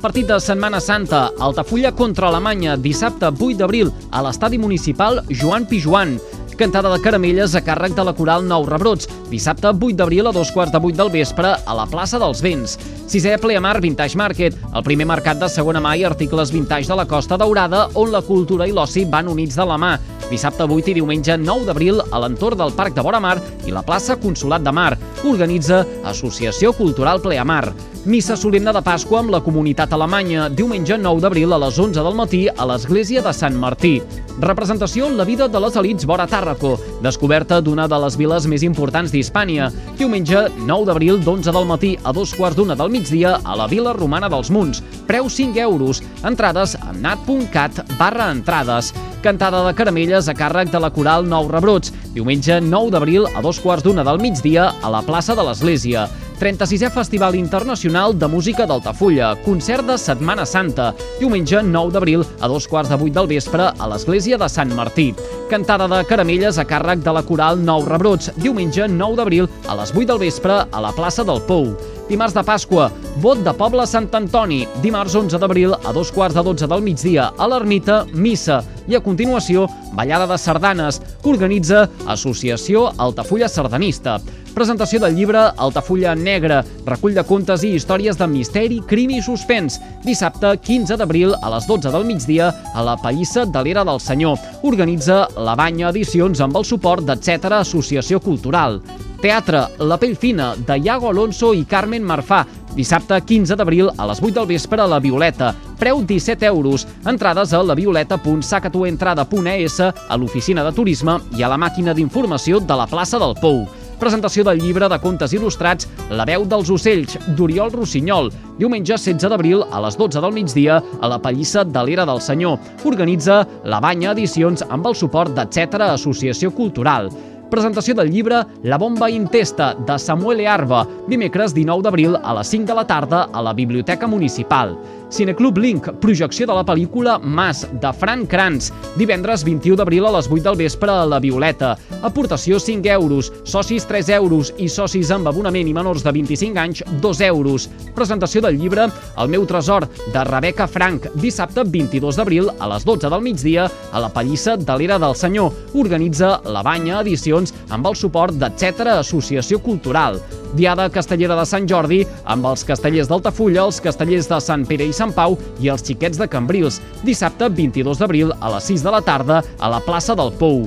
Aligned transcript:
Partit 0.00 0.24
de 0.26 0.40
Setmana 0.40 0.80
Santa, 0.80 1.30
Altafulla 1.38 1.92
contra 1.92 2.28
Alemanya, 2.28 2.78
dissabte 2.80 3.28
8 3.28 3.58
d'abril, 3.60 3.90
a 4.10 4.22
l'estadi 4.24 4.56
municipal 4.56 5.20
Joan 5.28 5.66
Pijuan. 5.68 6.14
Cantada 6.56 6.88
de 6.92 7.00
caramelles 7.04 7.52
a 7.56 7.60
càrrec 7.64 7.92
de 7.96 8.04
la 8.04 8.14
coral 8.16 8.46
Nou 8.48 8.64
Rebrots, 8.68 9.08
dissabte 9.28 9.68
8 9.68 9.98
d'abril 9.98 10.28
a 10.28 10.32
dos 10.32 10.52
quarts 10.52 10.72
de 10.72 10.80
8 10.80 10.96
del 10.96 11.12
vespre 11.12 11.52
a 11.52 11.76
la 11.76 11.84
plaça 11.88 12.18
dels 12.20 12.40
Vents. 12.40 12.78
Sisè 13.12 13.36
Pleamar 13.42 13.80
Vintage 13.80 14.16
Market, 14.16 14.56
el 14.72 14.84
primer 14.84 15.04
mercat 15.08 15.36
de 15.40 15.48
segona 15.52 15.80
mà 15.84 15.92
i 15.96 16.04
articles 16.08 16.52
vintage 16.52 16.88
de 16.88 16.96
la 16.96 17.04
Costa 17.08 17.36
Daurada, 17.36 17.90
on 17.94 18.12
la 18.12 18.24
cultura 18.24 18.68
i 18.68 18.72
l'oci 18.72 19.04
van 19.04 19.28
units 19.28 19.56
de 19.56 19.68
la 19.68 19.76
mà. 19.76 19.94
Dissabte 20.30 20.64
8 20.64 20.92
i 20.92 20.96
diumenge 21.00 21.36
9 21.36 21.68
d'abril 21.68 22.00
a 22.00 22.20
l'entorn 22.22 22.56
del 22.56 22.72
Parc 22.72 22.96
de 22.96 23.04
Vora 23.04 23.20
Mar 23.20 23.36
i 23.66 23.72
la 23.72 23.84
plaça 23.84 24.16
Consolat 24.16 24.64
de 24.64 24.72
Mar. 24.72 24.94
Organitza 25.28 25.84
Associació 26.08 26.72
Cultural 26.72 27.20
Pleamar. 27.20 27.74
Missa 28.06 28.32
solemne 28.32 28.72
de 28.72 28.80
Pasqua 28.80 29.18
amb 29.20 29.28
la 29.28 29.42
comunitat 29.44 29.90
alemanya, 29.92 30.46
diumenge 30.48 30.96
9 30.96 31.20
d'abril 31.20 31.52
a 31.52 31.58
les 31.60 31.76
11 31.76 32.00
del 32.00 32.14
matí 32.16 32.38
a 32.48 32.64
l'església 32.64 33.20
de 33.20 33.32
Sant 33.36 33.58
Martí. 33.60 33.98
Representació 34.40 35.10
La 35.12 35.26
vida 35.28 35.48
de 35.52 35.60
les 35.60 35.76
elites 35.76 36.06
vora 36.08 36.24
Tàrraco, 36.26 36.78
descoberta 37.04 37.58
d'una 37.60 37.84
de 37.92 37.98
les 38.00 38.16
viles 38.16 38.46
més 38.48 38.64
importants 38.64 39.12
d'Hispània. 39.12 39.68
Diumenge 39.98 40.46
9 40.64 40.86
d'abril 40.88 41.20
d'11 41.20 41.52
del 41.52 41.68
matí 41.68 41.90
a 42.02 42.14
dos 42.16 42.32
quarts 42.32 42.56
d'una 42.56 42.74
del 42.74 42.88
migdia 42.88 43.34
a 43.44 43.58
la 43.60 43.68
Vila 43.68 43.92
Romana 43.92 44.32
dels 44.32 44.48
Munts. 44.48 44.80
Preu 45.06 45.28
5 45.28 45.60
euros. 45.60 46.00
Entrades 46.24 46.78
a 46.80 46.96
nat.cat 46.96 47.84
barra 47.98 48.30
entrades. 48.32 48.94
Cantada 49.20 49.60
de 49.66 49.76
caramelles 49.76 50.32
a 50.32 50.32
càrrec 50.32 50.72
de 50.72 50.80
la 50.80 50.88
coral 50.88 51.28
Nou 51.28 51.52
Rebrots. 51.52 51.92
Diumenge 52.16 52.62
9 52.64 52.96
d'abril 52.96 53.28
a 53.36 53.44
dos 53.44 53.60
quarts 53.60 53.84
d'una 53.84 54.08
del 54.08 54.24
migdia 54.24 54.72
a 54.80 54.88
la 54.88 55.04
plaça 55.04 55.36
de 55.36 55.44
l'Església. 55.44 56.08
36è 56.40 56.88
Festival 56.88 57.34
Internacional 57.34 58.14
de 58.16 58.26
Música 58.26 58.64
d'Altafulla, 58.64 59.34
concert 59.44 59.84
de 59.84 59.98
Setmana 60.00 60.46
Santa, 60.48 60.94
diumenge 61.18 61.60
9 61.60 61.92
d'abril 61.92 62.24
a 62.40 62.48
dos 62.48 62.64
quarts 62.64 62.88
de 62.88 62.96
vuit 62.96 63.12
del 63.12 63.28
vespre 63.28 63.66
a 63.68 63.88
l'església 63.92 64.38
de 64.40 64.48
Sant 64.48 64.72
Martí. 64.72 65.10
Cantada 65.50 65.84
de 65.90 66.00
caramelles 66.08 66.56
a 66.56 66.64
càrrec 66.64 67.04
de 67.04 67.12
la 67.12 67.22
coral 67.28 67.60
Nou 67.60 67.84
Rebrots, 67.84 68.32
diumenge 68.40 68.88
9 68.88 69.20
d'abril 69.20 69.50
a 69.68 69.76
les 69.82 69.92
8 69.92 70.08
del 70.08 70.22
vespre 70.24 70.62
a 70.64 70.80
la 70.80 70.94
plaça 70.96 71.28
del 71.28 71.44
Pou. 71.44 71.74
Dimarts 72.08 72.34
de 72.34 72.42
Pasqua, 72.42 72.88
vot 73.20 73.44
de 73.44 73.52
poble 73.54 73.84
Sant 73.86 74.08
Antoni. 74.16 74.64
Dimarts 74.80 75.14
11 75.14 75.38
d'abril 75.38 75.76
a 75.76 75.92
dos 75.92 76.08
quarts 76.10 76.34
de 76.34 76.42
12 76.42 76.66
del 76.72 76.80
migdia 76.88 77.34
a 77.36 77.52
l'ermita, 77.52 78.06
missa. 78.14 78.62
I 78.88 78.96
a 78.96 79.00
continuació, 79.04 79.66
ballada 79.92 80.26
de 80.30 80.38
sardanes. 80.38 81.00
Organitza 81.24 81.88
Associació 82.06 82.90
Altafulla 82.98 83.48
Sardanista. 83.48 84.18
Presentació 84.54 84.98
del 84.98 85.14
llibre 85.14 85.44
Altafulla 85.62 86.14
Negra, 86.18 86.64
recull 86.86 87.14
de 87.14 87.22
contes 87.26 87.62
i 87.62 87.70
històries 87.76 88.18
de 88.18 88.26
misteri, 88.26 88.80
crim 88.88 89.12
i 89.14 89.20
suspens. 89.22 89.78
Dissabte 90.04 90.56
15 90.66 90.98
d'abril 90.98 91.36
a 91.38 91.52
les 91.54 91.68
12 91.70 91.92
del 91.94 92.08
migdia 92.08 92.50
a 92.74 92.82
la 92.82 92.96
Pallissa 92.98 93.46
de 93.46 93.62
l'Era 93.62 93.84
del 93.86 94.02
Senyor. 94.02 94.38
Organitza 94.66 95.22
la 95.38 95.54
Banya 95.54 95.92
Edicions 95.94 96.42
amb 96.42 96.58
el 96.58 96.66
suport 96.66 97.06
d'Etcètera 97.06 97.62
Associació 97.62 98.18
Cultural. 98.20 98.80
Teatre 99.20 99.66
La 99.84 99.98
pell 100.00 100.16
fina, 100.16 100.54
de 100.56 100.78
Iago 100.80 101.10
Alonso 101.10 101.52
i 101.54 101.66
Carmen 101.68 102.02
Marfà. 102.02 102.42
Dissabte 102.74 103.20
15 103.20 103.54
d'abril 103.54 103.90
a 103.96 104.06
les 104.08 104.22
8 104.22 104.34
del 104.40 104.48
vespre 104.48 104.82
a 104.82 104.88
la 104.88 104.98
Violeta. 104.98 105.54
Preu 105.80 106.04
17 106.04 106.44
euros. 106.44 106.84
Entrades 107.06 107.54
a 107.54 107.62
lavioleta.sacatuentrada.es, 107.64 109.80
a 109.80 110.16
l'oficina 110.20 110.62
de 110.62 110.72
turisme 110.76 111.16
i 111.38 111.42
a 111.42 111.48
la 111.48 111.56
màquina 111.56 111.94
d'informació 111.96 112.60
de 112.60 112.76
la 112.76 112.86
plaça 112.86 113.18
del 113.18 113.34
Pou. 113.40 113.66
Presentació 114.00 114.44
del 114.44 114.58
llibre 114.60 114.88
de 114.88 114.98
contes 115.00 115.32
il·lustrats 115.36 115.88
La 116.12 116.24
veu 116.28 116.44
dels 116.48 116.70
ocells, 116.72 117.18
d'Oriol 117.36 117.70
Rossinyol, 117.72 118.30
diumenge 118.60 118.96
16 118.96 119.28
d'abril 119.32 119.62
a 119.72 119.80
les 119.84 119.96
12 119.96 120.20
del 120.20 120.32
migdia 120.36 120.82
a 121.00 121.08
la 121.08 121.18
Pallissa 121.20 121.64
de 121.64 121.82
l'Era 121.84 122.06
del 122.08 122.20
Senyor. 122.20 122.58
Organitza 122.84 123.46
la 123.64 123.80
Banya 123.80 124.12
Edicions 124.12 124.62
amb 124.68 124.86
el 124.86 124.94
suport 124.96 125.32
d'Etcètera 125.32 125.92
Associació 125.96 126.50
Cultural. 126.52 127.10
Presentació 127.50 127.96
del 127.98 128.12
llibre 128.14 128.44
La 128.62 128.78
bomba 128.78 129.08
intesta, 129.10 129.74
de 129.74 129.98
Samuel 129.98 130.46
Arba, 130.46 130.84
dimecres 131.08 131.52
19 131.52 131.82
d'abril 131.82 132.14
a 132.22 132.34
les 132.38 132.52
5 132.52 132.68
de 132.68 132.76
la 132.78 132.86
tarda 132.86 133.24
a 133.32 133.42
la 133.42 133.52
Biblioteca 133.52 134.06
Municipal. 134.06 134.76
Cineclub 135.10 135.58
Link, 135.58 135.88
projecció 136.00 136.46
de 136.46 136.54
la 136.54 136.62
pel·lícula 136.64 137.16
Mas, 137.18 137.64
de 137.82 137.90
Fran 137.92 138.22
Kranz, 138.30 138.70
divendres 138.94 139.42
21 139.44 139.74
d'abril 139.80 140.06
a 140.06 140.12
les 140.14 140.28
8 140.30 140.44
del 140.46 140.58
vespre 140.60 140.92
a 140.92 141.06
la 141.06 141.18
Violeta. 141.18 141.72
Aportació 142.06 142.60
5 142.62 142.86
euros, 142.94 143.32
socis 143.42 143.86
3 143.90 144.12
euros 144.20 144.52
i 144.58 144.68
socis 144.70 145.10
amb 145.10 145.26
abonament 145.26 145.66
i 145.66 145.74
menors 145.74 146.04
de 146.06 146.12
25 146.14 146.62
anys 146.62 146.84
2 147.02 147.22
euros. 147.26 147.66
Presentació 147.96 148.40
del 148.44 148.60
llibre 148.60 148.86
El 149.18 149.28
meu 149.28 149.46
tresor, 149.50 149.88
de 150.14 150.24
Rebecca 150.24 150.68
Frank, 150.70 151.10
dissabte 151.18 151.64
22 151.66 152.16
d'abril 152.16 152.52
a 152.58 152.70
les 152.70 152.86
12 152.86 153.10
del 153.10 153.26
migdia 153.26 153.66
a 153.90 154.00
la 154.00 154.12
Pallissa 154.14 154.56
de 154.56 154.78
l'Era 154.78 155.00
del 155.02 155.16
Senyor. 155.18 155.50
Organitza 155.74 156.36
la 156.46 156.62
Banya 156.62 157.00
Edicions 157.02 157.52
amb 157.68 157.90
el 157.90 157.98
suport 157.98 158.38
d'Etcètera 158.38 159.00
Associació 159.02 159.58
Cultural. 159.58 160.20
Diada 160.54 160.88
Castellera 160.90 161.36
de 161.38 161.44
Sant 161.46 161.66
Jordi 161.70 162.00
amb 162.24 162.46
els 162.50 162.64
castellers 162.66 163.10
d'Altafulla, 163.10 163.66
els 163.66 163.78
castellers 163.82 164.26
de 164.30 164.40
Sant 164.42 164.66
Pere 164.66 164.86
i 164.86 164.94
Sant 165.00 165.14
Pau 165.16 165.38
i 165.64 165.70
els 165.72 165.84
xiquets 165.86 166.20
de 166.20 166.28
Cambrils, 166.28 166.80
dissabte 167.06 167.48
22 167.48 168.02
d'abril 168.02 168.34
a 168.36 168.52
les 168.56 168.68
6 168.68 168.84
de 168.84 168.92
la 168.92 169.00
tarda 169.04 169.40
a 169.56 169.72
la 169.72 169.80
plaça 169.84 170.16
del 170.18 170.34
Pou. 170.36 170.66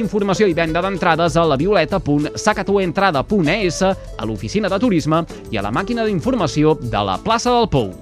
Informació 0.01 0.49
i 0.49 0.57
venda 0.57 0.81
d'entrades 0.83 1.37
a 1.37 1.43
lavioleta.sacatuentrada.es, 1.53 3.79
a 3.85 4.23
l'oficina 4.25 4.67
de 4.71 4.79
turisme 4.81 5.19
i 5.51 5.57
a 5.57 5.65
la 5.65 5.71
màquina 5.71 6.05
d'informació 6.07 6.75
de 6.81 7.01
la 7.05 7.17
plaça 7.21 7.51
del 7.53 7.67
Pou. 7.71 7.93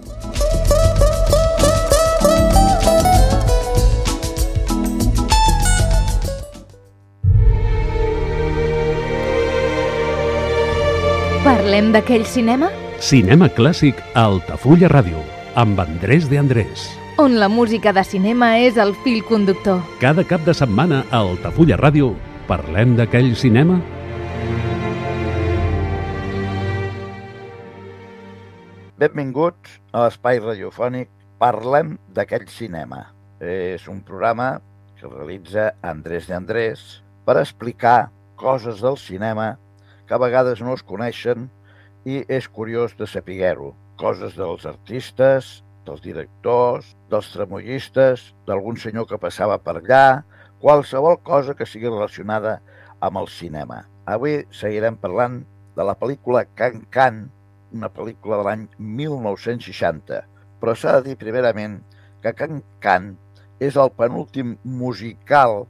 Parlem 11.44 11.92
d'aquell 11.96 12.26
cinema? 12.28 12.68
Cinema 13.00 13.48
clàssic 13.56 13.96
a 14.14 14.28
Altafulla 14.28 14.90
Ràdio, 14.92 15.22
amb 15.56 15.80
Andrés 15.80 16.28
de 16.30 16.38
Andrés. 16.38 16.99
On 17.20 17.34
la 17.36 17.50
música 17.52 17.92
de 17.92 18.00
cinema 18.08 18.48
és 18.64 18.78
el 18.80 18.94
fil 19.04 19.18
conductor. 19.28 19.82
Cada 20.00 20.24
cap 20.24 20.46
de 20.48 20.54
setmana 20.56 21.02
a 21.12 21.20
Altafulla 21.20 21.76
Ràdio 21.76 22.14
parlem 22.48 22.94
d'aquell 22.96 23.34
cinema? 23.36 23.76
Benvinguts 29.04 29.76
a 29.92 30.06
l'espai 30.06 30.40
radiofònic 30.40 31.12
Parlem 31.44 31.98
d'aquell 32.16 32.48
cinema. 32.48 33.04
És 33.44 33.92
un 33.92 34.00
programa 34.00 34.62
que 34.96 35.12
realitza 35.12 35.74
Andrés 35.84 36.32
de 36.32 36.40
Andrés 36.40 36.90
per 37.28 37.36
explicar 37.44 38.14
coses 38.40 38.80
del 38.80 38.96
cinema 38.96 39.58
que 40.08 40.16
a 40.16 40.24
vegades 40.24 40.64
no 40.64 40.80
es 40.80 40.88
coneixen 40.88 41.50
i 42.08 42.24
és 42.32 42.48
curiós 42.48 42.96
de 42.96 43.12
saber-ho. 43.12 43.74
Coses 44.00 44.40
dels 44.40 44.64
artistes, 44.64 45.58
dels 45.90 46.04
directors, 46.06 46.94
dels 47.10 47.30
tramollistes, 47.34 48.30
d'algun 48.48 48.78
senyor 48.78 49.08
que 49.10 49.20
passava 49.22 49.58
per 49.62 49.80
allà, 49.80 50.22
qualsevol 50.62 51.18
cosa 51.26 51.56
que 51.58 51.68
sigui 51.68 51.90
relacionada 51.90 52.60
amb 53.02 53.20
el 53.22 53.30
cinema. 53.34 53.84
Avui 54.06 54.44
seguirem 54.54 54.98
parlant 55.02 55.42
de 55.78 55.86
la 55.88 55.96
pel·lícula 55.98 56.46
Can 56.60 56.84
Can, 56.94 57.26
una 57.74 57.90
pel·lícula 57.94 58.40
de 58.40 58.46
l'any 58.48 58.68
1960, 58.78 60.22
però 60.60 60.76
s'ha 60.76 60.98
de 61.00 61.10
dir 61.10 61.20
primerament 61.22 61.80
que 62.24 62.34
Can 62.36 62.64
Can 62.84 63.14
és 63.64 63.78
el 63.80 63.92
penúltim 63.96 64.58
musical 64.64 65.64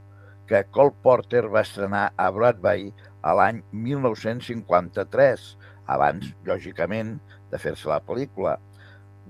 que 0.50 0.64
Cole 0.74 0.96
Porter 1.04 1.46
va 1.48 1.62
estrenar 1.66 2.08
a 2.18 2.30
Broadway 2.34 2.90
a 3.22 3.36
l'any 3.38 3.62
1953, 3.72 5.46
abans, 5.90 6.32
lògicament, 6.48 7.18
de 7.52 7.60
fer-se 7.62 7.90
la 7.90 8.00
pel·lícula. 8.06 8.58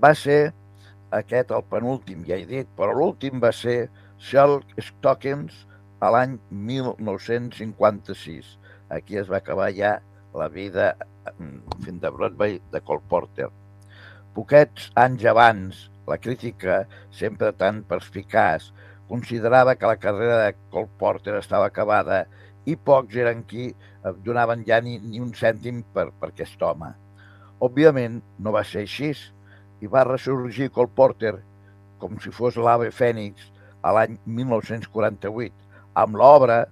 Va 0.00 0.14
ser 0.16 0.52
aquest 1.16 1.50
el 1.54 1.64
penúltim, 1.70 2.24
ja 2.28 2.36
he 2.38 2.46
dit, 2.46 2.68
però 2.78 2.94
l'últim 2.94 3.40
va 3.42 3.52
ser 3.54 3.88
Silk 4.20 4.66
Stockings 4.78 5.66
a 6.00 6.10
l'any 6.14 6.38
1956. 6.50 8.58
Aquí 8.90 9.18
es 9.20 9.30
va 9.30 9.38
acabar 9.40 9.70
ja 9.74 9.98
la 10.34 10.48
vida 10.48 10.94
mm, 11.38 11.82
fent 11.84 12.00
de 12.02 12.10
Broadway 12.14 12.60
de 12.72 12.80
Cole 12.80 13.02
Porter. 13.08 13.48
Poquets 14.34 14.90
anys 15.00 15.24
abans, 15.26 15.90
la 16.06 16.18
crítica, 16.18 16.84
sempre 17.10 17.52
tan 17.58 17.82
perspicaç, 17.88 18.70
considerava 19.10 19.74
que 19.74 19.90
la 19.90 19.98
carrera 19.98 20.38
de 20.44 20.54
Cole 20.70 20.90
Porter 20.98 21.34
estava 21.40 21.66
acabada 21.66 22.24
i 22.68 22.76
pocs 22.76 23.16
eren 23.18 23.42
qui 23.48 23.72
donaven 24.24 24.62
ja 24.68 24.78
ni, 24.84 24.98
ni 25.02 25.20
un 25.20 25.32
cèntim 25.34 25.82
per, 25.94 26.10
per 26.20 26.30
aquest 26.30 26.62
home. 26.62 26.92
Òbviament, 27.60 28.20
no 28.38 28.54
va 28.54 28.62
ser 28.64 28.86
així 28.86 29.10
i 29.80 29.88
va 29.88 30.04
ressorgir 30.08 30.70
Cole 30.74 30.92
Porter 30.96 31.34
com 32.00 32.18
si 32.20 32.32
fos 32.32 32.56
l'ave 32.56 32.90
fènix 32.94 33.50
a 33.84 33.92
l'any 33.96 34.16
1948 34.24 35.52
amb 36.02 36.16
l'obra 36.20 36.62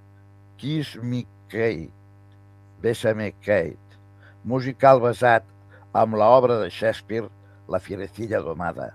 Kiss 0.58 0.96
Me 1.02 1.24
Kate, 1.48 1.92
Bésame 2.82 3.32
Kate, 3.44 3.98
musical 4.44 5.00
basat 5.00 5.46
amb 5.96 6.16
l'obra 6.20 6.58
de 6.62 6.70
Shakespeare 6.70 7.28
La 7.68 7.80
Fierecilla 7.80 8.40
Domada, 8.44 8.92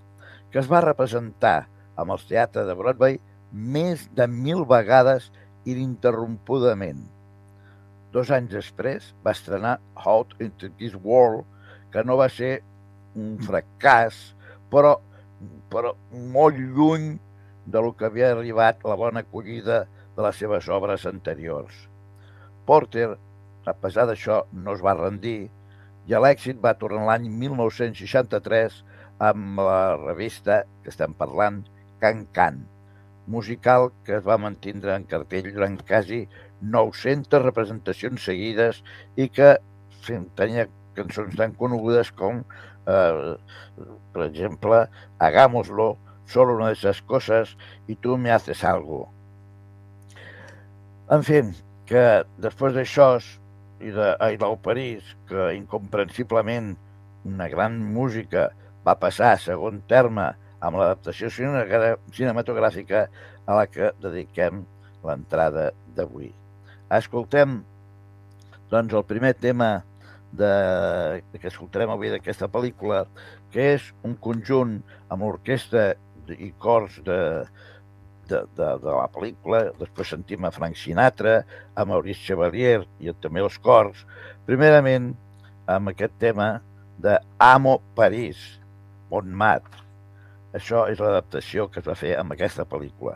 que 0.51 0.59
es 0.61 0.69
va 0.69 0.83
representar 0.85 1.67
amb 1.97 2.13
el 2.15 2.21
teatre 2.29 2.65
de 2.67 2.75
Broadway 2.77 3.19
més 3.53 4.07
de 4.17 4.27
mil 4.27 4.63
vegades 4.69 5.29
ininterrompudament. 5.69 7.03
Dos 8.13 8.29
anys 8.33 8.53
després 8.53 9.11
va 9.25 9.33
estrenar 9.33 9.77
Out 10.05 10.35
into 10.41 10.69
This 10.77 10.95
World, 11.01 11.45
que 11.93 12.03
no 12.05 12.17
va 12.17 12.29
ser 12.29 12.59
un 13.19 13.37
fracàs, 13.45 14.19
però, 14.71 14.95
però 15.71 15.93
molt 16.33 16.57
lluny 16.57 17.13
de 17.65 17.81
lo 17.81 17.93
que 17.97 18.07
havia 18.09 18.31
arribat 18.33 18.83
la 18.87 18.97
bona 18.99 19.23
acollida 19.23 19.83
de 20.15 20.25
les 20.25 20.39
seves 20.39 20.69
obres 20.69 21.05
anteriors. 21.09 21.73
Porter, 22.67 23.13
a 23.65 23.73
pesar 23.73 24.07
d'això, 24.09 24.43
no 24.53 24.75
es 24.75 24.83
va 24.83 24.97
rendir 24.99 25.49
i 26.11 26.19
l'èxit 26.19 26.59
va 26.63 26.75
tornar 26.79 27.05
l'any 27.07 27.29
1963 27.31 28.81
amb 29.23 29.59
la 29.63 29.95
revista 30.01 30.63
que 30.83 30.91
estem 30.91 31.13
parlant, 31.15 31.61
Can 32.03 32.25
Can, 32.35 32.63
musical 33.27 33.91
que 34.03 34.17
es 34.17 34.25
va 34.27 34.39
mantindre 34.45 34.97
en 34.97 35.05
cartell 35.07 35.47
durant 35.53 35.77
quasi 35.87 36.25
900 36.75 37.45
representacions 37.45 38.25
seguides 38.27 38.81
i 39.15 39.29
que 39.31 39.55
tenia 40.35 40.67
cançons 40.97 41.37
tan 41.39 41.55
conegudes 41.59 42.11
com, 42.19 42.43
eh, 42.87 43.35
per 44.13 44.25
exemple, 44.29 44.87
Hagámoslo, 45.19 45.97
Solo 46.25 46.55
una 46.55 46.67
de 46.67 46.73
esas 46.73 47.01
cosas 47.01 47.57
y 47.87 47.95
tú 47.95 48.17
me 48.17 48.31
haces 48.31 48.63
algo. 48.63 49.11
En 51.11 51.21
fi, 51.27 51.41
que 51.85 52.23
després 52.41 52.73
d'això 52.73 53.07
i 53.83 53.91
de 53.91 54.07
del 54.39 54.55
París, 54.63 55.03
que 55.27 55.51
incomprensiblement 55.57 56.71
una 57.27 57.49
gran 57.51 57.75
música 57.93 58.47
va 58.87 58.95
passar 58.99 59.33
a 59.33 59.41
segon 59.41 59.81
terme 59.91 60.29
amb 60.63 60.79
l'adaptació 60.79 61.29
cinematogràfica 61.29 63.07
a 63.45 63.59
la 63.59 63.67
que 63.67 63.91
dediquem 63.99 64.63
l'entrada 65.03 65.71
d'avui. 65.95 66.31
Escoltem, 66.89 67.59
doncs, 68.71 68.95
el 68.95 69.03
primer 69.03 69.33
tema 69.35 69.83
de, 70.33 71.21
que 71.37 71.49
escoltarem 71.49 71.91
avui 71.93 72.09
d'aquesta 72.13 72.49
pel·lícula, 72.51 73.05
que 73.53 73.61
és 73.75 73.83
un 74.07 74.15
conjunt 74.19 74.81
amb 75.13 75.23
orquestra 75.27 75.93
i 76.33 76.51
cors 76.61 76.99
de, 77.05 77.45
de, 78.29 78.39
de, 78.57 78.69
de 78.83 78.89
la 78.89 79.07
pel·lícula, 79.13 79.71
després 79.79 80.07
sentim 80.15 80.45
a 80.45 80.51
Frank 80.55 80.75
Sinatra, 80.79 81.45
a 81.75 81.85
Maurice 81.85 82.25
Chevalier 82.25 82.81
i 83.03 83.05
també 83.21 83.39
els 83.43 83.57
cors, 83.61 84.05
primerament 84.47 85.15
amb 85.69 85.89
aquest 85.93 86.13
tema 86.19 86.61
de 87.03 87.19
Amo 87.41 87.81
París, 87.95 88.37
Montmartre. 89.11 89.81
Això 90.53 90.87
és 90.89 90.99
l'adaptació 91.01 91.67
que 91.69 91.79
es 91.81 91.87
va 91.87 91.95
fer 91.97 92.17
amb 92.19 92.31
aquesta 92.35 92.65
pel·lícula. 92.69 93.13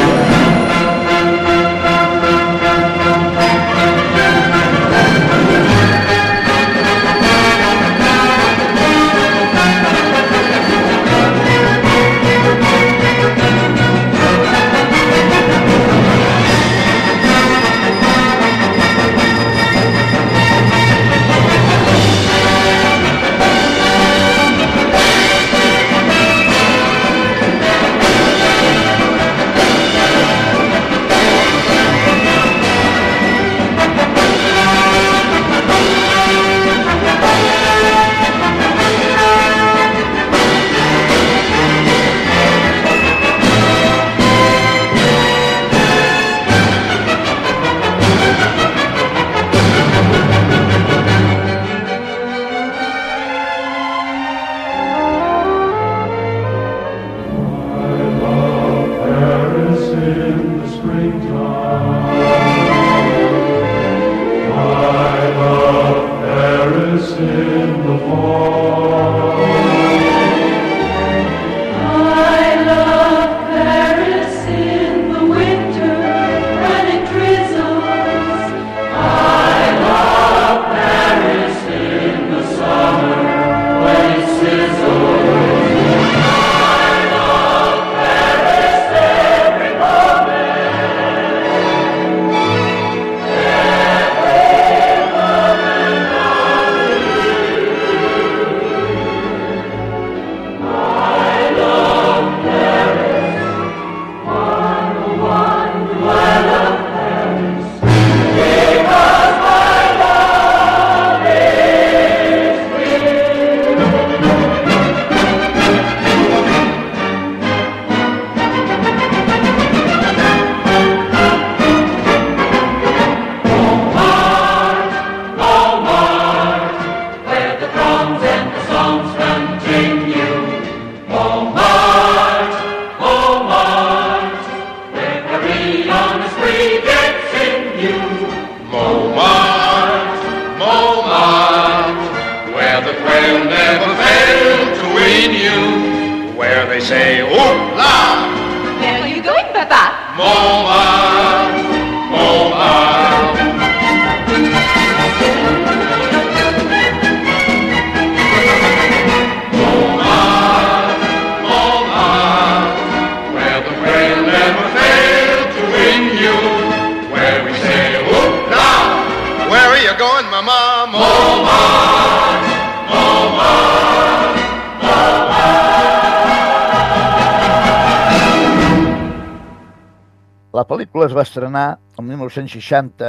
estrenar 181.35 181.79
el 181.99 182.05
1960 182.07 183.07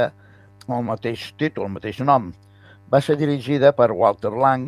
amb 0.67 0.73
el 0.75 0.81
mateix 0.83 1.29
títol, 1.39 1.69
el 1.69 1.75
mateix 1.77 2.01
nom. 2.03 2.33
Va 2.91 2.99
ser 2.99 3.15
dirigida 3.15 3.71
per 3.75 3.93
Walter 3.95 4.33
Lang 4.35 4.65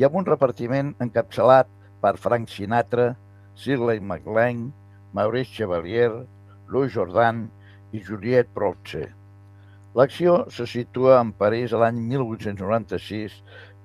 i 0.00 0.06
amb 0.06 0.16
un 0.16 0.24
repartiment 0.24 0.94
encapçalat 1.04 1.68
per 2.00 2.14
Frank 2.16 2.48
Sinatra, 2.48 3.10
Shirley 3.54 4.00
MacLaine, 4.00 4.70
Maurice 5.12 5.52
Chevalier, 5.52 6.08
Lou 6.72 6.88
Jordan 6.88 7.44
i 7.92 8.00
Juliette 8.00 8.48
Proche. 8.56 9.10
L'acció 9.92 10.46
se 10.48 10.64
situa 10.64 11.20
en 11.20 11.34
París 11.36 11.76
l'any 11.76 12.00
1896 12.14 13.36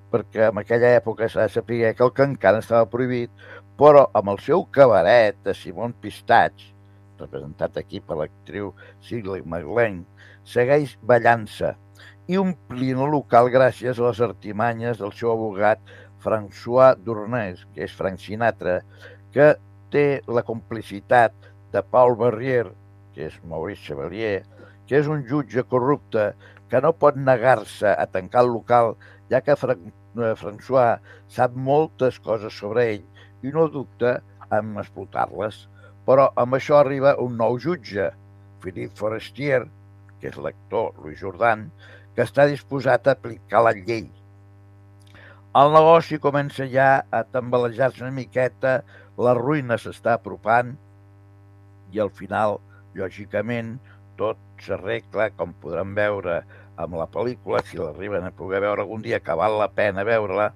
perquè 0.08 0.48
en 0.54 0.64
aquella 0.64 0.94
època 1.02 1.28
s'ha 1.28 1.50
de 1.50 1.56
saber 1.58 1.92
que 1.92 2.08
el 2.08 2.16
encara 2.30 2.64
estava 2.64 2.88
prohibit, 2.88 3.32
però 3.76 4.08
amb 4.16 4.32
el 4.32 4.40
seu 4.40 4.64
cabaret 4.72 5.36
de 5.44 5.52
Simon 5.52 5.92
Pistatx, 5.92 6.72
representat 7.20 7.78
aquí 7.82 8.02
per 8.04 8.20
l'actriu 8.20 8.74
Shirley 9.02 9.44
MacLaine, 9.46 10.06
segueix 10.48 10.96
ballant-se 11.12 11.74
i 12.28 12.40
omplint 12.40 13.00
el 13.04 13.14
local 13.16 13.50
gràcies 13.54 14.00
a 14.00 14.10
les 14.10 14.22
artimanyes 14.26 15.00
del 15.02 15.14
seu 15.16 15.32
abogat 15.34 15.82
François 16.24 16.98
Dournès, 17.00 17.64
que 17.74 17.86
és 17.88 17.96
Frank 17.96 18.20
Sinatra, 18.20 18.82
que 19.34 19.54
té 19.94 20.08
la 20.28 20.44
complicitat 20.44 21.36
de 21.74 21.84
Paul 21.84 22.18
Barrier, 22.20 22.68
que 23.16 23.30
és 23.30 23.38
Maurice 23.48 23.84
Chevalier, 23.86 24.42
que 24.88 25.00
és 25.00 25.08
un 25.12 25.24
jutge 25.30 25.64
corrupte 25.72 26.32
que 26.72 26.82
no 26.84 26.94
pot 26.94 27.16
negar-se 27.20 27.94
a 27.94 28.06
tancar 28.12 28.44
el 28.46 28.52
local, 28.56 28.96
ja 29.32 29.42
que 29.44 29.56
Fran 29.60 29.88
eh, 29.88 30.34
François 30.40 30.98
sap 31.32 31.56
moltes 31.70 32.20
coses 32.24 32.56
sobre 32.60 32.88
ell 32.94 33.06
i 33.46 33.54
no 33.56 33.68
dubta 33.72 34.18
en 34.52 34.76
explotar-les. 34.82 35.66
Però 36.08 36.30
amb 36.40 36.56
això 36.56 36.80
arriba 36.80 37.18
un 37.24 37.36
nou 37.40 37.58
jutge, 37.60 38.12
Philippe 38.64 38.96
Forestier, 38.96 39.66
que 40.22 40.32
és 40.32 40.38
l'actor 40.40 40.94
Louis 41.02 41.20
Jordan, 41.20 41.68
que 42.16 42.24
està 42.26 42.48
disposat 42.50 43.08
a 43.08 43.18
aplicar 43.18 43.62
la 43.66 43.76
llei. 43.76 44.08
El 45.58 45.74
negoci 45.74 46.20
comença 46.24 46.68
ja 46.72 46.88
a 47.12 47.22
tambalejar-se 47.36 48.06
una 48.06 48.16
miqueta, 48.16 48.80
la 49.18 49.34
ruïna 49.38 49.78
s'està 49.82 50.16
apropant 50.18 50.76
i 51.94 52.02
al 52.04 52.12
final, 52.14 52.58
lògicament, 52.98 53.76
tot 54.18 54.40
s'arregla, 54.64 55.30
com 55.38 55.56
podran 55.62 55.94
veure 55.98 56.42
amb 56.78 56.98
la 57.00 57.08
pel·lícula, 57.14 57.64
si 57.66 57.80
l'arriben 57.80 58.28
a 58.28 58.34
poder 58.36 58.62
veure 58.66 58.86
algun 58.86 59.06
dia, 59.06 59.22
que 59.24 59.38
val 59.38 59.58
la 59.60 59.70
pena 59.74 60.06
veure-la, 60.08 60.52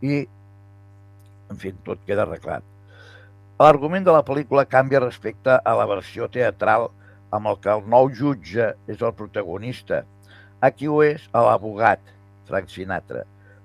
i, 0.00 0.22
en 1.52 1.60
fi, 1.60 1.74
tot 1.84 2.02
queda 2.08 2.24
arreglat. 2.24 2.75
L'argument 3.56 4.04
de 4.04 4.12
la 4.12 4.20
pel·lícula 4.20 4.66
canvia 4.68 5.00
respecte 5.00 5.54
a 5.56 5.72
la 5.78 5.86
versió 5.88 6.26
teatral 6.32 6.90
amb 7.36 7.48
el 7.48 7.54
que 7.64 7.70
el 7.72 7.86
nou 7.92 8.10
jutge 8.18 8.66
és 8.92 9.04
el 9.06 9.14
protagonista. 9.16 10.02
Aquí 10.68 10.90
ho 10.92 10.98
és 11.04 11.24
l'abogat, 11.32 12.02
Frank 12.50 12.68
Sinatra. 12.68 13.22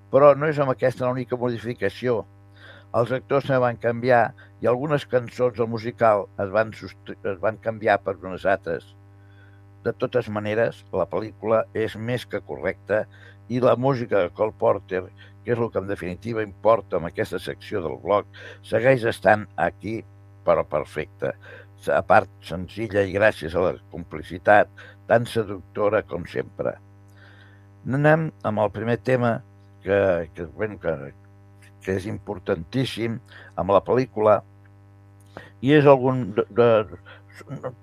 Però 0.08 0.30
no 0.38 0.48
és 0.48 0.60
amb 0.64 0.72
aquesta 0.72 1.04
l'única 1.04 1.36
modificació. 1.36 2.22
Els 2.96 3.12
actors 3.18 3.50
se 3.50 3.58
van 3.60 3.76
canviar 3.84 4.22
i 4.64 4.70
algunes 4.72 5.04
cançons 5.12 5.60
del 5.60 5.68
musical 5.68 6.24
es 6.40 6.48
van, 6.56 6.72
es 6.72 7.38
van 7.44 7.60
canviar 7.60 7.98
per 8.00 8.16
unes 8.22 8.48
altres. 8.48 8.88
De 9.84 9.92
totes 9.92 10.32
maneres, 10.32 10.86
la 10.96 11.04
pel·lícula 11.04 11.66
és 11.76 12.00
més 12.00 12.24
que 12.24 12.40
correcta 12.40 13.04
i 13.52 13.60
la 13.60 13.76
música 13.76 14.24
de 14.24 14.32
Cole 14.40 14.56
Porter, 14.56 15.04
que 15.44 15.54
és 15.54 15.58
el 15.58 15.70
que 15.72 15.80
en 15.82 15.90
definitiva 15.90 16.44
importa 16.44 16.98
en 16.98 17.08
aquesta 17.08 17.40
secció 17.42 17.82
del 17.84 17.98
blog, 18.02 18.28
segueix 18.66 19.04
estant 19.10 19.46
aquí, 19.56 20.00
però 20.46 20.64
perfecta. 20.68 21.34
A 21.90 22.02
part, 22.06 22.30
senzilla 22.46 23.02
i 23.02 23.14
gràcies 23.14 23.56
a 23.56 23.64
la 23.64 23.72
complicitat 23.90 24.70
tan 25.10 25.26
seductora 25.26 26.04
com 26.06 26.26
sempre. 26.30 26.76
Anem 27.86 28.28
amb 28.46 28.62
el 28.62 28.70
primer 28.74 29.00
tema, 29.02 29.40
que, 29.82 30.30
que, 30.36 30.46
bueno, 30.54 30.78
que, 30.78 30.94
que 31.82 31.96
és 31.98 32.06
importantíssim 32.06 33.18
amb 33.58 33.74
la 33.74 33.82
pel·lícula, 33.82 34.38
i 35.62 35.74
és 35.74 35.86
algun 35.86 36.28
de, 36.36 36.44
de, 36.54 36.68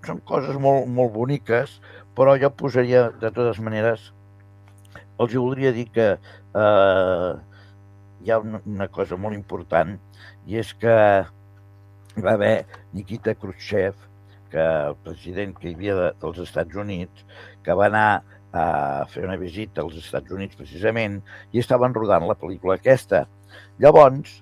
són 0.05 0.21
coses 0.27 0.57
molt, 0.61 0.87
molt 0.87 1.13
boniques, 1.15 1.77
però 2.15 2.35
jo 2.39 2.51
posaria, 2.55 3.09
de 3.21 3.31
totes 3.31 3.59
maneres, 3.63 4.09
els 5.19 5.35
voldria 5.35 5.71
dir 5.75 5.85
que 5.95 6.07
eh, 6.15 7.31
hi 8.23 8.31
ha 8.31 8.39
una, 8.43 8.61
una 8.65 8.87
cosa 8.91 9.17
molt 9.17 9.37
important 9.37 9.95
i 10.47 10.59
és 10.61 10.73
que 10.81 10.95
hi 12.15 12.25
va 12.25 12.35
haver 12.35 12.65
Nikita 12.93 13.35
Khrushchev, 13.39 13.95
que 14.49 14.65
el 14.89 14.97
president 15.05 15.53
que 15.57 15.69
hi 15.69 15.75
havia 15.77 15.95
de, 15.95 16.09
dels 16.21 16.39
Estats 16.43 16.75
Units, 16.83 17.25
que 17.63 17.75
va 17.77 17.87
anar 17.87 18.21
a 18.51 19.05
fer 19.11 19.25
una 19.27 19.37
visita 19.37 19.83
als 19.83 19.99
Estats 20.01 20.33
Units 20.33 20.57
precisament 20.57 21.19
i 21.53 21.61
estaven 21.61 21.93
rodant 21.93 22.25
la 22.27 22.37
pel·lícula 22.39 22.79
aquesta. 22.79 23.25
Llavors, 23.79 24.39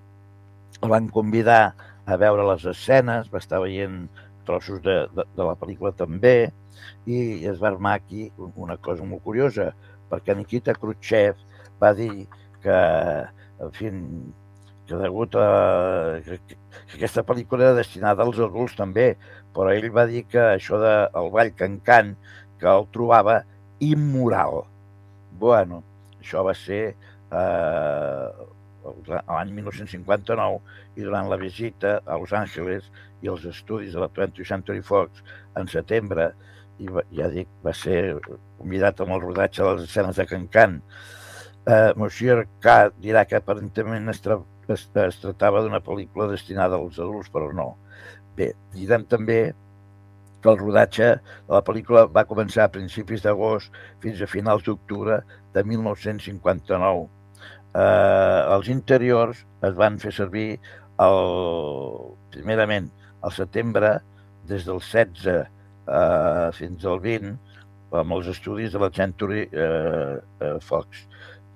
el 0.81 0.93
van 0.93 1.09
convidar 1.11 1.73
a 2.07 2.15
veure 2.19 2.45
les 2.47 2.63
escenes, 2.71 3.27
va 3.33 3.43
estar 3.43 3.59
veient 3.63 4.05
trossos 4.47 4.79
de, 4.81 4.95
de, 5.11 5.27
de 5.35 5.43
la 5.43 5.57
pel·lícula 5.59 5.91
també, 5.91 6.53
i 7.05 7.19
es 7.49 7.59
va 7.59 7.73
armar 7.73 7.97
aquí 7.97 8.29
una 8.55 8.77
cosa 8.79 9.03
molt 9.03 9.25
curiosa, 9.25 9.73
perquè 10.07 10.35
Nikita 10.37 10.75
Khrushchev 10.77 11.39
va 11.81 11.91
dir 11.97 12.27
que, 12.63 12.79
en 13.63 13.73
fi, 13.75 13.91
que 14.87 14.99
degut 15.01 15.35
a 15.35 15.47
que, 16.23 16.37
que 16.47 16.95
aquesta 16.95 17.23
pel·lícula 17.27 17.67
era 17.67 17.77
destinada 17.77 18.23
als 18.23 18.39
adults 18.39 18.77
també, 18.79 19.09
però 19.55 19.73
ell 19.73 19.89
va 19.93 20.07
dir 20.09 20.23
que 20.31 20.43
això 20.53 20.79
del 20.81 21.09
de, 21.13 21.29
ball 21.33 21.53
cancant, 21.59 22.13
que 22.61 22.69
el 22.71 22.87
trobava 22.93 23.41
immoral. 23.83 24.63
Bueno, 25.41 25.83
això 26.21 26.43
va 26.47 26.55
ser 26.57 26.81
eh, 26.91 28.27
l'any 29.09 29.51
1959 29.59 30.61
i 30.97 31.05
durant 31.05 31.29
la 31.29 31.37
visita 31.41 31.99
a 32.05 32.17
Los 32.17 32.33
Angeles 32.33 32.87
i 33.21 33.29
els 33.33 33.45
estudis 33.49 33.93
de 33.93 34.01
la 34.01 34.09
20th 34.09 34.47
Century 34.47 34.81
Fox 34.85 35.23
en 35.59 35.69
setembre, 35.71 36.31
i 36.77 36.87
ja 37.17 37.29
dic, 37.33 37.49
va 37.65 37.73
ser 37.73 38.17
convidat 38.57 39.01
amb 39.01 39.15
el 39.15 39.23
rodatge 39.23 39.63
de 39.63 39.69
les 39.73 39.87
escenes 39.87 40.19
de 40.19 40.25
Cancan. 40.29 40.81
Eh, 41.67 41.91
Monsieur 41.99 42.45
K 42.63 42.75
dirà 43.03 43.25
que 43.27 43.35
aparentment 43.41 44.07
es, 44.13 44.21
tra 44.23 44.37
es, 44.71 44.85
es 45.03 45.17
tractava 45.19 45.63
d'una 45.65 45.81
pel·lícula 45.83 46.29
destinada 46.31 46.79
als 46.79 46.99
adults, 46.99 47.31
però 47.33 47.49
no. 47.55 47.73
Bé, 48.37 48.53
direm 48.75 49.03
també 49.11 49.39
que 50.41 50.51
el 50.53 50.59
rodatge 50.61 51.09
de 51.17 51.51
la 51.51 51.63
pel·lícula 51.67 52.05
va 52.13 52.23
començar 52.29 52.67
a 52.67 52.71
principis 52.71 53.25
d'agost 53.25 53.75
fins 54.03 54.21
a 54.21 54.29
finals 54.31 54.63
d'octubre 54.63 55.19
de 55.57 55.63
1959. 55.73 57.03
Eh, 57.75 58.41
els 58.55 58.71
interiors 58.71 59.43
es 59.67 59.75
van 59.81 59.99
fer 59.99 60.13
servir 60.15 60.47
el, 61.03 61.19
primerament 62.31 62.87
al 63.27 63.35
setembre 63.35 63.97
des 64.47 64.63
del 64.69 64.79
16 64.79 65.27
eh, 65.35 65.43
fins 66.55 66.87
al 66.87 67.03
20 67.03 67.35
amb 67.99 68.15
els 68.15 68.31
estudis 68.31 68.71
de 68.71 68.79
la 68.83 68.91
Century 68.95 69.45
eh, 69.51 70.15
eh, 70.15 70.55
Fox 70.63 71.05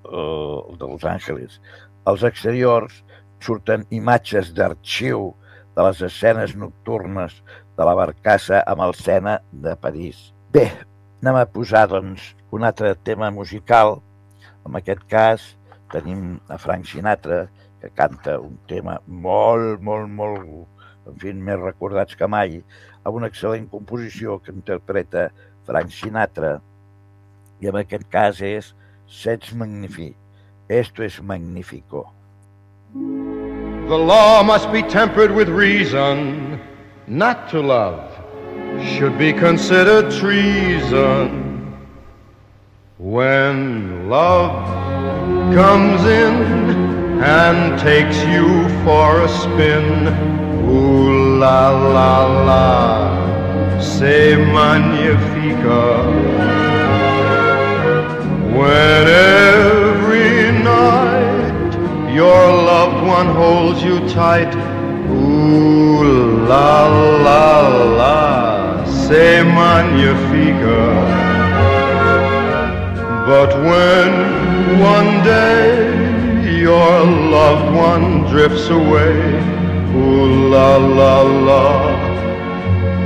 eh, 0.06 0.76
de 0.78 0.86
Los 0.88 1.06
Angeles. 1.06 1.60
Als 2.06 2.24
exteriors 2.28 3.04
surten 3.42 3.86
imatges 3.90 4.52
d'arxiu 4.58 5.32
de 5.76 5.86
les 5.88 6.02
escenes 6.06 6.56
nocturnes 6.56 7.38
de 7.78 7.88
la 7.88 7.96
barcassa 7.98 8.62
amb 8.68 8.84
el 8.86 8.94
Sena 8.98 9.40
de 9.52 9.76
París. 9.80 10.32
Bé, 10.54 10.68
anem 11.22 11.40
a 11.40 11.48
posar 11.50 11.88
doncs, 11.90 12.34
un 12.52 12.66
altre 12.68 12.94
tema 13.08 13.32
musical. 13.32 14.00
En 14.68 14.76
aquest 14.78 15.04
cas 15.10 15.46
tenim 15.94 16.40
a 16.52 16.58
Frank 16.62 16.86
Sinatra, 16.90 17.46
que 17.82 17.90
canta 17.98 18.38
un 18.40 18.60
tema 18.70 19.00
molt, 19.08 19.82
molt, 19.82 20.10
molt, 20.10 20.50
en 21.10 21.18
fi, 21.22 21.34
més 21.34 21.60
recordats 21.62 22.18
que 22.18 22.28
mai, 22.30 22.60
amb 23.02 23.18
una 23.18 23.32
excel·lent 23.32 23.66
composició 23.72 24.38
que 24.44 24.54
interpreta 24.54 25.30
Frank 25.66 25.90
Sinatra, 25.96 26.60
i 27.62 27.70
en 27.70 27.78
aquest 27.82 28.08
cas 28.14 28.42
és 28.46 28.72
Sets 29.12 29.52
Magnific. 29.52 30.16
Esto 30.70 31.04
es 31.04 31.22
magnífico. 31.22 32.14
The 32.94 33.98
law 33.98 34.42
must 34.42 34.72
be 34.72 34.84
tempered 34.84 35.32
with 35.32 35.50
reason. 35.50 36.62
Not 37.08 37.50
to 37.50 37.60
love 37.60 38.10
should 38.82 39.18
be 39.18 39.34
considered 39.34 40.14
treason. 40.14 41.78
When 42.98 44.10
love 44.10 44.66
comes 45.54 46.06
in 46.06 47.22
and 47.22 47.78
takes 47.82 48.24
you 48.24 48.70
for 48.86 49.24
a 49.24 49.28
spin, 49.28 50.08
ooh 50.70 51.38
la 51.38 51.70
la 51.70 52.46
la, 52.46 53.82
say 53.82 54.38
magnifica. 54.38 56.61
When 58.62 59.08
every 59.08 60.52
night 60.52 61.72
your 62.14 62.44
loved 62.70 63.08
one 63.08 63.26
holds 63.26 63.82
you 63.82 63.98
tight, 64.10 64.54
ooh 65.10 66.46
la 66.48 66.86
la 67.28 67.68
la, 68.02 68.86
say 68.86 69.42
magnifica. 69.42 70.84
But 73.26 73.50
when 73.70 74.12
one 74.80 75.24
day 75.24 76.60
your 76.60 77.04
loved 77.38 77.76
one 77.76 78.30
drifts 78.30 78.70
away, 78.70 79.18
ooh 79.96 80.50
la 80.54 80.78
la 80.78 81.22
la, 81.50 81.68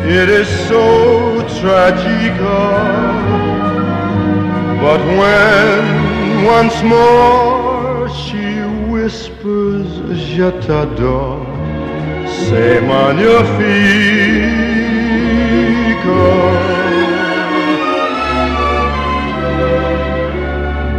it 0.04 0.28
is 0.28 0.50
so 0.68 1.42
tragica. 1.60 3.35
But 4.88 5.02
when 5.20 6.46
once 6.46 6.78
more 6.84 8.08
she 8.22 8.46
whispers, 8.92 9.90
Je 10.30 10.52
t'adore, 10.64 11.44
c'est 12.28 12.82
magnifique. 12.82 14.46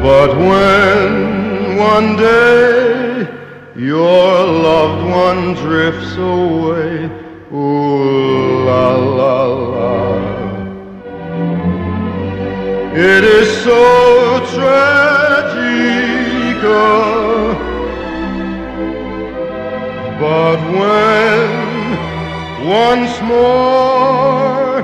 But 0.02 0.30
when 0.36 1.76
one 1.78 2.16
day 2.16 3.28
your 3.76 4.46
loved 4.66 5.02
one 5.28 5.54
drifts 5.54 6.16
away, 6.16 7.08
ooh 7.52 8.64
la 8.66 8.96
la 8.96 9.44
la. 9.44 10.05
It 12.98 13.24
is 13.24 13.48
so 13.62 14.40
tragic. 14.54 15.76
Uh, 16.64 17.54
but 20.18 20.58
when 20.78 21.50
once 22.66 23.14
more 23.20 24.80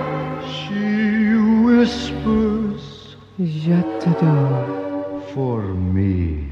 she 0.52 1.36
whispers, 1.64 3.16
Je 3.40 3.80
t'adore, 4.00 5.22
For 5.32 5.62
me, 5.94 6.48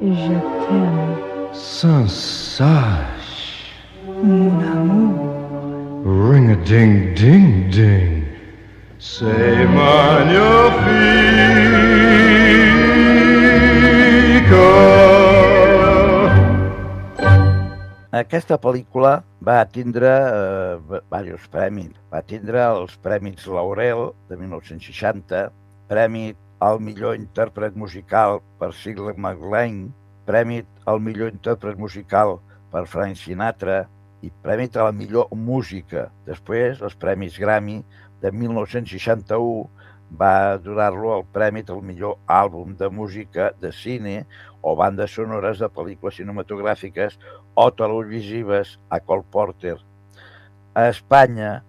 je 0.00 0.38
t'aime, 0.62 1.16
sans 1.52 2.08
sache, 2.08 3.74
mon 4.24 4.58
amour. 4.72 6.02
ring 6.30 6.50
a 6.50 6.56
ding 6.64 7.14
ding 7.14 7.70
ding. 7.70 8.21
Say 9.02 9.66
magnifica. 9.66 11.02
Aquesta 18.14 18.60
pel·lícula 18.62 19.24
va 19.42 19.56
tindre 19.66 20.06
eh, 20.06 20.76
diversos 20.86 21.48
premis. 21.50 21.90
Va 22.14 22.22
tindre 22.22 22.62
els 22.62 22.94
Premis 23.02 23.48
Laurel 23.50 24.12
de 24.30 24.38
1960, 24.38 25.50
Premi 25.90 26.30
al 26.62 26.78
millor 26.78 27.18
intèrpret 27.18 27.74
musical 27.74 28.38
per 28.62 28.70
Shirley 28.70 29.18
MacLaine, 29.18 29.90
Premi 30.30 30.62
al 30.86 31.02
millor 31.02 31.34
intèrpret 31.34 31.74
musical 31.74 32.38
per 32.70 32.86
Frank 32.86 33.18
Sinatra 33.18 33.82
i 34.22 34.30
Premi 34.30 34.70
a 34.78 34.86
la 34.86 34.94
millor 34.94 35.26
música. 35.34 36.06
Després, 36.30 36.78
els 36.86 36.94
Premis 36.94 37.34
Grammy 37.42 37.80
de 38.22 38.30
1961 38.32 39.68
va 40.20 40.58
donar-lo 40.58 41.14
el 41.16 41.24
Premi 41.34 41.62
al 41.68 41.82
millor 41.82 42.18
àlbum 42.28 42.76
de 42.78 42.88
música 42.88 43.52
de 43.60 43.72
cine 43.72 44.26
o 44.62 44.74
bandes 44.76 45.14
sonores 45.16 45.62
de 45.62 45.68
pel·lícules 45.72 46.18
cinematogràfiques 46.20 47.18
o 47.56 47.70
televisives 47.72 48.76
a 48.90 49.00
Cole 49.00 49.24
Porter. 49.32 49.78
A 50.74 50.88
Espanya, 50.92 51.62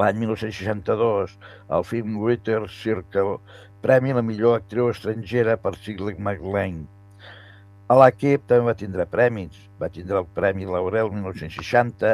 l'any 0.00 0.24
1962, 0.24 1.36
el 1.76 1.84
film 1.84 2.18
Winter 2.24 2.64
Circle 2.68 3.38
premi 3.84 4.16
la 4.16 4.24
millor 4.24 4.58
actriu 4.58 4.88
estrangera 4.90 5.58
per 5.60 5.76
Shirley 5.76 6.16
MacLaine. 6.18 6.86
A 7.92 7.96
l'equip 8.00 8.46
també 8.48 8.70
va 8.70 8.78
tindre 8.80 9.04
premis. 9.12 9.56
Va 9.76 9.90
tindre 9.92 10.16
el 10.22 10.28
Premi 10.36 10.64
Laurel 10.64 11.10
1960 11.12 12.12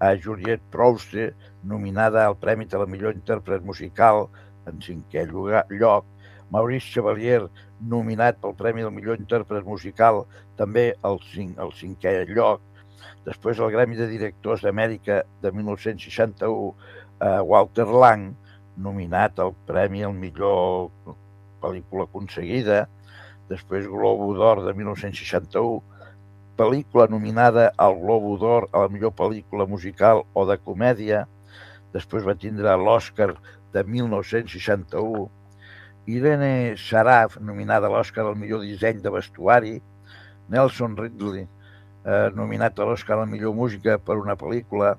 a 0.00 0.12
Juliette 0.16 0.64
Prowse, 0.72 1.26
nominada 1.62 2.26
al 2.26 2.36
Premi 2.40 2.66
de 2.66 2.78
la 2.80 2.86
millor 2.86 3.14
intèrpret 3.16 3.64
musical 3.64 4.28
en 4.68 4.80
cinquè 4.84 5.26
lloc, 5.30 6.06
Maurice 6.50 6.90
Chevalier, 6.90 7.44
nominat 7.80 8.40
pel 8.42 8.56
Premi 8.58 8.82
del 8.84 8.94
millor 8.94 9.20
intèrpret 9.20 9.64
musical, 9.64 10.24
també 10.58 10.90
al, 11.06 11.20
cinc, 11.32 11.58
al 11.58 11.72
cinquè 11.76 12.24
lloc. 12.30 12.62
Després 13.24 13.60
el 13.60 13.70
Gremi 13.72 13.96
de 13.96 14.08
Directors 14.10 14.64
d'Amèrica 14.64 15.22
de 15.42 15.52
1961, 15.54 16.74
eh, 17.20 17.40
Walter 17.46 17.86
Lang, 17.86 18.32
nominat 18.76 19.38
al 19.38 19.54
Premi 19.68 20.02
al 20.04 20.16
millor 20.16 20.90
pel·lícula 21.62 22.08
aconseguida. 22.08 22.86
Després 23.50 23.88
Globo 23.90 24.32
d'Or 24.34 24.64
de 24.66 24.74
1961, 24.74 25.80
pel·lícula 26.58 27.06
nominada 27.10 27.70
al 27.78 27.96
Globo 28.00 28.36
d'Or 28.40 28.68
a 28.72 28.84
la 28.84 28.92
millor 28.92 29.14
pel·lícula 29.16 29.66
musical 29.68 30.24
o 30.34 30.46
de 30.48 30.58
comèdia. 30.60 31.26
Després 31.94 32.26
va 32.26 32.36
tindre 32.38 32.76
l'Oscar 32.78 33.32
de 33.74 33.84
1961. 33.84 35.28
Irene 36.10 36.76
Saraf, 36.78 37.38
nominada 37.40 37.88
a 37.88 37.94
l'Oscar 37.94 38.26
al 38.26 38.38
millor 38.38 38.64
disseny 38.66 39.02
de 39.02 39.12
vestuari. 39.14 39.76
Nelson 40.50 40.96
Ridley, 40.98 41.46
eh, 42.04 42.30
nominat 42.34 42.78
a 42.78 42.88
l'Oscar 42.88 43.18
a 43.18 43.20
la 43.24 43.30
millor 43.30 43.54
música 43.54 43.98
per 43.98 44.18
una 44.18 44.36
pel·lícula. 44.36 44.96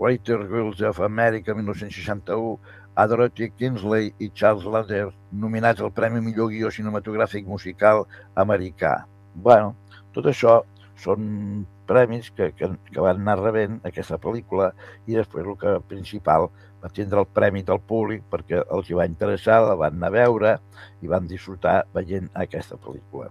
Waiter 0.00 0.38
Girls 0.48 0.80
of 0.80 1.00
America 1.04 1.54
1961, 1.54 2.58
a 2.96 3.06
Dorothy 3.06 3.50
Kingsley 3.50 4.14
i 4.18 4.30
Charles 4.34 4.64
Lander, 4.64 5.10
nominats 5.30 5.80
al 5.80 5.92
Premi 5.92 6.20
Millor 6.24 6.50
Guió 6.50 6.72
Cinematogràfic 6.72 7.46
Musical 7.46 8.06
Americà. 8.34 9.06
bueno, 9.34 9.76
tot 10.12 10.26
això 10.26 10.64
són 11.00 11.66
premis 11.88 12.30
que, 12.36 12.50
que, 12.56 12.68
que 12.92 13.02
van 13.02 13.22
anar 13.22 13.38
rebent 13.40 13.78
aquesta 13.88 14.18
pel·lícula 14.22 14.70
i 15.08 15.16
després 15.16 15.46
el 15.46 15.58
que 15.60 15.76
principal 15.90 16.48
va 16.80 16.90
tindre 16.96 17.20
el 17.20 17.28
premi 17.28 17.62
del 17.66 17.80
públic 17.92 18.24
perquè 18.32 18.62
els 18.62 18.88
hi 18.90 18.96
va 18.98 19.08
interessar, 19.08 19.60
la 19.64 19.76
van 19.80 19.98
anar 19.98 20.10
a 20.12 20.16
veure 20.16 20.56
i 21.02 21.10
van 21.10 21.28
disfrutar 21.28 21.82
veient 21.94 22.30
aquesta 22.44 22.78
pel·lícula. 22.80 23.30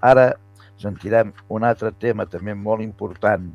Ara 0.00 0.32
sentirem 0.80 1.32
un 1.52 1.64
altre 1.64 1.92
tema 1.92 2.26
també 2.28 2.54
molt 2.54 2.84
important 2.84 3.48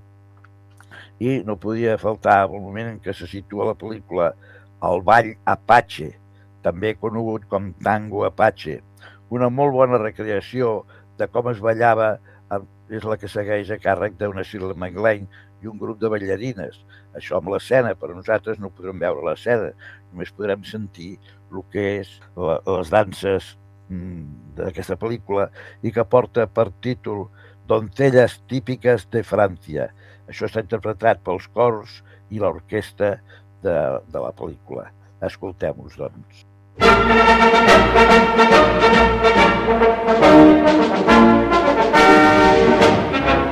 i 1.21 1.41
no 1.45 1.57
podia 1.61 1.99
faltar 2.01 2.43
el 2.47 2.57
moment 2.57 2.95
en 2.95 2.99
què 3.01 3.13
se 3.13 3.29
situa 3.29 3.69
la 3.69 3.77
pel·lícula 3.77 4.31
el 4.87 5.03
ball 5.05 5.35
Apache, 5.45 6.09
també 6.65 6.95
conegut 6.97 7.45
com 7.49 7.69
Tango 7.85 8.25
Apache, 8.25 8.79
una 9.29 9.49
molt 9.53 9.73
bona 9.77 10.01
recreació 10.01 10.81
de 11.17 11.27
com 11.29 11.51
es 11.51 11.61
ballava 11.61 12.15
és 12.91 13.05
la 13.07 13.17
que 13.19 13.29
segueix 13.31 13.71
a 13.71 13.79
càrrec 13.81 14.17
d'una 14.19 14.43
Shirley 14.47 14.77
MacLaine 14.77 15.27
i 15.63 15.69
un 15.71 15.79
grup 15.79 15.99
de 16.01 16.09
ballarines. 16.11 16.81
Això 17.17 17.37
amb 17.37 17.51
l'escena, 17.53 17.93
però 17.95 18.15
nosaltres 18.17 18.59
no 18.59 18.73
podrem 18.75 18.99
veure 19.01 19.25
l'escena, 19.27 19.71
només 20.11 20.33
podrem 20.35 20.65
sentir 20.67 21.13
el 21.51 21.63
que 21.71 21.85
és 22.01 22.13
la, 22.35 22.59
les 22.67 22.91
danses 22.93 23.55
mm, 23.89 24.55
d'aquesta 24.59 24.97
pel·lícula 24.99 25.49
i 25.83 25.93
que 25.95 26.07
porta 26.07 26.47
per 26.47 26.69
títol 26.83 27.27
Doncelles 27.71 28.41
típiques 28.51 29.05
de 29.13 29.21
França. 29.23 29.91
Això 30.27 30.47
està 30.47 30.63
interpretat 30.65 31.21
pels 31.23 31.47
cors 31.55 32.01
i 32.31 32.41
l'orquestra 32.41 33.15
de, 33.63 33.77
de 34.11 34.19
la 34.19 34.31
pel·lícula. 34.35 34.89
Escoltem-los, 35.23 35.95
doncs. 36.01 36.47
We 40.21 41.07
are 41.07 41.30
Música 42.31 43.50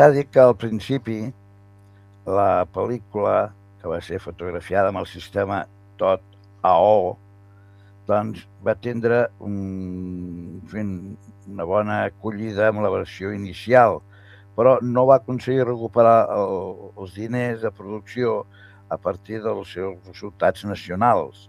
S'ha 0.00 0.06
dit 0.16 0.28
que 0.32 0.40
al 0.40 0.54
principi 0.56 1.14
la 2.24 2.64
pel·lícula 2.72 3.50
que 3.82 3.90
va 3.90 3.98
ser 4.00 4.16
fotografiada 4.24 4.88
amb 4.88 5.02
el 5.02 5.06
sistema 5.10 5.58
tot 6.00 6.22
AO 6.64 7.18
doncs 8.08 8.46
va 8.64 8.72
tindre 8.80 9.18
un, 9.44 9.58
en 10.62 10.70
fi, 10.72 10.84
una 11.52 11.66
bona 11.68 11.98
acollida 12.06 12.70
amb 12.70 12.80
la 12.80 12.92
versió 12.94 13.34
inicial, 13.36 13.98
però 14.56 14.78
no 14.80 15.04
va 15.10 15.18
aconseguir 15.20 15.68
recuperar 15.68 16.16
el, 16.38 16.72
els 16.96 17.12
diners 17.18 17.60
de 17.66 17.74
producció 17.82 18.38
a 18.88 18.96
partir 18.96 19.42
dels 19.44 19.76
seus 19.76 20.00
resultats 20.08 20.64
nacionals. 20.64 21.44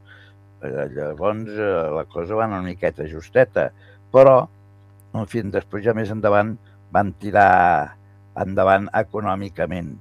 Eh, 0.60 0.90
Llavors 0.98 1.56
eh, 1.56 1.72
la 2.02 2.04
cosa 2.04 2.36
va 2.36 2.52
una 2.52 2.60
miqueta 2.68 3.08
justeta, 3.16 3.70
però, 4.12 4.36
en 5.16 5.32
fi, 5.38 5.48
després 5.56 5.88
ja 5.88 5.96
més 5.96 6.12
endavant 6.12 6.58
van 6.92 7.16
tirar 7.24 7.96
endavant 8.40 8.88
econòmicament. 8.98 9.96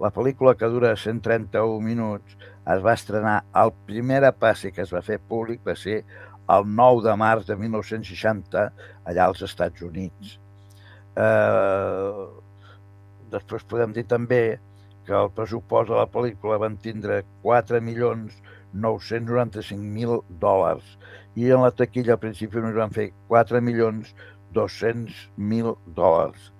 La 0.00 0.10
pel·lícula, 0.14 0.54
que 0.58 0.68
dura 0.72 0.94
131 0.96 1.80
minuts, 1.84 2.36
es 2.74 2.80
va 2.84 2.94
estrenar, 2.96 3.42
el 3.60 3.72
primer 3.88 4.22
passi 4.40 4.72
que 4.72 4.82
es 4.82 4.92
va 4.94 5.04
fer 5.04 5.20
públic 5.20 5.62
va 5.66 5.76
ser 5.78 6.02
el 6.50 6.66
9 6.66 7.04
de 7.06 7.14
març 7.16 7.46
de 7.48 7.56
1960, 7.56 8.64
allà 9.08 9.26
als 9.28 9.42
Estats 9.46 9.84
Units. 9.84 10.38
Eh, 11.16 12.24
després 13.32 13.66
podem 13.70 13.94
dir 13.94 14.04
també 14.10 14.58
que 15.06 15.14
el 15.14 15.30
pressupost 15.36 15.90
de 15.92 15.98
la 15.98 16.08
pel·lícula 16.10 16.58
van 16.62 16.76
tindre 16.80 17.22
4 17.44 17.80
milions 17.84 18.40
995.000 18.74 20.22
dòlars 20.42 20.96
i 21.38 21.50
en 21.54 21.62
la 21.62 21.70
taquilla 21.70 22.16
al 22.16 22.22
principi 22.22 22.58
només 22.58 22.78
van 22.78 22.94
fer 22.94 23.10
4 23.30 23.60
milions 23.62 24.14
200.000 24.54 25.76
dòlars. 25.98 26.53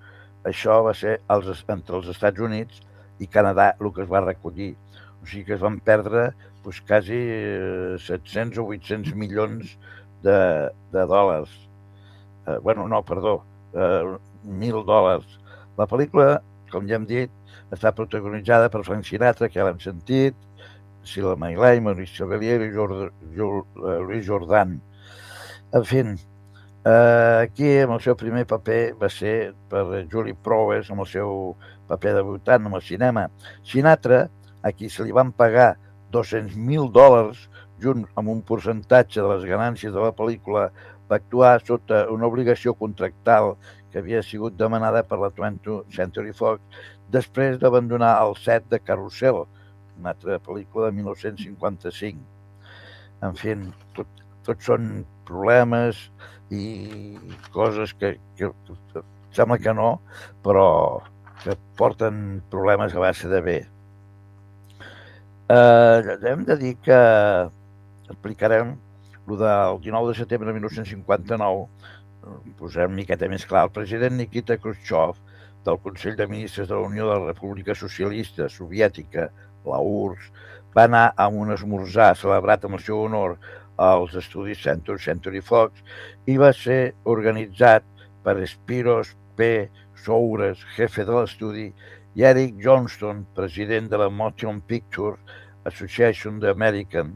Això 0.48 0.80
va 0.84 0.94
ser 0.96 1.18
els, 1.32 1.64
entre 1.72 2.00
els 2.00 2.08
Estats 2.12 2.40
Units 2.40 2.82
i 3.22 3.28
Canadà 3.30 3.72
el 3.80 3.92
que 3.94 4.04
es 4.04 4.10
va 4.10 4.24
recollir. 4.24 4.74
O 5.22 5.26
sigui 5.26 5.46
que 5.48 5.56
es 5.56 5.62
van 5.62 5.78
perdre 5.80 6.28
doncs, 6.64 6.80
quasi 6.88 7.16
eh, 7.16 7.96
700 8.00 8.60
o 8.60 8.66
800 8.72 9.14
milions 9.20 9.76
de, 10.24 10.38
de 10.92 11.06
dòlars. 11.08 11.52
Eh, 12.46 12.58
bueno, 12.62 12.88
no, 12.88 13.02
perdó, 13.04 13.38
eh, 13.72 14.16
1.000 14.44 14.84
dòlars. 14.88 15.38
La 15.78 15.88
pel·lícula, 15.90 16.40
com 16.72 16.88
ja 16.88 16.98
hem 16.98 17.06
dit, 17.08 17.32
està 17.74 17.92
protagonitzada 17.96 18.70
per 18.70 18.84
Frank 18.86 19.08
Sinatra, 19.08 19.48
que 19.48 19.58
ja 19.58 19.68
l'hem 19.68 19.80
sentit, 19.82 20.36
Sila 21.04 21.34
Mailai, 21.36 21.80
Maurice 21.84 22.16
Chevalier 22.16 22.60
i 22.64 22.70
Jord 22.72 23.12
Luis 23.36 24.24
Jordan. 24.24 24.78
En 25.74 25.84
fi, 25.84 26.04
eh, 26.84 27.46
aquí 27.46 27.70
amb 27.82 27.96
el 27.96 28.02
seu 28.04 28.16
primer 28.20 28.44
paper 28.48 28.94
va 29.00 29.10
ser 29.12 29.54
per 29.70 30.04
Julie 30.12 30.36
Prowes, 30.46 30.90
amb 30.90 31.04
el 31.04 31.10
seu 31.10 31.54
paper 31.88 32.14
debutant 32.20 32.68
amb 32.68 32.78
el 32.78 32.84
cinema. 32.84 33.28
Sinatra, 33.64 34.26
a 34.64 34.72
qui 34.72 34.88
se 34.88 35.04
li 35.04 35.12
van 35.12 35.32
pagar 35.32 35.74
200.000 36.14 36.90
dòlars 36.94 37.48
junt 37.82 38.04
amb 38.16 38.30
un 38.32 38.42
percentatge 38.46 39.20
de 39.20 39.30
les 39.32 39.46
ganàncies 39.48 39.92
de 39.92 40.00
la 40.00 40.12
pel·lícula, 40.16 40.68
va 41.08 41.18
actuar 41.20 41.58
sota 41.60 42.04
una 42.12 42.28
obligació 42.30 42.72
contractal 42.78 43.54
que 43.92 44.00
havia 44.00 44.22
sigut 44.24 44.56
demanada 44.56 45.04
per 45.06 45.18
la 45.20 45.30
20th 45.34 45.90
Century 45.94 46.32
Fox 46.32 46.62
després 47.12 47.58
d'abandonar 47.60 48.14
el 48.24 48.36
set 48.40 48.64
de 48.72 48.80
Carrusel, 48.80 49.44
una 49.98 50.14
altra 50.14 50.40
pel·lícula 50.42 50.88
de 50.88 50.96
1955. 51.00 52.24
En 53.24 53.36
fi, 53.38 53.54
tot, 53.96 54.24
tot 54.46 54.64
són 54.64 55.04
problemes 55.28 56.08
i 56.54 57.18
coses 57.54 57.92
que, 57.98 58.14
que, 58.38 58.50
que 58.92 59.02
sembla 59.34 59.58
que 59.58 59.74
no, 59.74 59.98
però 60.44 60.68
que 61.42 61.56
porten 61.78 62.42
problemes 62.50 62.94
a 62.94 63.02
base 63.02 63.28
de 63.28 63.40
bé. 63.44 63.58
Eh, 65.52 66.16
hem 66.30 66.44
de 66.48 66.56
dir 66.56 66.74
que 66.86 67.00
explicarem 68.08 68.76
el 69.28 69.38
del 69.40 69.80
19 69.80 70.12
de 70.12 70.18
setembre 70.18 70.48
de 70.48 70.54
1959, 70.54 71.66
posem 72.58 72.88
una 72.88 72.96
miqueta 72.96 73.28
més 73.28 73.44
clar, 73.48 73.66
el 73.68 73.74
president 73.76 74.16
Nikita 74.16 74.56
Khrushchev 74.60 75.20
del 75.64 75.80
Consell 75.84 76.16
de 76.16 76.26
Ministres 76.28 76.68
de 76.68 76.76
la 76.76 76.86
Unió 76.88 77.08
de 77.08 77.18
la 77.18 77.32
República 77.32 77.74
Socialista 77.74 78.48
Soviètica, 78.52 79.30
la 79.64 79.80
URSS, 79.80 80.30
va 80.76 80.84
anar 80.88 81.12
a 81.16 81.28
un 81.28 81.52
esmorzar 81.54 82.14
celebrat 82.18 82.64
en 82.64 82.76
el 82.76 82.82
seu 82.82 83.04
honor 83.04 83.36
als 83.76 84.14
estudis 84.14 84.62
Century, 84.62 84.98
Century 84.98 85.40
Fox 85.40 85.82
i 86.30 86.36
va 86.38 86.52
ser 86.54 86.94
organitzat 87.04 87.84
per 88.24 88.36
Spiros 88.48 89.14
P. 89.36 89.68
Soures, 90.04 90.60
jefe 90.76 91.04
de 91.04 91.14
l'estudi, 91.16 91.68
i 92.14 92.22
Eric 92.22 92.60
Johnston, 92.62 93.24
president 93.34 93.88
de 93.90 93.98
la 93.98 94.10
Motion 94.10 94.60
Picture 94.60 95.16
Association 95.66 96.38
d'American, 96.42 97.14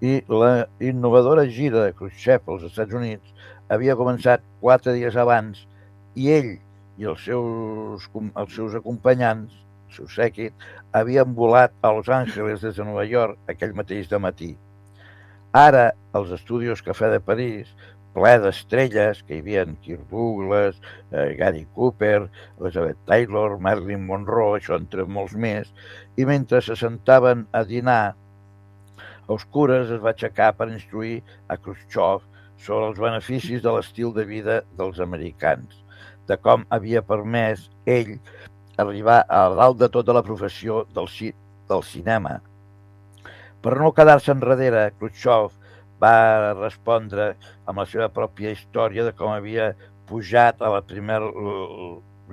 i 0.00 0.22
la 0.32 0.66
innovadora 0.80 1.44
gira 1.44 1.84
de 1.84 1.92
Khrushchev 1.96 2.48
als 2.48 2.64
Estats 2.70 2.96
Units 2.96 3.34
havia 3.68 3.96
començat 3.98 4.44
quatre 4.62 4.94
dies 4.96 5.16
abans 5.20 5.66
i 6.16 6.30
ell 6.32 6.54
i 7.00 7.08
els 7.10 7.26
seus, 7.26 8.08
els 8.16 8.56
seus 8.56 8.78
acompanyants, 8.80 9.52
el 9.90 9.98
seu 9.98 10.08
sèquit, 10.14 10.66
havien 10.96 11.36
volat 11.36 11.76
a 11.82 11.92
Los 11.96 12.08
Angeles 12.08 12.64
des 12.64 12.76
de 12.76 12.84
Nova 12.88 13.04
York 13.08 13.52
aquell 13.52 13.76
mateix 13.76 14.08
de 14.08 14.20
matí. 14.22 14.50
Ara, 15.50 15.88
els 16.14 16.28
estudis 16.30 16.82
Cafè 16.86 17.08
de 17.10 17.18
París, 17.26 17.70
ple 18.14 18.30
d'estrelles, 18.42 19.22
que 19.26 19.34
hi 19.34 19.40
havia 19.42 19.64
Kirk 19.82 20.04
Douglas, 20.10 20.76
eh, 21.10 21.34
Gary 21.38 21.64
Cooper, 21.74 22.28
Elizabeth 22.60 22.98
Taylor, 23.06 23.56
Marilyn 23.58 24.04
Monroe, 24.06 24.60
això 24.60 24.76
entre 24.78 25.06
molts 25.06 25.34
més, 25.34 25.72
i 26.16 26.26
mentre 26.28 26.60
se 26.62 26.76
sentaven 26.78 27.48
a 27.50 27.64
dinar, 27.64 28.14
Oscures 29.30 29.90
es 29.90 30.00
va 30.02 30.10
aixecar 30.10 30.52
per 30.58 30.68
instruir 30.70 31.20
a 31.48 31.56
Khrushchev 31.56 32.22
sobre 32.58 32.88
els 32.90 32.98
beneficis 33.02 33.62
de 33.62 33.72
l'estil 33.74 34.14
de 34.14 34.24
vida 34.26 34.60
dels 34.78 34.98
americans, 35.02 35.82
de 36.30 36.36
com 36.38 36.62
havia 36.70 37.02
permès 37.02 37.68
ell 37.86 38.16
arribar 38.78 39.24
a 39.26 39.48
dalt 39.54 39.82
de 39.82 39.90
tota 39.90 40.14
la 40.14 40.22
professió 40.22 40.84
del, 40.94 41.10
ci 41.10 41.32
del 41.70 41.82
cinema. 41.86 42.38
Per 43.60 43.74
no 43.76 43.90
quedar-se 43.92 44.32
enrere, 44.32 44.86
Khrushchev 44.96 45.50
va 46.00 46.52
respondre 46.56 47.34
amb 47.68 47.82
la 47.82 47.84
seva 47.84 48.06
pròpia 48.08 48.54
història 48.54 49.04
de 49.04 49.12
com 49.16 49.34
havia 49.34 49.74
pujat 50.08 50.62
a 50.64 50.70
la 50.72 50.80
primer 50.80 51.18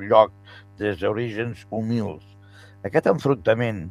lloc 0.08 0.32
des 0.80 1.02
d'orígens 1.02 1.66
humils. 1.70 2.24
Aquest 2.88 3.10
enfrontament 3.12 3.82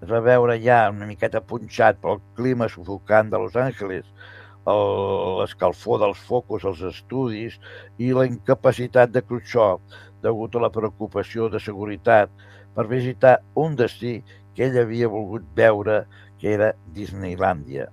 es 0.00 0.10
va 0.10 0.18
veure 0.24 0.56
ja 0.64 0.80
una 0.90 1.06
miqueta 1.06 1.44
punxat 1.52 2.00
pel 2.02 2.18
clima 2.34 2.66
sufocant 2.72 3.30
de 3.30 3.38
Los 3.38 3.54
Angeles, 3.54 4.08
l'escalfor 4.66 6.00
dels 6.02 6.18
focus 6.26 6.66
als 6.68 6.82
estudis 6.90 7.60
i 8.02 8.10
la 8.16 8.26
incapacitat 8.26 9.14
de 9.14 9.22
Khrushchev 9.28 9.78
degut 10.26 10.58
a 10.58 10.64
la 10.66 10.72
preocupació 10.74 11.46
de 11.54 11.62
seguretat 11.62 12.34
per 12.74 12.90
visitar 12.90 13.38
un 13.54 13.78
destí 13.78 14.18
que 14.56 14.66
ell 14.66 14.82
havia 14.82 15.08
volgut 15.08 15.46
veure, 15.56 16.02
que 16.40 16.54
era 16.56 16.72
Disneylàndia. 16.96 17.90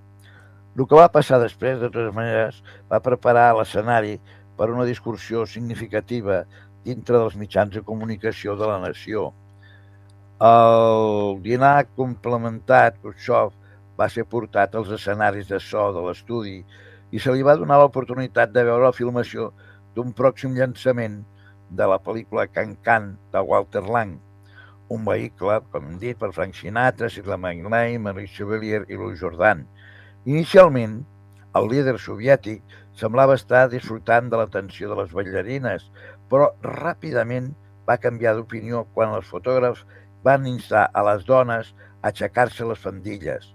El 0.78 0.86
que 0.86 0.98
va 0.98 1.10
passar 1.12 1.40
després, 1.42 1.78
de 1.80 1.90
totes 1.90 2.14
maneres, 2.14 2.62
va 2.90 3.02
preparar 3.04 3.50
l'escenari 3.58 4.16
per 4.58 4.70
una 4.72 4.86
discursió 4.88 5.44
significativa 5.46 6.44
dintre 6.86 7.18
dels 7.18 7.36
mitjans 7.36 7.74
de 7.74 7.82
comunicació 7.86 8.54
de 8.56 8.68
la 8.70 8.78
nació. 8.82 9.32
El 10.38 11.40
dinar 11.42 11.88
complementat, 11.98 13.00
Khrushchev, 13.02 13.56
va 13.98 14.06
ser 14.08 14.24
portat 14.30 14.76
als 14.78 14.92
escenaris 14.94 15.48
de 15.50 15.58
so 15.58 15.88
de 15.96 16.04
l'estudi 16.06 16.60
i 17.10 17.18
se 17.18 17.34
li 17.34 17.42
va 17.42 17.56
donar 17.58 17.80
l'oportunitat 17.80 18.52
de 18.54 18.62
veure 18.68 18.86
la 18.86 18.94
filmació 18.94 19.50
d'un 19.96 20.14
pròxim 20.14 20.54
llançament 20.54 21.24
de 21.74 21.90
la 21.90 21.98
pel·lícula 21.98 22.46
Can 22.52 22.76
Can 22.86 23.16
de 23.32 23.42
Walter 23.42 23.82
Lang, 23.82 24.14
un 24.94 25.04
vehicle, 25.04 25.60
com 25.72 25.86
hem 25.86 25.98
dit, 26.00 26.18
per 26.18 26.32
Frank 26.36 26.56
Sinatra, 26.56 27.10
Sidla 27.12 27.36
McNay, 27.36 27.98
Marie 28.00 28.30
Chevalier 28.32 28.84
i 28.88 28.96
Louis 28.96 29.20
Jordan. 29.20 29.64
Inicialment, 30.24 31.00
el 31.58 31.68
líder 31.72 31.96
soviètic 32.00 32.76
semblava 32.98 33.36
estar 33.38 33.66
disfrutant 33.72 34.28
de 34.32 34.40
l'atenció 34.40 34.90
de 34.90 34.98
les 35.00 35.12
ballarines, 35.14 35.86
però 36.30 36.50
ràpidament 36.64 37.52
va 37.88 38.00
canviar 38.00 38.34
d'opinió 38.36 38.84
quan 38.94 39.14
els 39.16 39.28
fotògrafs 39.28 39.84
van 40.24 40.48
instar 40.50 40.88
a 40.92 41.04
les 41.10 41.24
dones 41.28 41.72
a 42.02 42.10
aixecar-se 42.10 42.66
les 42.68 42.82
fandilles. 42.82 43.52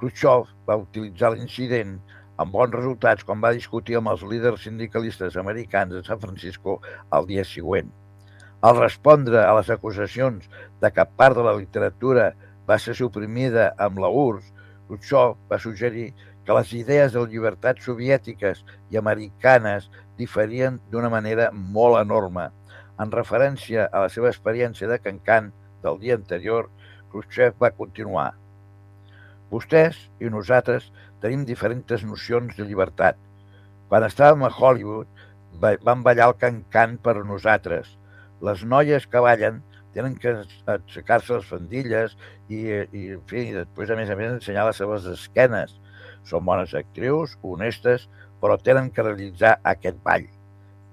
Khrushchev 0.00 0.50
va 0.68 0.78
utilitzar 0.82 1.32
l'incident 1.34 1.96
amb 2.42 2.52
bons 2.52 2.74
resultats 2.74 3.24
quan 3.24 3.40
va 3.44 3.54
discutir 3.56 3.96
amb 3.98 4.12
els 4.12 4.24
líders 4.30 4.66
sindicalistes 4.66 5.38
americans 5.40 5.94
de 5.96 6.02
San 6.08 6.20
Francisco 6.20 6.80
el 7.18 7.30
dia 7.30 7.44
següent. 7.48 7.88
Al 8.64 8.78
respondre 8.78 9.42
a 9.44 9.52
les 9.58 9.68
acusacions 9.70 10.46
de 10.80 10.90
que 10.90 11.04
part 11.20 11.36
de 11.36 11.42
la 11.44 11.56
literatura 11.58 12.30
va 12.68 12.78
ser 12.80 12.94
suprimida 12.96 13.72
amb 13.86 14.00
la 14.00 14.08
URSS, 14.08 14.52
Khrushchev 14.88 15.34
va 15.50 15.58
suggerir 15.58 16.06
que 16.46 16.54
les 16.56 16.72
idees 16.78 17.12
de 17.12 17.24
llibertat 17.26 17.82
soviètiques 17.82 18.62
i 18.94 18.98
americanes 19.00 19.90
diferien 20.16 20.78
d'una 20.92 21.10
manera 21.12 21.50
molt 21.52 21.98
enorme. 22.00 22.48
En 23.02 23.12
referència 23.12 23.88
a 23.90 24.06
la 24.06 24.10
seva 24.14 24.30
experiència 24.32 24.88
de 24.88 24.98
Cancan 25.04 25.50
del 25.84 26.00
dia 26.00 26.16
anterior, 26.16 26.70
Khrushchev 27.10 27.58
va 27.60 27.74
continuar. 27.74 28.30
Vostès 29.50 29.98
i 30.22 30.30
nosaltres 30.32 30.88
tenim 31.22 31.44
diferents 31.44 32.06
nocions 32.06 32.56
de 32.56 32.64
llibertat. 32.64 33.18
Quan 33.90 34.06
estàvem 34.06 34.42
a 34.46 34.50
Hollywood, 34.50 35.06
van 35.60 36.02
ballar 36.06 36.30
el 36.30 36.38
can-can 36.40 36.96
per 37.02 37.18
nosaltres. 37.20 37.92
Les 38.44 38.62
noies 38.68 39.06
que 39.08 39.22
ballen 39.24 39.62
tenen 39.96 40.16
que 40.20 40.34
aixecar-se 40.68 41.38
les 41.38 41.48
fandilles 41.48 42.16
i, 42.52 42.58
i, 42.68 43.04
en 43.16 43.22
fi, 43.30 43.48
després, 43.56 43.90
a 43.90 43.96
més 43.96 44.12
a 44.12 44.16
més, 44.18 44.34
ensenyar 44.34 44.66
les 44.68 44.80
seves 44.82 45.06
esquenes. 45.08 45.78
Són 46.28 46.44
bones 46.44 46.74
actrius, 46.76 47.38
honestes, 47.42 48.08
però 48.42 48.58
tenen 48.60 48.90
que 48.92 49.06
realitzar 49.06 49.56
aquest 49.64 50.02
ball. 50.04 50.26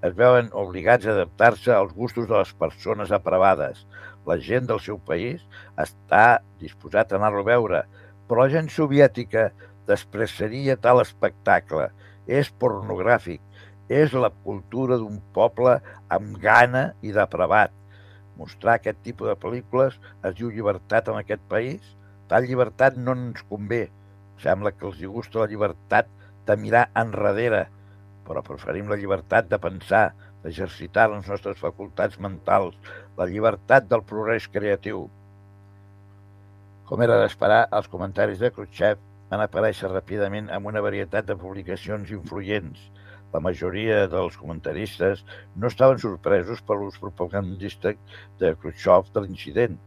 Es 0.04 0.16
veuen 0.16 0.48
obligats 0.60 1.06
a 1.06 1.12
adaptar-se 1.12 1.72
als 1.72 1.92
gustos 1.96 2.28
de 2.30 2.36
les 2.36 2.52
persones 2.60 3.12
aprovades. 3.12 3.84
La 4.28 4.38
gent 4.40 4.68
del 4.68 4.80
seu 4.80 4.98
país 5.10 5.44
està 5.80 6.40
disposat 6.60 7.12
a 7.12 7.20
anar-lo 7.20 7.44
a 7.44 7.48
veure, 7.50 7.82
però 8.28 8.44
la 8.44 8.52
gent 8.52 8.70
soviètica 8.72 9.50
despreciaria 9.88 10.76
tal 10.80 11.02
espectacle. 11.04 11.90
És 12.24 12.48
pornogràfic, 12.60 13.40
és 13.88 14.12
la 14.16 14.30
cultura 14.44 14.96
d'un 15.00 15.18
poble 15.36 15.78
amb 16.08 16.38
gana 16.40 16.92
i 17.02 17.12
depravat. 17.12 17.72
Mostrar 18.38 18.78
aquest 18.78 19.02
tipus 19.04 19.28
de 19.28 19.36
pel·lícules 19.38 19.98
es 20.24 20.34
diu 20.38 20.50
llibertat 20.50 21.08
en 21.08 21.20
aquest 21.20 21.42
país? 21.48 21.94
Tal 22.28 22.48
llibertat 22.48 22.96
no 22.96 23.12
ens 23.12 23.44
convé. 23.50 23.88
Sembla 24.42 24.72
que 24.72 24.86
els 24.88 25.02
gusta 25.04 25.44
la 25.44 25.50
llibertat 25.50 26.08
de 26.46 26.56
mirar 26.56 26.88
enrere, 26.98 27.66
però 28.26 28.42
preferim 28.42 28.88
la 28.88 28.98
llibertat 29.00 29.48
de 29.50 29.58
pensar, 29.60 30.12
d'exercitar 30.42 31.08
les 31.12 31.28
nostres 31.28 31.60
facultats 31.60 32.18
mentals, 32.20 32.76
la 33.16 33.28
llibertat 33.28 33.86
del 33.88 34.02
progrés 34.04 34.48
creatiu. 34.52 35.06
Com 36.84 37.00
era 37.04 37.16
d'esperar, 37.22 37.62
els 37.72 37.88
comentaris 37.88 38.42
de 38.42 38.50
Khrushchev 38.52 39.00
van 39.30 39.40
aparèixer 39.44 39.88
ràpidament 39.88 40.50
amb 40.52 40.68
una 40.68 40.82
varietat 40.84 41.30
de 41.30 41.36
publicacions 41.40 42.12
influents. 42.12 42.90
La 43.34 43.42
majoria 43.42 44.04
dels 44.10 44.36
comentaristes 44.38 45.24
no 45.58 45.70
estaven 45.70 45.98
sorpresos 46.02 46.62
per 46.66 46.78
l'ús 46.80 47.00
propagandístic 47.02 48.00
de 48.40 48.54
Khrushchev 48.60 49.10
de 49.14 49.24
l'incident, 49.24 49.78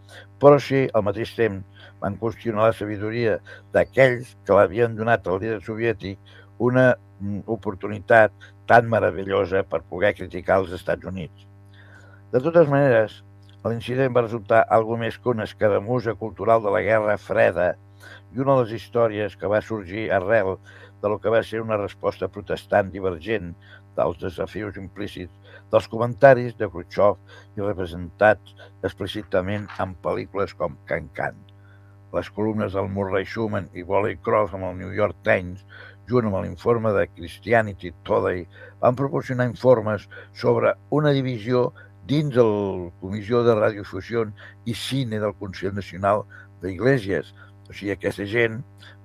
però 0.44 0.60
sí, 0.64 0.86
al 0.94 1.06
mateix 1.08 1.34
temps, 1.38 1.86
van 2.02 2.18
qüestionar 2.22 2.68
la 2.68 2.78
sabidoria 2.78 3.38
d'aquells 3.74 4.36
que 4.46 4.58
l'havien 4.58 4.98
donat 5.00 5.26
al 5.28 5.40
líder 5.42 5.62
soviètic 5.66 6.36
una 6.70 6.90
mm, 6.94 7.46
oportunitat 7.58 8.36
tan 8.70 8.92
meravellosa 8.92 9.64
per 9.64 9.86
poder 9.88 10.14
criticar 10.20 10.60
els 10.62 10.76
Estats 10.76 11.08
Units. 11.08 11.48
De 12.34 12.44
totes 12.44 12.68
maneres, 12.68 13.22
L'incident 13.68 14.14
va 14.16 14.24
resultar 14.24 14.60
algo 14.76 14.98
més 15.02 15.18
que 15.22 15.32
una 15.34 15.46
escaramussa 15.50 16.14
cultural 16.24 16.62
de 16.64 16.74
la 16.76 16.82
Guerra 16.86 17.16
Freda 17.24 17.68
i 18.36 18.44
una 18.44 18.56
de 18.56 18.62
les 18.62 18.76
històries 18.78 19.36
que 19.42 19.50
va 19.54 19.64
sorgir 19.70 20.06
arrel 20.18 20.54
de 21.02 21.10
lo 21.10 21.20
que 21.22 21.34
va 21.34 21.44
ser 21.44 21.62
una 21.62 21.78
resposta 21.78 22.28
protestant 22.28 22.92
divergent 22.94 23.54
dels 23.98 24.20
desafius 24.22 24.78
implícits 24.78 25.54
dels 25.72 25.90
comentaris 25.92 26.56
de 26.58 26.70
Khrushchev 26.70 27.18
i 27.58 27.66
representats 27.66 28.56
explícitament 28.88 29.68
en 29.84 29.96
pel·lícules 30.06 30.54
com 30.58 30.78
Can 30.90 31.10
Can. 31.18 31.38
Les 32.16 32.30
columnes 32.32 32.74
del 32.78 32.88
Murray 32.94 33.26
Schumann 33.28 33.68
i 33.76 33.84
Wally 33.84 34.16
Cross 34.24 34.54
amb 34.56 34.70
el 34.70 34.78
New 34.80 34.94
York 34.96 35.18
Times, 35.28 35.66
junt 36.08 36.30
amb 36.30 36.40
l'informe 36.40 36.94
de 36.96 37.08
Christianity 37.18 37.92
Today, 38.08 38.46
van 38.80 38.96
proporcionar 38.96 39.50
informes 39.50 40.08
sobre 40.34 40.72
una 40.96 41.12
divisió 41.18 41.68
dins 42.08 42.32
de 42.34 42.44
la 42.48 42.92
Comissió 43.02 43.44
de 43.44 43.58
Radiofusió 43.58 44.24
i 44.66 44.74
Cine 44.74 45.20
del 45.20 45.36
Consell 45.42 45.76
Nacional 45.76 46.24
d'Iglésies. 46.62 47.34
O 47.68 47.76
sigui, 47.76 47.92
aquesta 47.94 48.26
gent, 48.30 48.62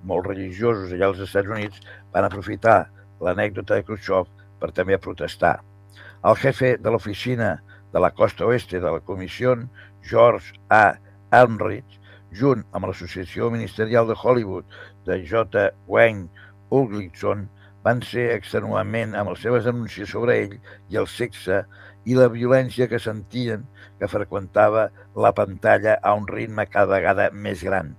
molt 0.07 0.29
religiosos 0.31 0.93
allà 0.93 1.11
als 1.11 1.23
Estats 1.27 1.51
Units, 1.51 1.83
van 2.15 2.27
aprofitar 2.29 2.79
l'anècdota 3.23 3.79
de 3.79 3.87
Khrushchev 3.87 4.31
per 4.61 4.71
també 4.77 4.99
protestar. 5.03 5.57
El 6.23 6.39
jefe 6.39 6.77
de 6.79 6.91
l'oficina 6.95 7.57
de 7.93 8.01
la 8.03 8.13
costa 8.15 8.47
oeste 8.47 8.81
de 8.81 8.93
la 8.95 9.03
comissió, 9.09 9.57
George 10.11 10.55
A. 10.71 10.95
Elmrich, 11.35 11.99
junt 12.33 12.63
amb 12.73 12.89
l'Associació 12.89 13.51
Ministerial 13.53 14.09
de 14.09 14.17
Hollywood 14.17 14.79
de 15.07 15.19
J. 15.29 15.69
Wayne 15.89 16.29
Ulglickson, 16.71 17.49
van 17.83 18.03
ser 18.07 18.29
extenuament 18.37 19.17
amb 19.19 19.33
les 19.33 19.43
seves 19.45 19.67
denúncies 19.67 20.13
sobre 20.15 20.39
ell 20.45 20.55
i 20.93 21.01
el 21.01 21.09
sexe 21.11 21.65
i 22.07 22.15
la 22.19 22.29
violència 22.31 22.89
que 22.91 23.03
sentien 23.03 23.67
que 23.99 24.11
freqüentava 24.11 24.89
la 25.27 25.35
pantalla 25.35 25.99
a 26.03 26.15
un 26.19 26.31
ritme 26.31 26.67
cada 26.71 26.95
vegada 26.95 27.29
més 27.35 27.67
gran. 27.67 27.93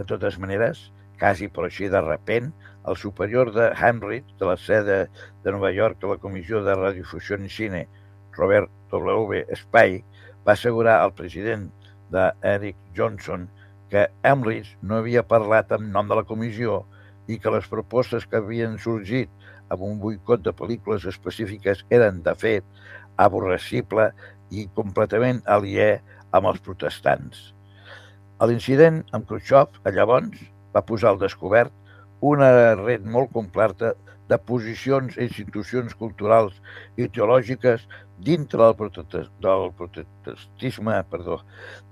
De 0.00 0.06
totes 0.08 0.38
maneres, 0.40 0.78
quasi 1.20 1.50
per 1.52 1.66
així 1.66 1.90
de 1.92 2.00
repent, 2.00 2.46
el 2.88 2.96
superior 2.96 3.50
de 3.52 3.66
Hamrit, 3.76 4.24
de 4.40 4.46
la 4.48 4.56
sede 4.56 4.94
de 5.44 5.52
Nova 5.52 5.68
York 5.76 5.98
de 6.00 6.08
la 6.08 6.16
Comissió 6.22 6.62
de 6.64 6.76
Radiofusió 6.78 7.36
i 7.36 7.50
Cine, 7.52 7.82
Robert 8.38 8.72
W. 8.94 9.42
Spike, 9.60 10.24
va 10.46 10.54
assegurar 10.56 10.96
al 11.02 11.12
president 11.18 11.68
de 12.16 12.24
Eric 12.54 12.80
Johnson 12.96 13.44
que 13.92 14.06
Emrich 14.24 14.72
no 14.80 15.02
havia 15.02 15.26
parlat 15.34 15.76
en 15.76 15.92
nom 15.92 16.08
de 16.08 16.16
la 16.16 16.24
comissió 16.24 16.80
i 17.28 17.36
que 17.36 17.52
les 17.52 17.68
propostes 17.68 18.24
que 18.24 18.40
havien 18.40 18.80
sorgit 18.80 19.28
amb 19.68 19.84
un 19.84 20.00
boicot 20.00 20.48
de 20.48 20.56
pel·lícules 20.56 21.04
específiques 21.12 21.84
eren, 21.92 22.24
de 22.24 22.38
fet, 22.40 22.64
aborrecible 23.20 24.14
i 24.48 24.70
completament 24.80 25.44
aliè 25.44 25.98
amb 26.32 26.54
els 26.54 26.64
protestants. 26.64 27.50
L'incident 28.48 29.02
amb 29.16 29.26
Khrushchev, 29.28 29.74
llavors, 29.92 30.38
va 30.72 30.80
posar 30.88 31.10
al 31.10 31.18
descobert 31.20 31.74
una 32.24 32.74
red 32.78 33.04
molt 33.04 33.32
completa 33.34 33.92
de 34.30 34.38
posicions 34.50 35.18
i 35.18 35.26
institucions 35.26 35.96
culturals 35.98 36.56
i 36.96 37.08
teològiques 37.08 37.84
dintre 38.24 38.70
del, 38.70 39.66
protestisme 39.76 40.96
perdó, 41.10 41.40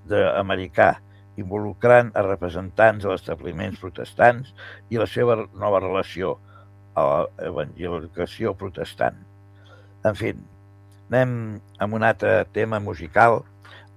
de, 0.08 0.22
americà 0.40 0.94
involucrant 1.38 2.10
a 2.16 2.24
representants 2.26 3.04
de 3.04 3.14
establiments 3.14 3.80
protestants 3.82 4.54
i 4.90 4.98
la 5.00 5.06
seva 5.06 5.36
nova 5.52 5.82
relació 5.84 6.36
a 6.98 7.04
l'evangelització 7.26 8.56
protestant. 8.58 9.20
En 10.08 10.16
fi, 10.18 10.32
anem 11.10 11.32
amb 11.78 11.94
un 12.00 12.08
altre 12.08 12.40
tema 12.56 12.80
musical. 12.82 13.42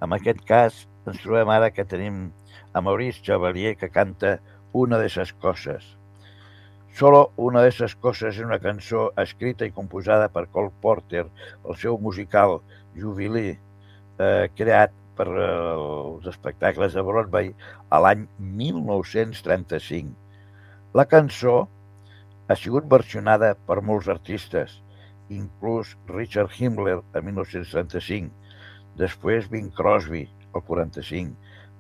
En 0.02 0.14
aquest 0.18 0.44
cas, 0.48 0.86
ens 1.08 1.22
trobem 1.24 1.50
ara 1.50 1.72
que 1.74 1.88
tenim 1.88 2.28
a 2.74 2.82
Maurice 2.82 3.24
Chevalier 3.26 3.76
que 3.76 3.90
canta 3.90 4.40
Una 4.74 4.98
de 4.98 5.08
esas 5.08 5.34
cosas. 5.34 5.84
Solo 6.94 7.32
una 7.36 7.62
de 7.62 7.70
esas 7.70 7.96
cosas 7.96 8.38
és 8.38 8.46
una 8.46 8.60
cançó 8.60 9.10
escrita 9.20 9.68
i 9.68 9.74
composada 9.76 10.30
per 10.32 10.46
Cole 10.52 10.72
Porter, 10.84 11.26
el 11.68 11.76
seu 11.76 11.98
musical 12.00 12.60
Jubilee, 12.96 13.58
eh, 14.20 14.48
creat 14.56 14.96
per 15.18 15.28
eh, 15.28 15.48
els 15.74 16.28
espectacles 16.32 16.96
de 16.96 17.04
Broadway 17.08 17.52
a 17.90 18.00
l'any 18.04 18.28
1935. 18.40 20.16
La 20.96 21.08
cançó 21.08 21.56
ha 22.48 22.56
sigut 22.60 22.88
versionada 22.92 23.54
per 23.68 23.80
molts 23.88 24.08
artistes, 24.12 24.80
inclús 25.32 25.96
Richard 26.12 26.52
Himmler 26.60 27.00
a 27.16 27.24
1935, 27.24 28.32
després 29.00 29.48
Bing 29.52 29.72
Crosby, 29.76 30.26
el 30.56 30.64
45, 30.68 31.36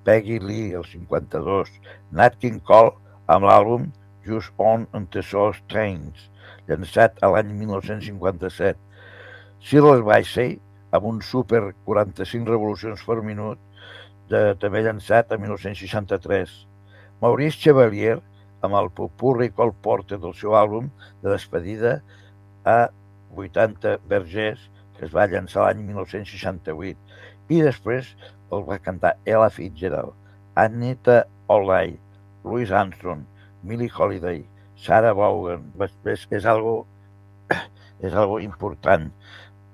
Peggy 0.05 0.39
Lee, 0.39 0.73
el 0.77 0.86
52, 0.86 1.71
Nat 2.12 2.38
King 2.41 2.62
Cole 2.65 2.93
amb 3.31 3.47
l'àlbum 3.47 3.89
Just 4.25 4.53
On 4.57 4.88
and 4.93 5.10
the 5.13 5.23
Soul 5.25 5.55
Trains, 5.71 6.29
llançat 6.69 7.17
a 7.21 7.31
l'any 7.34 7.51
1957, 7.60 8.77
Cyril 9.62 10.03
Bassey 10.05 10.57
amb 10.91 11.07
un 11.07 11.21
super 11.25 11.62
45 11.86 12.49
revolucions 12.49 13.03
per 13.07 13.21
minut, 13.25 13.60
de, 14.31 14.41
també 14.62 14.84
llançat 14.86 15.31
a 15.31 15.39
1963. 15.39 16.51
Maurice 17.21 17.60
Chevalier 17.62 18.17
amb 18.65 18.77
el 18.79 18.89
Popurri 18.97 19.49
Col 19.53 19.73
Porter 19.86 20.19
del 20.21 20.36
seu 20.38 20.55
àlbum 20.57 20.89
de 21.23 21.31
despedida 21.34 21.99
a 22.65 22.89
80 23.38 23.97
Vergers, 24.12 24.67
que 24.97 25.07
es 25.07 25.15
va 25.15 25.27
llançar 25.31 25.65
l'any 25.65 25.81
1968, 25.88 26.99
i 27.51 27.62
després 27.65 28.13
el 28.51 28.65
va 28.67 28.79
cantar 28.83 29.15
Ella 29.25 29.49
Fitzgerald, 29.49 30.13
Anita 30.55 31.25
Olay, 31.47 31.97
Louis 32.43 32.71
Armstrong, 32.71 33.25
Millie 33.63 33.91
Holiday, 33.91 34.45
Sarah 34.75 35.13
Vaughan, 35.13 35.67
és, 36.05 36.27
és 36.31 36.45
algo 36.45 36.85
és 38.05 38.13
algo 38.13 38.39
important. 38.41 39.09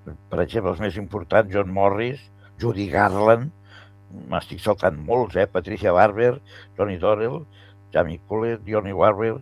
Per 0.06 0.42
exemple, 0.44 0.74
els 0.74 0.84
més 0.84 0.98
importants, 1.00 1.52
John 1.54 1.72
Morris, 1.74 2.22
Judy 2.60 2.88
Garland, 2.92 3.52
m'estic 4.32 4.62
saltant 4.64 4.98
molts, 5.10 5.36
eh? 5.36 5.48
Patricia 5.52 5.94
Barber, 5.96 6.38
Tony 6.78 6.98
Dorrell, 7.02 7.42
Jamie 7.94 8.22
Cullen, 8.28 8.64
Dionny 8.64 8.94
Warner, 8.94 9.38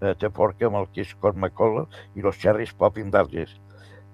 eh, 0.00 0.14
T. 0.14 0.30
Porca, 0.30 0.70
Kiss 0.92 1.14
Scott 1.14 1.36
McCall 1.36 1.86
i 2.14 2.22
los 2.22 2.38
Cherries 2.38 2.72
Popping 2.72 3.10
Darges. 3.10 3.60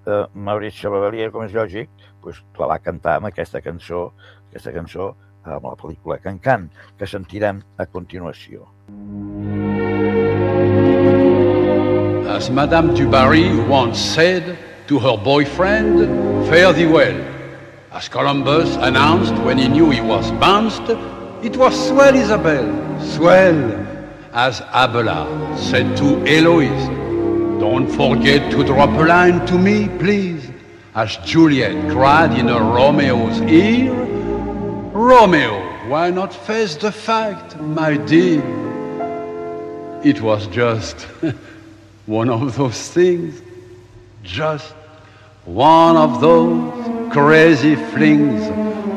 Eh, 0.05 0.25
Maurice 0.33 0.77
Chevalier, 0.77 1.31
com 1.31 1.45
és 1.45 1.53
lògic, 1.53 1.89
pues, 2.21 2.43
la 2.59 2.67
va 2.67 2.79
cantar 2.79 3.17
amb 3.17 3.29
aquesta 3.31 3.61
cançó, 3.61 4.11
aquesta 4.55 4.71
cançó 4.71 5.09
amb 5.43 5.65
la 5.67 5.75
pel·lícula 5.75 6.15
Can 6.23 6.37
Can, 6.39 6.69
que 6.97 7.05
sentirem 7.05 7.59
a 7.77 7.85
continuació. 7.85 8.63
As 12.31 12.49
Madame 12.49 12.95
du 12.95 13.07
Barry 13.11 13.51
once 13.67 13.99
said 13.99 14.57
to 14.87 14.99
her 14.99 15.17
boyfriend, 15.17 16.07
fare 16.47 16.71
thee 16.71 16.87
well. 16.87 17.19
As 17.91 18.07
Columbus 18.07 18.77
announced 18.77 19.35
when 19.43 19.57
he 19.57 19.67
knew 19.67 19.89
he 19.89 20.01
was 20.01 20.31
bounced, 20.39 20.87
it 21.43 21.57
was 21.57 21.75
swell, 21.87 22.15
Isabel, 22.15 22.65
swell. 23.01 23.59
As 24.31 24.61
Abelard 24.71 25.59
said 25.59 25.97
to 25.97 26.25
Eloise, 26.25 26.87
don't 27.59 27.87
forget 27.87 28.51
to 28.51 28.63
drop 28.63 28.89
a 28.89 29.03
line 29.03 29.45
to 29.47 29.57
me, 29.57 29.89
please. 29.99 30.49
As 30.93 31.17
Juliet 31.25 31.91
cried 31.91 32.37
in 32.39 32.47
Romeo's 32.47 33.41
ear, 33.51 34.04
Romeo, 34.95 35.89
why 35.89 36.09
not 36.09 36.33
face 36.33 36.77
the 36.77 36.89
fact, 36.89 37.59
my 37.59 37.97
dear? 37.97 38.41
It 40.05 40.21
was 40.21 40.47
just 40.47 41.01
one 42.05 42.29
of 42.29 42.55
those 42.55 42.91
things, 42.91 43.41
just 44.23 44.73
one 45.43 45.97
of 45.97 46.21
those 46.21 47.11
crazy 47.11 47.75
flings, 47.75 48.47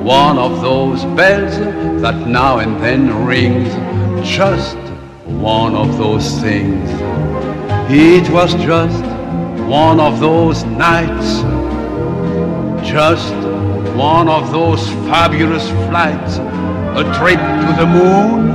one 0.01 0.39
of 0.39 0.61
those 0.61 1.05
bells 1.17 1.59
that 2.01 2.29
now 2.29 2.59
and 2.61 2.81
then 2.81 3.27
rings, 3.27 3.75
just 4.25 4.79
one 5.27 5.75
of 5.75 5.99
those 5.99 6.31
things. 6.41 6.89
It 7.91 8.31
was 8.31 8.55
just 8.55 9.05
one 9.67 9.99
of 9.99 10.21
those 10.21 10.63
nights, 10.63 11.43
just 12.89 13.35
one 13.99 14.29
of 14.29 14.53
those 14.53 14.89
fabulous 15.11 15.69
flights, 15.89 16.37
a 17.01 17.03
trip 17.19 17.41
to 17.65 17.71
the 17.81 17.87
moon 17.87 18.49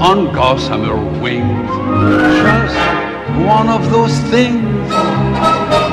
on 0.00 0.32
gossamer 0.32 0.96
wings, 1.20 1.68
just 2.40 2.76
one 3.44 3.68
of 3.68 3.90
those 3.90 4.16
things. 4.32 4.64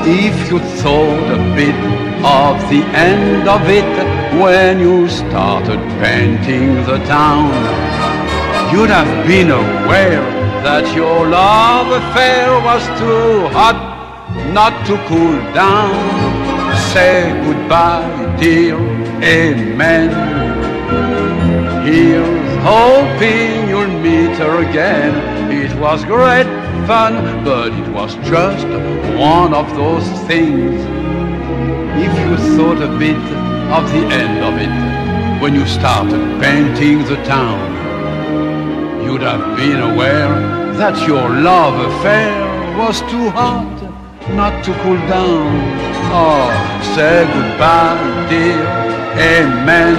If 0.08 0.50
you 0.50 0.60
thought 0.80 1.26
a 1.30 1.40
bit 1.54 1.76
of 2.24 2.56
the 2.70 2.82
end 2.96 3.46
of 3.46 3.60
it 3.68 3.92
when 4.40 4.80
you 4.80 5.10
started 5.10 5.78
painting 6.00 6.76
the 6.86 6.96
town, 7.04 7.52
you'd 8.72 8.88
have 8.88 9.26
been 9.26 9.50
aware 9.50 10.24
that 10.64 10.96
your 10.96 11.28
love 11.28 11.88
affair 12.00 12.48
was 12.64 12.82
too 12.98 13.46
hot 13.54 13.78
not 14.54 14.86
to 14.86 14.96
cool 15.06 15.36
down. 15.52 16.55
Say 16.92 17.30
goodbye, 17.44 18.36
dear, 18.40 18.76
amen. 19.22 20.10
Here's 21.86 22.64
hoping 22.64 23.68
you'll 23.68 24.00
meet 24.00 24.36
her 24.38 24.68
again. 24.68 25.14
It 25.52 25.74
was 25.78 26.04
great 26.04 26.46
fun, 26.86 27.44
but 27.44 27.72
it 27.72 27.88
was 27.88 28.14
just 28.28 28.66
one 29.18 29.52
of 29.52 29.68
those 29.74 30.06
things. 30.28 30.80
If 32.06 32.12
you 32.22 32.56
thought 32.56 32.80
a 32.80 32.98
bit 32.98 33.26
of 33.76 33.90
the 33.92 34.04
end 34.22 34.38
of 34.44 34.54
it 34.66 35.42
when 35.42 35.54
you 35.54 35.66
started 35.66 36.40
painting 36.40 36.98
the 37.04 37.16
town, 37.24 37.58
you'd 39.04 39.22
have 39.22 39.56
been 39.56 39.80
aware 39.80 40.28
that 40.74 40.96
your 41.08 41.28
love 41.28 41.74
affair 41.90 42.78
was 42.78 43.00
too 43.12 43.30
hot 43.30 43.75
not 44.34 44.64
to 44.64 44.72
cool 44.82 44.98
down. 45.08 45.46
Oh, 46.10 46.50
say 46.94 47.26
goodbye, 47.26 48.26
dear, 48.28 48.66
amen. 49.18 49.96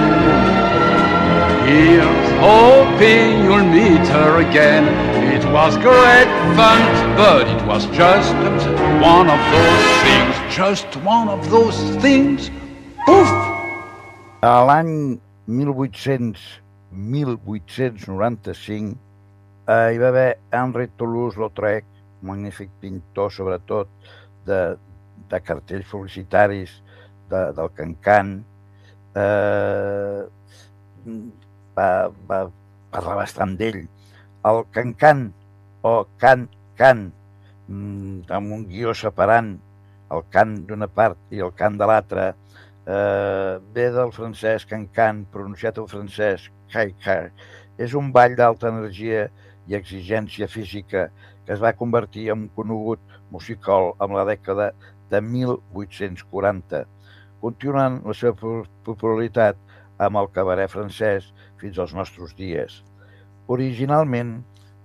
Here's 1.66 2.30
hoping 2.40 3.44
you'll 3.44 3.64
meet 3.64 4.06
her 4.08 4.40
again. 4.40 4.84
It 5.34 5.44
was 5.52 5.76
great 5.76 6.28
fun, 6.56 6.80
but 7.16 7.46
it 7.48 7.62
was 7.66 7.86
just 7.86 8.34
one 9.02 9.28
of 9.28 9.40
those 9.52 9.86
things, 10.04 10.54
just 10.54 10.96
one 11.04 11.28
of 11.28 11.50
those 11.50 11.78
things. 12.02 12.50
Poof! 13.06 13.28
A 14.42 14.64
l'any 14.64 15.20
1800, 15.46 17.38
1895 17.44 18.96
eh, 19.68 19.92
hi 19.92 19.98
va 19.98 20.06
haver 20.06 20.38
Henri 20.52 20.88
Toulouse-Lautrec, 20.96 21.84
magnífic 22.22 22.70
pintor 22.80 23.32
sobretot 23.32 23.90
de, 24.46 24.76
de 25.30 25.40
cartells 25.44 25.88
publicitaris 25.90 26.78
de, 27.30 27.42
del 27.56 27.70
Cancan, 27.76 28.34
eh, 29.14 30.22
va, 31.76 31.90
va 32.30 32.40
parlar 32.92 33.20
bastant 33.22 33.54
d'ell. 33.60 33.84
El 34.48 34.64
Cancan 34.74 35.28
o 35.86 35.94
Can 36.18 36.48
Can, 36.78 37.08
mm, 37.66 38.28
amb 38.30 38.54
un 38.54 38.66
guió 38.70 38.94
separant 38.94 39.56
el 40.14 40.22
cant 40.32 40.54
d'una 40.68 40.88
part 40.88 41.34
i 41.34 41.42
el 41.44 41.50
cant 41.58 41.76
de 41.80 41.88
l'altra, 41.90 42.28
eh, 42.86 43.54
ve 43.74 43.88
del 43.96 44.12
francès 44.14 44.64
Cancan, 44.68 45.24
pronunciat 45.32 45.78
en 45.82 45.88
francès 45.90 46.48
Kaikar. 46.72 47.30
És 47.78 47.94
un 47.94 48.12
ball 48.12 48.36
d'alta 48.38 48.70
energia 48.72 49.28
i 49.68 49.76
exigència 49.76 50.48
física 50.48 51.08
que 51.48 51.54
es 51.56 51.62
va 51.64 51.72
convertir 51.72 52.26
en 52.28 52.42
un 52.42 52.48
conegut 52.52 53.00
musical 53.32 53.94
amb 54.04 54.12
la 54.18 54.26
dècada 54.28 54.66
de 55.08 55.20
1840, 55.24 56.82
continuant 57.40 58.02
la 58.04 58.14
seva 58.18 58.58
popularitat 58.84 59.56
amb 60.04 60.20
el 60.20 60.28
cabaret 60.34 60.68
francès 60.68 61.30
fins 61.62 61.80
als 61.80 61.94
nostres 61.96 62.34
dies. 62.36 62.82
Originalment, 63.48 64.34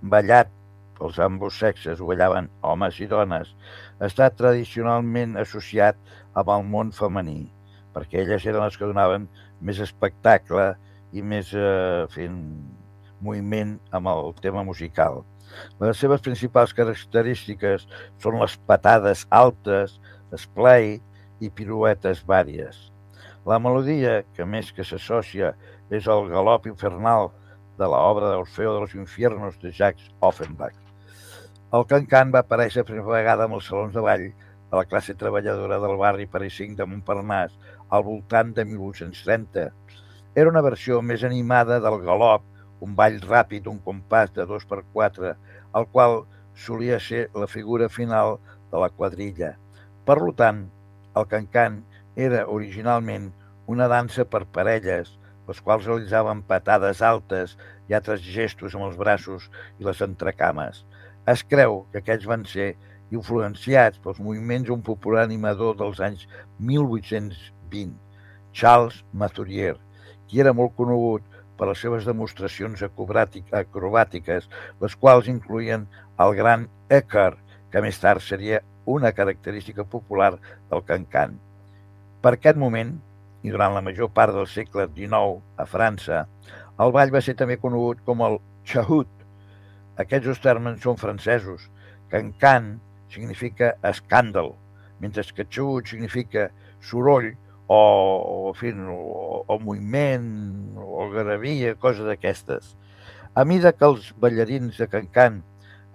ballat 0.00 0.48
pels 0.96 1.20
ambos 1.20 1.58
sexes, 1.60 2.00
ho 2.00 2.08
ballaven 2.08 2.48
homes 2.64 3.02
i 3.04 3.10
dones, 3.12 3.52
està 4.08 4.30
tradicionalment 4.32 5.36
associat 5.44 6.00
amb 6.32 6.54
el 6.56 6.64
món 6.72 6.94
femení, 6.96 7.42
perquè 7.92 8.22
elles 8.22 8.48
eren 8.48 8.64
les 8.64 8.80
que 8.80 8.88
donaven 8.88 9.28
més 9.60 9.84
espectacle 9.84 10.70
i 11.12 11.20
més, 11.20 11.52
eh, 11.52 12.08
fent, 12.16 12.40
moviment 13.20 13.76
amb 13.92 14.14
el 14.16 14.34
tema 14.40 14.64
musical. 14.64 15.26
Les 15.82 16.00
seves 16.00 16.24
principals 16.24 16.74
característiques 16.76 17.86
són 18.22 18.40
les 18.40 18.56
patades 18.68 19.26
altes, 19.30 19.98
esplai 20.34 20.98
i 21.40 21.50
piruetes 21.50 22.24
vàries. 22.26 22.90
La 23.44 23.58
melodia, 23.60 24.22
que 24.34 24.46
més 24.48 24.70
que 24.72 24.86
s'associa 24.88 25.52
és 25.92 26.06
el 26.08 26.30
galop 26.30 26.66
infernal 26.70 27.30
de 27.78 27.88
l'obra 27.90 28.30
d'Orfeo 28.32 28.72
de 28.74 28.80
los 28.84 28.94
Infiernos 28.94 29.58
de 29.60 29.72
Jacques 29.74 30.08
Offenbach. 30.20 30.78
El 31.74 31.84
cancan 31.90 32.30
va 32.34 32.44
aparèixer 32.44 32.84
per 32.84 32.92
primera 32.94 33.18
vegada 33.18 33.48
amb 33.48 33.58
els 33.58 33.68
salons 33.68 33.94
de 33.94 34.02
ball 34.04 34.28
a 34.70 34.78
la 34.78 34.84
classe 34.90 35.14
treballadora 35.18 35.80
del 35.82 35.96
barri 35.98 36.26
parisinc 36.30 36.78
de 36.78 36.86
Montparnasse 36.86 37.74
al 37.90 38.04
voltant 38.06 38.52
de 38.54 38.64
1830. 38.64 39.66
Era 40.34 40.50
una 40.50 40.62
versió 40.66 41.00
més 41.02 41.24
animada 41.26 41.80
del 41.82 42.00
galop, 42.06 42.46
un 42.84 42.94
ball 42.98 43.18
ràpid, 43.24 43.66
un 43.70 43.80
compàs 43.88 44.32
de 44.36 44.46
2 44.50 44.68
per 44.70 44.82
4, 44.92 45.34
el 45.80 45.86
qual 45.92 46.22
solia 46.66 47.00
ser 47.00 47.26
la 47.34 47.48
figura 47.50 47.88
final 47.88 48.38
de 48.72 48.80
la 48.82 48.90
quadrilla. 48.92 49.54
Per 50.04 50.18
tant, 50.38 50.64
el 51.16 51.28
cancan 51.30 51.82
era 52.28 52.44
originalment 52.56 53.30
una 53.74 53.88
dansa 53.88 54.26
per 54.28 54.44
parelles, 54.56 55.14
les 55.48 55.60
quals 55.64 55.86
realitzaven 55.88 56.42
patades 56.48 57.00
altes 57.02 57.56
i 57.88 57.96
altres 57.96 58.22
gestos 58.36 58.76
amb 58.76 58.88
els 58.88 58.98
braços 59.00 59.48
i 59.80 59.88
les 59.88 60.00
entrecames. 60.04 60.84
Es 61.28 61.44
creu 61.48 61.84
que 61.92 62.02
aquests 62.02 62.28
van 62.28 62.44
ser 62.48 62.74
influenciats 63.14 64.00
pels 64.04 64.20
moviments 64.20 64.68
d'un 64.68 64.82
popular 64.84 65.24
animador 65.24 65.76
dels 65.80 66.00
anys 66.04 66.26
1820, 66.58 67.96
Charles 68.52 69.02
Maturier, 69.12 69.76
qui 70.28 70.40
era 70.44 70.54
molt 70.56 70.76
conegut 70.76 71.24
per 71.58 71.68
les 71.70 71.80
seves 71.80 72.06
demostracions 72.08 72.82
acrobàtiques, 72.82 74.48
les 74.82 74.96
quals 75.00 75.30
incluïen 75.30 75.86
el 76.24 76.36
gran 76.38 76.68
Ecker, 76.90 77.32
que 77.70 77.82
més 77.82 77.98
tard 78.02 78.22
seria 78.22 78.60
una 78.86 79.12
característica 79.12 79.84
popular 79.84 80.34
del 80.70 80.84
cancan. 80.86 81.38
Per 82.22 82.34
aquest 82.36 82.58
moment, 82.60 82.94
i 83.44 83.52
durant 83.52 83.74
la 83.76 83.82
major 83.84 84.10
part 84.16 84.32
del 84.34 84.48
segle 84.48 84.86
XIX 84.96 85.40
a 85.60 85.66
França, 85.68 86.24
el 86.80 86.92
ball 86.96 87.12
va 87.14 87.22
ser 87.24 87.36
també 87.38 87.58
conegut 87.60 88.00
com 88.06 88.22
el 88.26 88.38
chahut. 88.66 89.10
Aquests 90.00 90.26
dos 90.26 90.42
termes 90.42 90.80
són 90.82 90.98
francesos. 90.98 91.68
Cancan 92.10 92.78
significa 93.12 93.74
escàndol, 93.90 94.54
mentre 95.00 95.24
que 95.36 95.46
chahut 95.46 95.90
significa 95.92 96.48
soroll 96.82 97.34
o, 97.66 97.78
o, 97.78 98.48
en 98.50 98.58
fi, 98.58 98.72
o, 98.72 99.44
o 99.48 99.58
moviment 99.58 100.28
o 100.76 101.08
gravia, 101.12 101.74
cosa 101.74 102.06
d'aquestes. 102.06 102.74
A 103.34 103.44
mida 103.44 103.72
que 103.74 103.86
els 103.88 104.12
ballarins 104.20 104.78
de 104.78 104.88
Cancan 104.90 105.40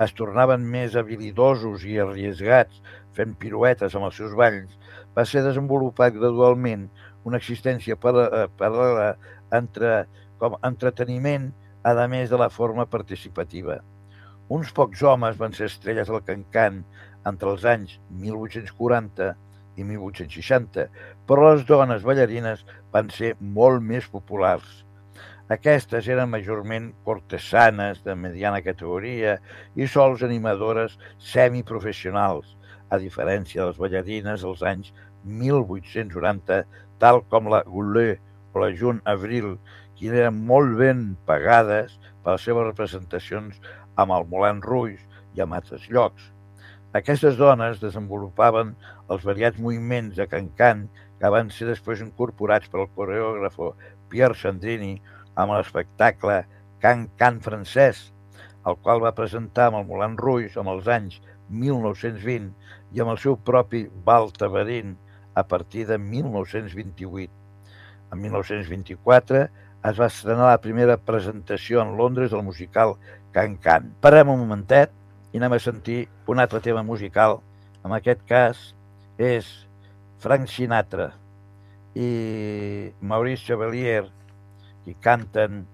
es 0.04 0.16
tornaven 0.16 0.64
més 0.64 0.96
habilidosos 1.00 1.86
i 1.88 2.00
arriesgats 2.00 2.82
fent 3.16 3.36
piruetes 3.40 3.96
amb 3.96 4.08
els 4.10 4.18
seus 4.20 4.36
balls, 4.38 4.76
va 5.16 5.26
ser 5.28 5.44
desenvolupat 5.44 6.16
gradualment 6.16 6.88
una 7.28 7.40
existència 7.40 7.96
eh, 7.96 8.48
paral·lela 8.60 9.14
entre 9.56 10.06
com 10.40 10.56
entreteniment, 10.64 11.52
a 11.84 12.08
més 12.12 12.30
de 12.32 12.38
la 12.40 12.50
forma 12.52 12.86
participativa. 12.86 13.80
Uns 14.50 14.72
pocs 14.76 15.04
homes 15.04 15.38
van 15.40 15.54
ser 15.56 15.68
estrelles 15.70 16.10
del 16.10 16.24
cancan 16.28 16.82
entre 17.30 17.52
els 17.54 17.66
anys 17.68 17.98
1840 18.24 19.34
i 19.80 19.88
1860, 19.88 20.86
però 21.30 21.54
les 21.54 21.66
dones 21.70 22.06
ballarines 22.06 22.66
van 22.94 23.10
ser 23.16 23.34
molt 23.40 23.84
més 23.86 24.08
populars. 24.12 24.84
Aquestes 25.56 26.08
eren 26.14 26.30
majorment 26.30 26.92
cortesanes 27.08 28.04
de 28.06 28.14
mediana 28.14 28.62
categoria 28.66 29.38
i 29.80 29.88
sols 29.90 30.22
animadores 30.28 31.00
semiprofessionals, 31.32 32.52
a 32.94 33.00
diferència 33.02 33.64
de 33.64 33.72
les 33.72 33.80
ballarines 33.82 34.46
dels 34.46 34.62
anys 34.74 34.92
1890, 35.26 36.62
tal 37.02 37.24
com 37.34 37.50
la 37.50 37.64
Goulet 37.66 38.22
o 38.54 38.62
la 38.62 38.72
June 38.76 39.02
Avril, 39.10 39.56
que 39.98 40.12
eren 40.14 40.38
molt 40.52 40.78
ben 40.80 41.06
pagades 41.30 41.98
per 42.24 42.36
les 42.36 42.46
seves 42.46 42.70
representacions 42.70 43.58
amb 44.00 44.16
el 44.16 44.28
Moulin 44.32 44.62
Rouge 44.64 45.02
i 45.36 45.42
a 45.42 45.48
altres 45.58 45.90
llocs. 45.90 46.30
Aquestes 46.98 47.36
dones 47.38 47.78
desenvolupaven 47.84 48.72
els 49.14 49.26
variats 49.28 49.60
moviments 49.62 50.16
de 50.18 50.26
cancan 50.26 50.88
que 51.22 51.30
van 51.30 51.52
ser 51.54 51.68
després 51.68 52.02
incorporats 52.02 52.72
pel 52.74 52.88
coreògrafo 52.96 53.76
Pierre 54.10 54.38
Sandrini 54.40 54.96
amb 55.38 55.54
l'espectacle 55.54 56.40
Can 56.82 57.06
Can 57.22 57.38
francès, 57.46 58.08
el 58.66 58.80
qual 58.82 59.04
va 59.06 59.14
presentar 59.14 59.68
amb 59.70 59.84
el 59.84 59.86
Moulin 59.92 60.18
Rouge 60.18 60.58
amb 60.58 60.74
els 60.74 60.90
anys 60.90 61.20
1920 61.62 62.50
i 62.98 63.06
amb 63.06 63.14
el 63.14 63.22
seu 63.22 63.38
propi 63.38 63.86
Bal 64.10 64.34
Tabarín 64.34 64.98
a 65.38 65.46
partir 65.46 65.86
de 65.86 66.02
1928. 66.02 67.30
En 68.10 68.24
1924 68.26 69.46
es 69.92 70.02
va 70.02 70.10
estrenar 70.10 70.56
la 70.56 70.62
primera 70.64 70.98
presentació 70.98 71.84
en 71.86 71.98
Londres 72.02 72.34
del 72.34 72.42
musical 72.42 72.98
Can 73.38 73.60
Can. 73.62 73.94
Parem 74.02 74.34
un 74.34 74.42
momentet 74.42 74.98
i 75.32 75.38
anem 75.38 75.56
a 75.56 75.62
sentir 75.62 76.08
un 76.28 76.40
altre 76.42 76.62
tema 76.66 76.84
musical. 76.84 77.40
En 77.86 77.94
aquest 77.96 78.22
cas 78.28 78.62
és 79.18 79.48
Frank 80.20 80.50
Sinatra 80.52 81.12
i 81.96 82.92
Maurice 83.02 83.46
Chevalier 83.46 84.06
qui 84.84 84.96
canten 85.04 85.66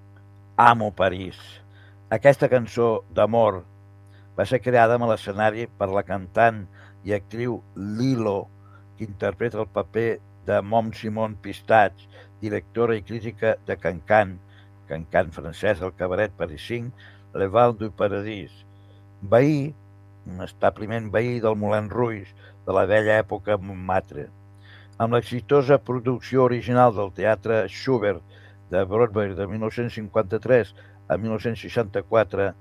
Amo 0.57 0.91
París. 0.95 1.37
Aquesta 2.09 2.49
cançó 2.51 3.05
d'amor 3.15 3.63
va 4.37 4.45
ser 4.45 4.59
creada 4.63 4.97
amb 4.99 5.07
l'escenari 5.09 5.65
per 5.79 5.89
la 5.91 6.03
cantant 6.03 6.65
i 7.07 7.13
actriu 7.15 7.61
Lilo, 7.75 8.47
que 8.97 9.07
interpreta 9.07 9.61
el 9.61 9.71
paper 9.71 10.19
de 10.45 10.61
Mom 10.61 10.91
Simon 10.93 11.35
Pistatx, 11.41 12.07
directora 12.41 12.95
i 12.97 13.03
crítica 13.03 13.55
de 13.67 13.77
Cancan, 13.77 14.37
Cancan 14.89 15.31
francès 15.33 15.81
al 15.81 15.95
cabaret 15.97 16.33
parisinc 16.37 17.05
Le 17.33 17.47
Val 17.49 17.73
du 17.79 17.89
Paradis, 17.91 18.64
veí, 19.21 19.73
establiment 20.43 21.11
veí 21.11 21.39
del 21.39 21.55
Moulin 21.55 21.89
Rouge 21.89 22.33
de 22.65 22.73
la 22.73 22.85
vella 22.89 23.19
època 23.21 23.57
Montmartre. 23.61 24.27
Amb 24.97 25.15
l'exitosa 25.15 25.77
producció 25.77 26.45
original 26.45 26.93
del 26.95 27.11
teatre 27.13 27.65
Schubert 27.67 28.23
de 28.71 28.83
Broadway 28.89 29.35
de 29.35 29.47
1953 29.47 30.73
a 31.07 31.17
1964 31.17 32.53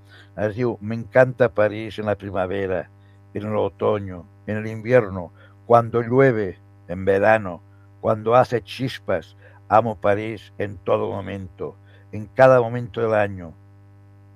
es 0.47 0.57
diu 0.57 0.77
Me 0.81 0.95
encanta 0.95 1.49
París 1.49 1.99
en 1.99 2.07
la 2.07 2.17
primavera, 2.17 2.91
en 3.33 3.47
el 3.47 3.57
otoño, 3.57 4.25
en 4.47 4.59
el 4.59 4.67
invierno, 4.67 5.33
cuando 5.67 6.03
llueve, 6.03 6.59
en 6.89 7.05
verano, 7.05 7.63
cuando 8.01 8.35
hace 8.35 8.63
chispas, 8.63 9.37
amo 9.69 9.97
París 9.97 10.53
en 10.59 10.77
todo 10.77 11.11
momento, 11.11 11.77
en 12.13 12.27
cada 12.27 12.61
momento 12.61 13.01
del 13.01 13.15
año, 13.15 13.55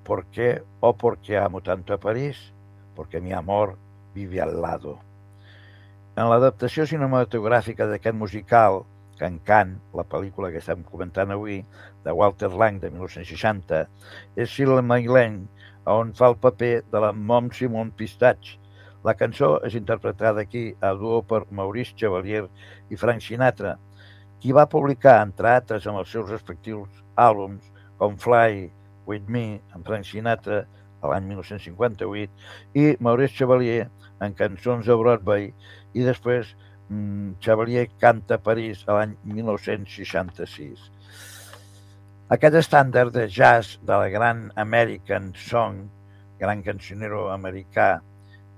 ¿Por 0.09 0.25
qué 0.33 0.63
o 0.81 0.97
por 0.97 1.19
qué 1.19 1.37
amo 1.37 1.61
tanto 1.61 1.93
a 1.93 2.01
París? 2.01 2.55
Porque 2.97 3.21
mi 3.21 3.35
amor 3.35 3.77
vive 4.15 4.41
al 4.41 4.63
lado. 4.63 4.95
En 6.17 6.31
l'adaptació 6.31 6.87
cinematogràfica 6.89 7.85
d'aquest 7.91 8.17
musical, 8.17 8.87
Can 9.19 9.37
Can, 9.45 9.75
la 9.93 10.07
pel·lícula 10.09 10.49
que 10.55 10.63
estem 10.63 10.81
comentant 10.95 11.35
avui, 11.35 11.59
de 12.07 12.15
Walter 12.21 12.49
Lang 12.49 12.81
de 12.81 12.89
1960, 12.95 13.83
és 14.41 14.49
Shirley 14.49 14.81
MacLaine, 14.81 15.45
on 15.85 16.15
fa 16.17 16.33
el 16.33 16.39
paper 16.41 16.73
de 16.89 17.05
la 17.05 17.13
Mom 17.13 17.53
Simon 17.53 17.93
Pistatx. 17.93 18.57
La 19.05 19.13
cançó 19.13 19.59
és 19.69 19.77
interpretada 19.77 20.47
aquí 20.47 20.71
a 20.81 20.95
duo 20.97 21.21
per 21.21 21.43
Maurice 21.53 21.93
Chevalier 22.01 22.47
i 22.89 22.97
Frank 22.97 23.29
Sinatra, 23.29 23.77
qui 24.41 24.57
va 24.57 24.71
publicar, 24.73 25.21
entre 25.29 25.53
altres, 25.53 25.85
amb 25.85 26.01
els 26.01 26.17
seus 26.17 26.33
respectius 26.33 27.05
àlbums, 27.29 27.69
com 28.01 28.17
Fly, 28.17 28.71
With 29.09 29.31
Me, 29.33 29.61
amb 29.73 29.87
Frank 29.89 30.07
Sinatra, 30.07 30.63
a 31.01 31.11
l'any 31.13 31.29
1958, 31.31 32.49
i 32.77 32.87
Maurice 33.05 33.37
Chevalier 33.39 33.87
en 34.25 34.35
cançons 34.39 34.87
de 34.87 34.97
Broadway, 34.99 35.49
i 35.95 36.05
després 36.07 36.53
mm, 36.91 37.39
Chevalier 37.45 37.87
canta 38.03 38.37
a 38.37 38.45
París 38.45 38.85
a 38.87 38.99
l'any 38.99 39.15
1966. 39.25 40.91
Aquest 42.35 42.59
estàndard 42.61 43.15
de 43.15 43.25
jazz 43.33 43.79
de 43.89 43.97
la 43.97 44.11
gran 44.13 44.51
American 44.61 45.33
Song, 45.49 45.87
gran 46.39 46.61
cancionero 46.67 47.29
americà, 47.33 47.95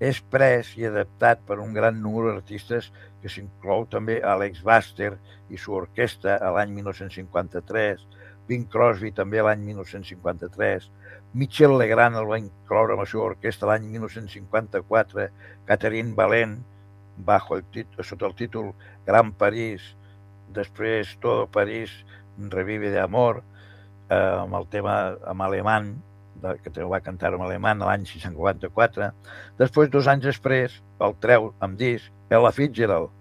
és 0.01 0.19
pres 0.33 0.73
i 0.81 0.87
adaptat 0.89 1.43
per 1.47 1.59
un 1.61 1.75
gran 1.77 2.01
número 2.03 2.33
d'artistes 2.33 2.89
que 3.21 3.29
s'inclou 3.29 3.85
també 3.93 4.17
Alex 4.25 4.65
Buster 4.65 5.13
i 5.53 5.61
su 5.61 5.77
orquestra 5.77 6.39
a 6.41 6.51
l'any 6.57 6.73
1953, 6.79 8.07
Bing 8.49 8.67
Crosby 8.73 9.13
també 9.15 9.43
l'any 9.45 9.63
1953, 9.69 10.89
Michel 11.33 11.77
Legrand 11.79 12.19
el 12.19 12.27
va 12.27 12.41
incloure 12.43 12.97
amb 12.97 13.05
la 13.05 13.09
seva 13.11 13.29
orquestra 13.29 13.69
l'any 13.71 13.87
1954, 13.93 15.29
Catherine 15.69 16.17
Valent, 16.19 16.57
bajo 17.27 17.57
el 17.57 17.65
títol, 17.71 18.05
sota 18.05 18.27
el 18.27 18.35
títol 18.35 18.73
Gran 19.07 19.33
París, 19.39 19.85
després 20.57 21.17
Todo 21.23 21.47
París 21.47 21.93
revive 22.51 22.91
de 22.91 23.01
amor, 23.01 23.43
eh, 24.09 24.17
amb 24.17 24.57
el 24.59 24.67
tema 24.73 24.97
amb 25.31 25.47
alemany, 25.47 25.93
que 26.41 26.71
també 26.71 26.89
va 26.89 27.03
cantar 27.05 27.35
en 27.37 27.45
alemany 27.45 27.85
l'any 27.85 28.07
654. 28.09 29.11
Després, 29.61 29.91
dos 29.93 30.09
anys 30.09 30.27
després, 30.31 30.81
el 31.07 31.17
treu 31.23 31.53
amb 31.61 31.79
disc 31.79 32.11
Ella 32.33 32.53
Fitzgerald. 32.57 33.13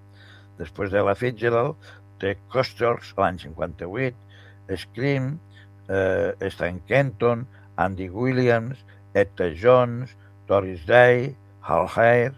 Després 0.60 0.92
d'Ella 0.92 1.16
Fitzgerald, 1.20 1.76
té 2.20 2.36
Costers 2.54 3.14
l'any 3.18 3.40
58, 3.44 4.29
Scream, 4.78 5.40
eh, 5.88 6.50
Stan 6.50 6.80
Kenton, 6.88 7.48
Andy 7.76 8.10
Williams, 8.10 8.86
Etta 9.14 9.54
Jones, 9.54 10.16
Doris 10.48 10.86
Day, 10.86 11.36
Hal 11.62 11.88
Hare, 11.96 12.34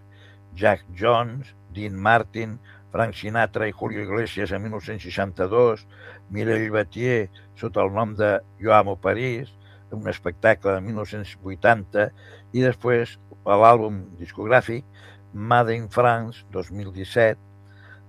Jack 0.55 0.84
Jones, 0.93 1.55
Dean 1.73 1.95
Martin, 1.95 2.59
Frank 2.91 3.15
Sinatra 3.15 3.67
i 3.67 3.71
Julio 3.71 4.03
Iglesias 4.03 4.51
en 4.51 4.63
1962, 4.63 5.88
Mireille 6.29 6.71
Battier 6.71 7.29
sota 7.55 7.84
el 7.86 7.93
nom 7.95 8.15
de 8.19 8.39
Jo 8.59 8.73
amo 8.75 8.97
París, 8.99 9.51
un 9.91 10.07
espectacle 10.07 10.75
de 10.75 10.82
1980, 10.82 12.09
i 12.51 12.63
després 12.63 13.17
l'àlbum 13.45 14.03
discogràfic 14.19 14.86
Made 15.34 15.75
in 15.75 15.88
France, 15.89 16.43
2017, 16.51 17.39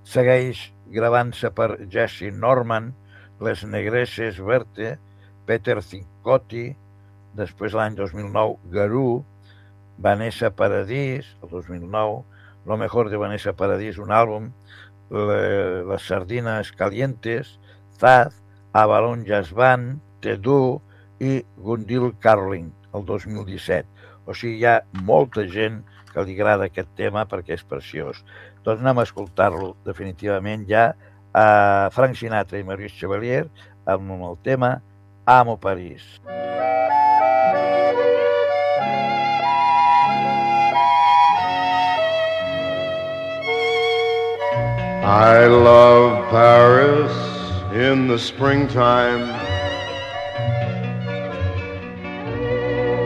segueix 0.02 0.72
gravant-se 0.90 1.52
per 1.54 1.76
Jesse 1.90 2.32
Norman, 2.34 2.90
Les 3.42 3.64
Negresses 3.66 4.38
Verte, 4.38 4.96
Peter 5.48 5.80
Cincotti, 5.82 6.68
després 7.34 7.74
l'any 7.74 7.96
2009 7.98 8.70
Garú, 8.70 9.24
Vanessa 9.98 10.52
Paradís, 10.54 11.26
el 11.42 11.50
2009, 11.50 12.22
Lo 12.64 12.76
mejor 12.76 13.10
de 13.10 13.16
Vanessa 13.16 13.52
Paradís, 13.54 13.98
un 13.98 14.12
àlbum, 14.14 14.52
le, 15.10 15.82
Les 15.90 16.02
Sardines 16.06 16.70
Calientes, 16.70 17.58
Zaz, 17.98 18.36
Avalon 18.72 19.24
Jazz 19.26 19.50
Band, 19.52 19.98
Tedu 20.22 20.78
i 21.18 21.42
Gundil 21.58 22.12
Carling, 22.22 22.70
el 22.94 23.04
2017. 23.04 23.88
O 24.26 24.34
sigui, 24.38 24.60
hi 24.60 24.68
ha 24.70 24.76
molta 25.02 25.42
gent 25.50 25.82
que 26.12 26.22
li 26.22 26.36
agrada 26.38 26.70
aquest 26.70 26.94
tema 26.94 27.26
perquè 27.26 27.56
és 27.58 27.66
preciós. 27.66 28.22
Doncs 28.62 28.84
anem 28.84 29.02
a 29.02 29.08
escoltar-lo 29.08 29.74
definitivament 29.88 30.68
ja 30.70 30.92
a 31.32 31.90
Frank 31.92 32.16
Sinatra 32.16 32.60
i 32.60 32.64
Maurice 32.64 32.94
Chevalier 32.96 33.46
amb 33.84 34.10
el 34.22 34.38
tema 34.44 34.80
Amo 35.24 35.56
París. 35.56 36.02
I 45.04 45.46
love 45.46 46.30
Paris 46.30 47.12
in 47.74 48.08
the 48.08 48.18
springtime. 48.18 49.28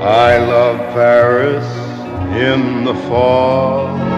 I 0.02 0.38
love 0.38 0.78
Paris 0.94 1.66
in 2.36 2.84
the 2.84 2.94
fall. 3.08 4.15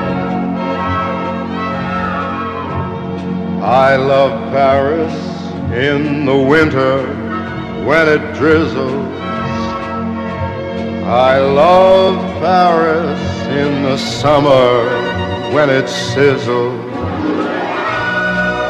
I 3.69 3.97
love 3.97 4.51
Paris 4.51 5.13
in 5.75 6.25
the 6.25 6.35
winter 6.35 7.03
when 7.85 8.09
it 8.09 8.35
drizzles. 8.35 9.21
I 11.05 11.39
love 11.39 12.17
Paris 12.41 13.21
in 13.49 13.83
the 13.83 13.99
summer 13.99 14.89
when 15.53 15.69
it 15.69 15.85
sizzles. 15.85 16.81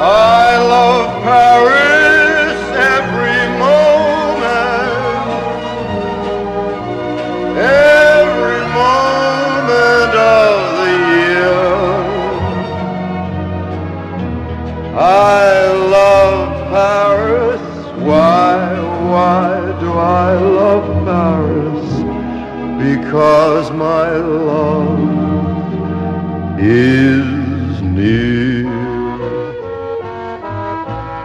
I 0.02 0.58
love 0.58 1.22
Paris 1.22 2.58
every 2.96 3.42
moment, 3.56 4.48
every 7.56 8.62
moment 8.74 10.14
of 10.16 10.57
I 15.10 15.72
love 15.72 16.68
Paris. 16.68 17.62
Why, 17.96 18.78
why 19.10 19.80
do 19.80 19.90
I 19.92 20.34
love 20.34 20.86
Paris? 21.06 21.88
Because 22.76 23.70
my 23.70 24.10
love 24.18 25.00
is 26.60 27.80
near. 27.80 28.68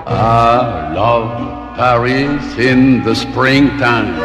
I 0.07 0.93
love 0.93 1.75
Paris 1.75 2.57
in 2.57 3.03
the 3.03 3.13
springtime. 3.13 4.15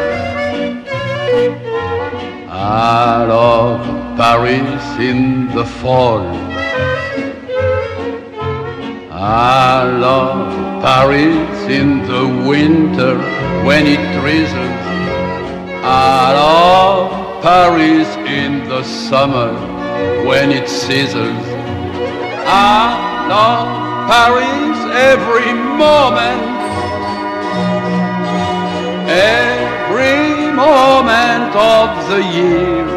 I 2.47 3.25
love 3.25 3.85
Paris 4.15 4.85
in 4.99 5.53
the 5.53 5.65
fall. 5.65 6.48
I 9.21 9.83
love 9.83 10.81
Paris 10.81 11.69
in 11.69 12.03
the 12.03 12.25
winter 12.47 13.17
when 13.65 13.85
it 13.85 13.99
drizzles. 14.21 14.55
I 15.83 16.31
love 16.35 17.43
Paris 17.43 18.07
in 18.15 18.69
the 18.69 18.81
summer 18.81 19.51
when 20.25 20.51
it 20.51 20.69
sizzles. 20.69 21.45
I 22.47 23.27
love 23.27 24.07
Paris 24.09 24.79
every 24.95 25.51
moment, 25.53 26.41
every 29.09 30.49
moment 30.55 31.53
of 31.57 32.07
the 32.07 32.23
year. 32.23 32.87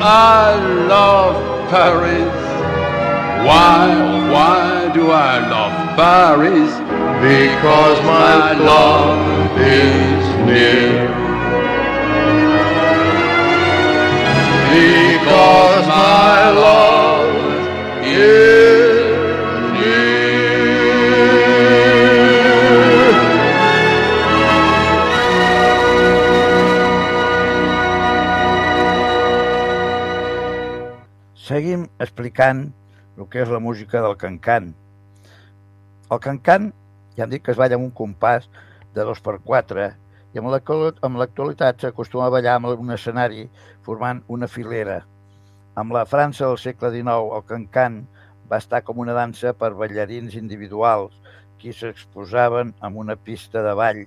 I 0.00 0.86
love 0.88 1.68
Paris. 1.68 2.43
Why, 3.44 4.30
why 4.32 4.90
do 4.94 5.10
I 5.10 5.38
love 5.48 5.96
Paris? 5.96 6.72
Because 7.20 7.98
my 8.04 8.52
love 8.52 9.58
is 9.58 10.24
near. 10.48 11.08
Because 14.72 15.86
my 15.86 16.50
love 16.50 18.04
is. 18.04 18.84
Seguim 31.44 31.92
explicant 32.00 32.72
el 33.18 33.28
que 33.30 33.42
és 33.42 33.50
la 33.50 33.60
música 33.62 34.02
del 34.02 34.16
cancan. 34.18 34.72
El 36.10 36.20
cancan, 36.20 36.72
ja 37.16 37.24
hem 37.24 37.30
dit 37.30 37.42
que 37.44 37.52
es 37.54 37.60
balla 37.60 37.78
amb 37.78 37.86
un 37.86 37.94
compàs 37.94 38.48
de 38.94 39.04
2x4 39.06 39.86
i 40.34 40.40
amb 40.42 40.50
l'actu- 40.50 40.94
amb 41.06 41.20
l'actualitat 41.20 41.80
s'acostuma 41.80 42.26
a 42.26 42.34
ballar 42.34 42.56
amb 42.58 42.72
un 42.74 42.90
escenari 42.90 43.48
formant 43.82 44.22
una 44.26 44.48
filera. 44.48 45.04
Amb 45.74 45.92
la 45.92 46.04
França 46.06 46.46
del 46.46 46.58
segle 46.58 46.90
XIX, 46.90 47.30
el 47.36 47.46
cancan 47.46 48.02
va 48.50 48.58
estar 48.58 48.82
com 48.82 48.98
una 48.98 49.14
dansa 49.14 49.54
per 49.54 49.72
ballarins 49.74 50.34
individuals 50.34 51.14
qui 51.58 51.72
s'exposaven 51.72 52.74
en 52.82 52.96
una 52.96 53.16
pista 53.16 53.62
de 53.62 53.72
ball 53.74 54.04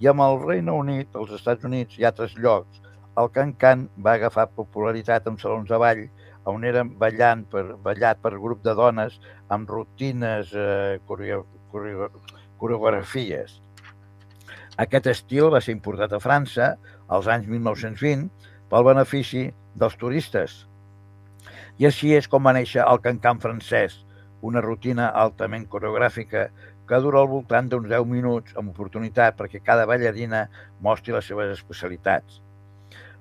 i 0.00 0.08
amb 0.10 0.20
el 0.20 0.40
Regne 0.42 0.72
Unit, 0.72 1.14
els 1.14 1.30
Estats 1.32 1.64
Units 1.64 1.98
i 1.98 2.04
altres 2.04 2.34
llocs, 2.36 2.82
el 3.16 3.30
cancan 3.32 3.86
va 4.04 4.16
agafar 4.18 4.48
popularitat 4.52 5.26
en 5.30 5.38
salons 5.38 5.68
de 5.68 5.78
ball 5.80 6.02
on 6.46 6.64
eren 6.64 6.92
ballant 7.00 7.44
per, 7.50 7.64
ballat 7.82 8.20
per 8.22 8.36
grup 8.38 8.62
de 8.64 8.74
dones 8.78 9.18
amb 9.52 9.70
rutines, 9.70 10.52
eh, 10.54 10.98
coreo, 11.06 11.44
coreo, 11.72 12.10
coreografies. 12.60 13.60
Aquest 14.76 15.08
estil 15.10 15.50
va 15.52 15.60
ser 15.64 15.74
importat 15.74 16.12
a 16.12 16.22
França 16.22 16.74
als 17.08 17.28
anys 17.32 17.48
1920 17.50 18.28
pel 18.70 18.86
benefici 18.86 19.46
dels 19.74 19.96
turistes. 20.00 20.64
I 21.80 21.88
així 21.90 22.14
és 22.16 22.28
com 22.28 22.46
va 22.46 22.54
néixer 22.56 22.84
el 22.84 23.02
cancan 23.04 23.40
francès, 23.42 23.98
una 24.40 24.62
rutina 24.64 25.10
altament 25.24 25.66
coreogràfica 25.72 26.48
que 26.86 27.02
dura 27.02 27.20
al 27.20 27.30
voltant 27.32 27.68
d'uns 27.68 27.90
10 27.90 28.06
minuts 28.08 28.56
amb 28.56 28.70
oportunitat 28.70 29.36
perquè 29.38 29.60
cada 29.64 29.86
ballarina 29.90 30.46
mostri 30.80 31.16
les 31.16 31.26
seves 31.26 31.56
especialitats. 31.58 32.40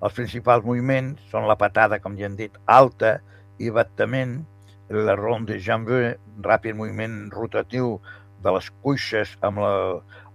Els 0.05 0.13
principals 0.13 0.65
moviments 0.67 1.21
són 1.31 1.47
la 1.49 1.55
patada, 1.57 1.97
com 2.01 2.17
ja 2.19 2.27
hem 2.27 2.35
dit, 2.37 2.53
alta 2.69 3.15
i 3.57 3.71
battament, 3.73 4.35
la 4.93 5.15
ronde 5.17 5.55
de 5.55 5.63
jambes, 5.65 6.19
ràpid 6.45 6.77
moviment 6.77 7.15
rotatiu 7.33 7.95
de 8.45 8.53
les 8.53 8.67
cuixes 8.83 9.31
amb, 9.47 9.63
la, 9.63 9.71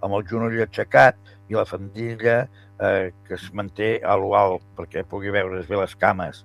amb 0.03 0.17
el 0.19 0.27
genoll 0.27 0.57
aixecat 0.65 1.21
i 1.53 1.55
la 1.55 1.67
fandilla 1.69 2.41
eh, 2.43 3.13
que 3.29 3.37
es 3.37 3.47
manté 3.55 3.93
a 4.03 4.17
lo 4.19 4.33
alt 4.35 4.67
perquè 4.75 5.05
pugui 5.07 5.31
veure's 5.31 5.71
bé 5.71 5.79
les 5.79 5.95
cames. 6.03 6.43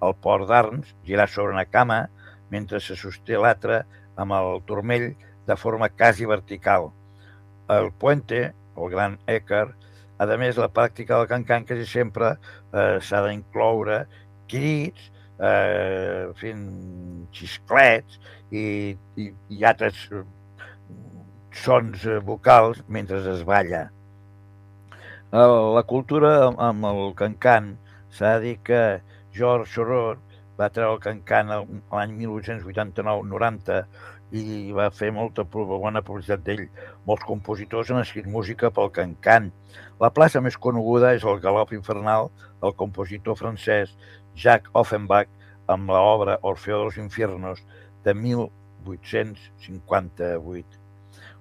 El 0.00 0.16
port 0.24 0.48
d'arms, 0.48 0.94
girar 1.04 1.28
sobre 1.28 1.52
una 1.52 1.68
cama, 1.68 2.06
mentre 2.54 2.80
se 2.80 2.96
sosté 2.96 3.36
l'altre 3.36 3.82
amb 4.16 4.32
el 4.38 4.62
turmell 4.64 5.10
de 5.44 5.56
forma 5.60 5.92
quasi 5.92 6.24
vertical. 6.24 6.92
el 7.68 7.92
puente, 7.92 8.52
el 8.76 8.90
gran 8.90 9.18
Ecker, 9.26 9.74
a 10.18 10.36
més, 10.38 10.56
la 10.60 10.68
pràctica 10.70 11.18
del 11.18 11.26
cancan 11.30 11.64
quasi 11.66 11.86
sempre 11.90 12.36
eh, 12.72 12.98
s'ha 13.02 13.22
d'incloure 13.26 14.04
crits, 14.50 15.10
eh, 15.40 16.30
fent 16.38 16.64
xisclets 17.34 18.20
i, 18.54 18.94
i, 19.18 19.26
i 19.50 19.64
altres 19.66 20.04
eh, 20.12 20.22
sons 21.64 22.04
eh, 22.06 22.20
vocals 22.22 22.82
mentre 22.88 23.18
es 23.32 23.42
balla. 23.46 23.88
La 25.34 25.82
cultura 25.82 26.30
amb- 26.62 26.86
el 26.86 27.14
cancan 27.18 27.72
s'ha 28.14 28.36
de 28.38 28.44
dir 28.44 28.58
que 28.62 28.82
George 29.34 29.66
Sorot 29.72 30.20
va 30.60 30.68
treure 30.70 30.92
el 30.94 31.00
cancan 31.02 31.50
a- 31.50 31.64
l'any 31.90 32.12
1889-90 32.20 33.80
i 34.34 34.72
va 34.74 34.88
fer 34.90 35.12
molta 35.14 35.44
bona 35.46 36.02
publicitat 36.02 36.42
d'ell. 36.46 36.68
Molts 37.06 37.24
compositors 37.28 37.90
han 37.90 38.00
escrit 38.02 38.26
música 38.26 38.70
pel 38.74 38.90
cancan. 38.94 39.52
La 40.02 40.10
plaça 40.14 40.40
més 40.42 40.56
coneguda 40.66 41.14
és 41.14 41.24
el 41.24 41.40
Galop 41.44 41.72
Infernal 41.76 42.30
del 42.62 42.74
compositor 42.80 43.34
francès 43.38 43.88
Jacques 44.34 44.70
Offenbach 44.74 45.28
amb 45.70 45.90
l'obra 45.94 46.38
Orfeo 46.42 46.78
de 46.78 46.84
los 46.88 46.98
Infiernos 46.98 47.58
de 48.04 48.14
1858. 48.14 50.66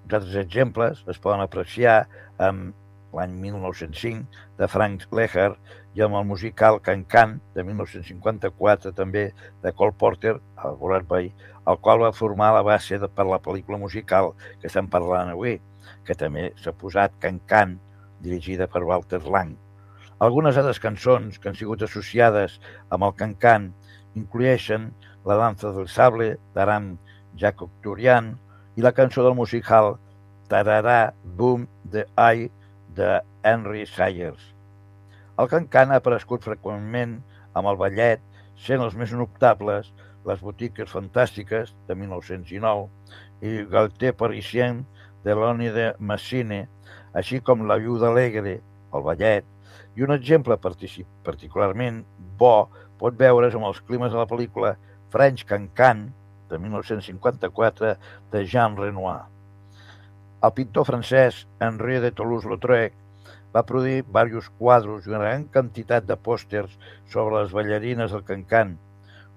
Uns 0.04 0.14
altres 0.14 0.36
exemples 0.36 1.04
es 1.10 1.20
poden 1.20 1.41
apreciar 1.41 2.08
amb 2.38 2.74
l'any 3.14 3.34
1905 3.39 4.43
de 4.57 4.68
Frank 4.68 5.05
Leher 5.14 5.51
i 5.93 6.01
amb 6.05 6.18
el 6.18 6.26
musical 6.26 6.80
Can 6.86 7.03
Can 7.09 7.38
de 7.55 7.66
1954 7.66 8.93
també 8.97 9.28
de 9.64 9.74
Cole 9.78 9.95
Porter, 9.97 10.36
el 10.66 10.78
Broadway, 10.82 11.30
el 11.70 11.80
qual 11.86 12.01
va 12.01 12.14
formar 12.16 12.51
la 12.55 12.64
base 12.66 12.97
de, 12.99 13.07
per 13.07 13.26
la 13.30 13.41
pel·lícula 13.43 13.80
musical 13.80 14.34
que 14.61 14.70
estem 14.72 14.89
parlant 14.89 15.32
avui, 15.34 15.59
que 16.05 16.18
també 16.18 16.49
s'ha 16.61 16.74
posat 16.74 17.14
Can 17.22 17.39
Can, 17.49 17.78
dirigida 18.24 18.68
per 18.72 18.84
Walter 18.88 19.22
Lang. 19.28 19.53
Algunes 20.24 20.57
altres 20.57 20.80
cançons 20.80 21.39
que 21.39 21.49
han 21.51 21.57
sigut 21.59 21.84
associades 21.84 22.59
amb 22.89 23.05
el 23.07 23.16
Can 23.20 23.36
Can 23.36 23.72
inclueixen 24.20 24.91
La 25.24 25.38
danza 25.39 25.70
del 25.72 25.88
sable 25.88 26.34
d'Aram 26.55 26.89
Jacob 27.39 27.70
Turian 27.84 28.34
i 28.76 28.84
la 28.84 28.91
cançó 28.91 29.24
del 29.24 29.38
musical 29.38 29.93
Tararà 30.51 31.14
Boom 31.24 31.64
the 31.91 32.03
Eye 32.20 32.49
de 32.98 33.22
Henry 33.44 33.86
Sayers. 33.89 34.54
El 35.41 35.50
cancan 35.50 35.91
ha 35.91 36.00
aparegut 36.02 36.46
freqüentment 36.46 37.18
amb 37.58 37.70
el 37.72 37.80
ballet, 37.80 38.22
sent 38.60 38.84
els 38.86 38.96
més 38.98 39.14
notables 39.18 39.89
les 40.28 40.44
botiques 40.46 40.91
fantàstiques 40.94 41.74
de 41.88 41.98
1909 42.00 42.86
i 43.50 43.64
Galté 43.72 44.14
Parisien 44.16 44.84
de 45.26 45.36
l'Oni 45.36 45.72
de 45.74 45.89
Massine, 46.00 46.64
així 47.18 47.41
com 47.41 47.66
la 47.68 47.80
Viuda 47.82 48.12
Alegre, 48.12 48.60
el 48.94 49.06
ballet, 49.06 49.46
i 49.98 50.06
un 50.06 50.14
exemple 50.16 50.58
particularment 50.62 52.02
bo 52.39 52.70
pot 53.02 53.18
veure's 53.20 53.58
amb 53.58 53.70
els 53.70 53.82
climes 53.89 54.14
de 54.14 54.22
la 54.22 54.30
pel·lícula 54.30 54.76
French 55.14 55.46
Cancan 55.50 56.08
de 56.50 56.62
1954 56.62 57.96
de 58.32 58.46
Jean 58.46 58.78
Renoir. 58.78 59.33
El 60.44 60.52
pintor 60.52 60.84
francès 60.84 61.38
Henri 61.64 62.02
de 62.04 62.10
Toulouse-Lautrec 62.12 62.96
va 63.56 63.62
produir 63.68 64.02
diversos 64.02 64.50
quadros 64.60 65.06
i 65.06 65.12
una 65.14 65.22
gran 65.22 65.46
quantitat 65.54 66.10
de 66.10 66.18
pòsters 66.26 66.74
sobre 67.14 67.38
les 67.38 67.54
ballarines 67.56 68.12
del 68.12 68.26
cancan. 68.28 68.74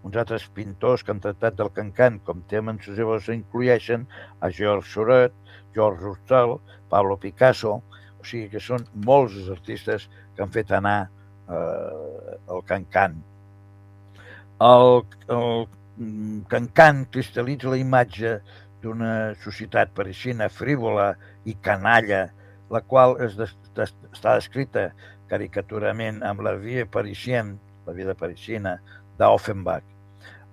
Uns 0.03 0.19
altres 0.23 0.49
pintors 0.57 1.05
que 1.07 1.15
han 1.15 1.23
tractat 1.23 1.61
del 1.61 1.71
cancan 1.77 2.19
com 2.27 2.43
temes 2.51 2.89
seus 2.89 3.31
inclueixen 3.37 4.09
a 4.41 4.51
Georges 4.59 4.91
Seurat, 4.97 5.39
Georges 5.79 6.03
Roussel, 6.03 6.57
Pablo 6.91 7.21
Picasso, 7.23 7.77
o 8.19 8.27
sigui 8.27 8.51
que 8.51 8.67
són 8.67 8.91
molts 9.07 9.39
els 9.39 9.55
artistes 9.55 10.09
que 10.35 10.43
han 10.43 10.55
fet 10.59 10.75
anar 10.75 10.99
eh, 11.07 12.37
el 12.51 12.67
cancan. 12.67 13.21
El, 14.67 15.05
el 15.31 15.67
cancan 16.51 17.07
cristal·litza 17.15 17.71
la 17.71 17.79
imatge 17.79 18.41
d'una 18.83 19.35
societat 19.43 19.93
parisina 19.97 20.49
frívola 20.53 21.13
i 21.45 21.57
canalla, 21.63 22.27
la 22.71 22.83
qual 22.83 23.17
es 23.25 23.37
des, 23.39 23.53
des, 23.79 23.95
està 24.13 24.37
descrita 24.39 24.91
caricaturament 25.31 26.23
amb 26.27 26.43
la 26.47 26.57
via 26.61 26.87
parisien, 26.87 27.57
la 27.87 27.95
vida 27.97 28.15
parisina, 28.19 28.77
d'Offenbach. 29.19 29.85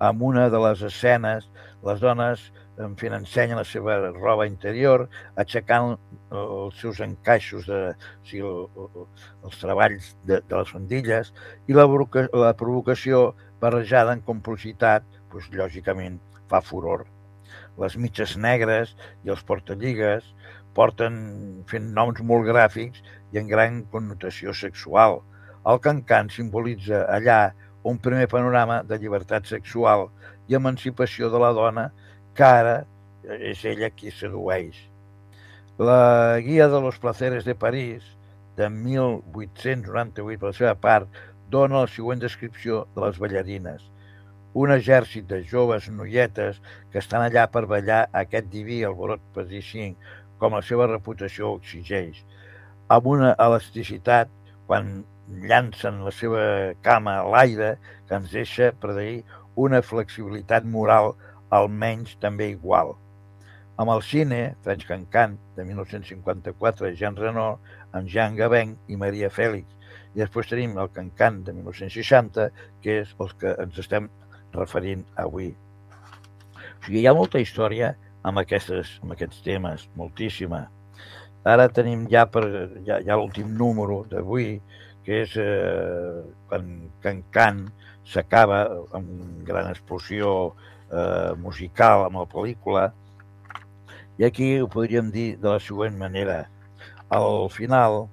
Amb 0.04 0.24
una 0.26 0.50
de 0.50 0.60
les 0.60 0.82
escenes, 0.86 1.50
les 1.86 2.02
dones 2.02 2.52
en 2.78 2.96
fi, 2.98 3.10
ensenyen 3.14 3.60
la 3.60 3.66
seva 3.68 3.98
roba 4.16 4.48
interior, 4.50 5.06
aixecant 5.44 5.94
els 6.34 6.80
seus 6.82 7.02
encaixos, 7.06 7.68
de, 7.70 7.82
o 7.94 8.30
sigui, 8.30 8.44
el, 8.50 8.86
el, 8.86 9.08
els 9.46 9.60
treballs 9.62 10.14
de, 10.26 10.42
de 10.42 10.62
les 10.62 10.74
fondilles, 10.74 11.34
i 11.70 11.78
la, 11.78 11.86
la 12.46 12.54
provocació 12.58 13.26
barrejada 13.62 14.18
en 14.18 14.24
complicitat, 14.26 15.06
doncs, 15.34 15.52
lògicament, 15.54 16.18
fa 16.50 16.62
furor. 16.66 17.06
Les 17.82 17.98
mitges 17.98 18.36
negres 18.38 18.94
i 19.26 19.34
els 19.34 19.44
portalligues 19.48 20.28
porten 20.78 21.16
fent 21.70 21.92
noms 21.98 22.22
molt 22.30 22.48
gràfics 22.50 23.02
i 23.34 23.42
en 23.42 23.50
gran 23.50 23.84
connotació 23.94 24.54
sexual. 24.58 25.22
El 25.70 25.80
cancan 25.84 26.30
simbolitza 26.34 27.04
allà 27.18 27.54
un 27.84 28.00
primer 28.00 28.28
panorama 28.32 28.82
de 28.88 28.98
llibertat 29.00 29.48
sexual 29.50 30.08
i 30.48 30.58
emancipació 30.60 31.30
de 31.34 31.42
la 31.44 31.52
dona 31.56 31.90
que 32.38 32.48
ara 32.48 32.76
és 33.52 33.64
ella 33.70 33.90
qui 33.94 34.12
sedueix. 34.12 34.76
La 35.80 36.40
Guia 36.44 36.68
de 36.70 36.82
los 36.82 37.00
Placeres 37.02 37.46
de 37.46 37.56
París, 37.56 38.04
de 38.58 38.70
1898, 38.70 40.40
per 40.40 40.52
la 40.52 40.58
seva 40.58 40.76
part, 40.78 41.24
dona 41.50 41.84
la 41.84 41.90
següent 41.90 42.22
descripció 42.22 42.86
de 42.96 43.06
les 43.06 43.20
ballarines. 43.22 43.82
Un 44.54 44.70
exèrcit 44.70 45.26
de 45.26 45.40
joves 45.50 45.88
noietes 45.90 46.60
que 46.92 47.02
estan 47.02 47.24
allà 47.26 47.48
per 47.50 47.64
ballar 47.70 48.04
aquest 48.20 48.52
diví 48.54 48.84
alborot 48.86 49.24
parisien, 49.34 49.96
com 50.38 50.54
la 50.54 50.62
seva 50.62 50.86
reputació 50.92 51.56
exigeix, 51.58 52.20
amb 52.94 53.08
una 53.16 53.32
elasticitat 53.46 54.30
quan 54.68 54.94
llancen 55.50 56.04
la 56.06 56.14
seva 56.14 56.44
cama 56.86 57.16
a 57.22 57.28
l'aire 57.34 57.72
que 58.08 58.20
ens 58.20 58.30
deixa 58.36 58.70
predir 58.86 59.24
una 59.56 59.82
flexibilitat 59.82 60.70
moral 60.70 61.14
almenys 61.50 62.14
també 62.22 62.52
igual. 62.54 62.94
Amb 63.82 63.90
el 63.90 64.04
cine, 64.06 64.42
French 64.62 64.86
Cancan, 64.86 65.40
de 65.58 65.66
1954, 65.66 66.94
Jean 67.00 67.18
Reno, 67.18 67.48
amb 67.92 68.10
Jean 68.10 68.38
Gabin 68.38 68.78
i 68.86 68.98
Maria 69.02 69.34
Fèlix. 69.34 69.66
I 70.14 70.22
després 70.22 70.52
tenim 70.52 70.78
el 70.78 70.92
Cancan 70.94 71.42
de 71.48 71.56
1960, 71.58 72.52
que 72.86 73.00
és 73.02 73.16
el 73.18 73.34
que 73.42 73.56
ens 73.64 73.82
estem 73.82 74.12
referint 74.56 75.04
avui. 75.20 75.52
O 75.54 76.86
sigui, 76.86 77.02
hi 77.02 77.08
ha 77.08 77.16
molta 77.18 77.42
història 77.42 77.94
amb, 78.24 78.40
aquestes, 78.44 78.98
amb 79.04 79.16
aquests 79.16 79.44
temes, 79.46 79.88
moltíssima. 80.00 80.66
Ara 81.44 81.68
tenim 81.76 82.06
ja, 82.12 82.24
per, 82.32 82.46
ja, 82.88 83.02
ja 83.04 83.18
l'últim 83.20 83.52
número 83.60 84.04
d'avui, 84.12 84.58
que 85.04 85.24
és 85.26 85.36
eh, 85.40 86.22
quan 86.48 86.70
Can 87.04 87.24
Can 87.36 87.64
s'acaba 88.08 88.64
amb 88.96 89.10
una 89.10 89.48
gran 89.48 89.70
explosió 89.72 90.54
eh, 90.92 91.34
musical 91.40 92.08
amb 92.08 92.22
la 92.22 92.28
pel·lícula. 92.32 92.88
I 94.20 94.28
aquí 94.30 94.50
ho 94.62 94.70
podríem 94.72 95.12
dir 95.12 95.34
de 95.42 95.50
la 95.56 95.60
següent 95.60 95.98
manera. 96.00 96.44
Al 97.12 97.50
final, 97.52 98.06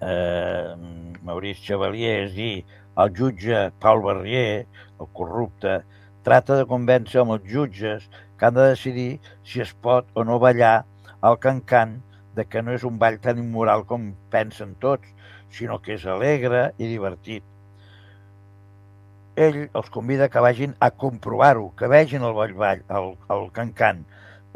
eh, 0.00 0.74
Maurice 1.22 1.62
Chevalier, 1.62 2.24
és 2.26 2.34
dir, 2.34 2.64
el 2.96 3.12
jutge 3.14 3.70
Paul 3.80 4.02
Barrier, 4.02 4.66
el 5.00 5.08
corrupte, 5.16 5.80
trata 6.26 6.56
de 6.58 6.66
convèncer 6.68 7.22
amb 7.22 7.36
els 7.36 7.46
jutges 7.50 8.08
que 8.38 8.48
han 8.48 8.56
de 8.56 8.70
decidir 8.72 9.10
si 9.46 9.62
es 9.64 9.72
pot 9.82 10.08
o 10.14 10.24
no 10.24 10.40
ballar 10.42 10.84
al 11.20 11.38
cancan 11.38 12.00
de 12.36 12.44
que 12.44 12.62
no 12.62 12.74
és 12.76 12.84
un 12.84 12.98
ball 13.00 13.18
tan 13.22 13.38
immoral 13.40 13.86
com 13.88 14.10
pensen 14.32 14.74
tots, 14.82 15.08
sinó 15.50 15.78
que 15.82 15.94
és 15.96 16.06
alegre 16.06 16.70
i 16.76 16.88
divertit. 16.90 17.44
Ell 19.36 19.62
els 19.66 19.88
convida 19.92 20.28
que 20.32 20.42
vagin 20.44 20.74
a 20.80 20.90
comprovar-ho, 20.90 21.70
que 21.76 21.88
vegin 21.92 22.24
el 22.24 22.36
ball, 22.36 22.54
ball 22.56 22.84
el, 22.98 23.10
el 23.32 23.48
cancan, 23.56 24.04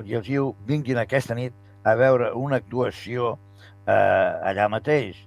i 0.05 0.17
els 0.17 0.29
diu 0.29 0.55
vinguin 0.69 1.01
aquesta 1.01 1.37
nit 1.37 1.57
a 1.85 1.95
veure 1.97 2.33
una 2.37 2.61
actuació 2.61 3.35
eh, 3.87 3.95
allà 4.51 4.69
mateix. 4.73 5.21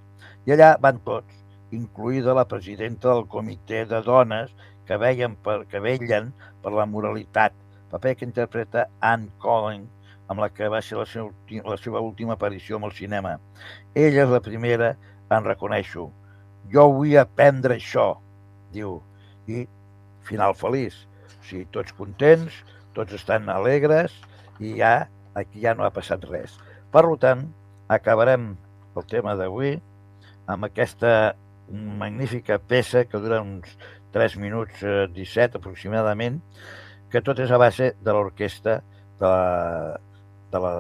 I 0.46 0.56
allà 0.56 0.74
van 0.82 1.00
tots, 1.06 1.42
incluïda 1.74 2.36
la 2.38 2.46
presidenta 2.50 3.14
del 3.14 3.26
comitè 3.30 3.84
de 3.90 4.02
dones 4.06 4.54
que 4.88 4.98
veien 5.00 5.36
per, 5.44 5.64
que 5.70 5.80
vellen 5.84 6.32
per 6.64 6.74
la 6.76 6.86
moralitat, 6.90 7.54
paper 7.92 8.16
que 8.18 8.26
interpreta 8.28 8.88
Anne 9.02 9.30
Collin, 9.44 9.86
amb 10.32 10.42
la 10.42 10.50
que 10.50 10.70
va 10.72 10.82
ser 10.82 10.98
la 10.98 11.06
seva, 11.06 11.28
ulti- 11.30 11.62
la 11.64 11.78
seva 11.78 12.02
última 12.02 12.34
aparició 12.38 12.80
amb 12.80 12.88
el 12.90 12.96
cinema. 12.98 13.38
Ella 13.94 14.24
és 14.24 14.32
la 14.32 14.42
primera 14.44 14.94
en 15.30 15.48
reconèixer-ho. 15.48 16.10
Jo 16.74 16.86
vull 16.96 17.18
aprendre 17.20 17.76
això, 17.78 18.14
diu, 18.74 19.02
i 19.48 19.66
final 20.28 20.56
feliç. 20.56 21.04
O 21.28 21.44
sigui, 21.44 21.66
tots 21.76 21.94
contents, 21.98 22.62
tots 22.96 23.14
estan 23.18 23.50
alegres 23.52 24.14
i 24.64 24.78
ja 24.80 25.10
aquí 25.36 25.62
ja 25.66 25.74
no 25.76 25.84
ha 25.84 25.92
passat 25.94 26.24
res. 26.30 26.56
Per 26.94 27.04
tant, 27.20 27.48
acabarem 27.92 28.54
el 28.96 29.06
tema 29.10 29.36
d'avui 29.36 29.76
amb 30.48 30.68
aquesta 30.68 31.34
magnífica 31.74 32.60
peça 32.60 33.04
que 33.10 33.20
dura 33.20 33.42
uns 33.42 33.78
3 34.14 34.38
minuts 34.42 34.84
eh, 34.86 35.08
17 35.14 35.60
aproximadament, 35.60 36.40
que 37.12 37.22
tot 37.22 37.40
és 37.44 37.52
a 37.52 37.60
base 37.62 37.94
de 38.02 38.14
l'orquestra 38.16 38.80
de, 39.20 39.30
la, 39.30 39.98
de, 40.54 40.62
la, 40.64 40.76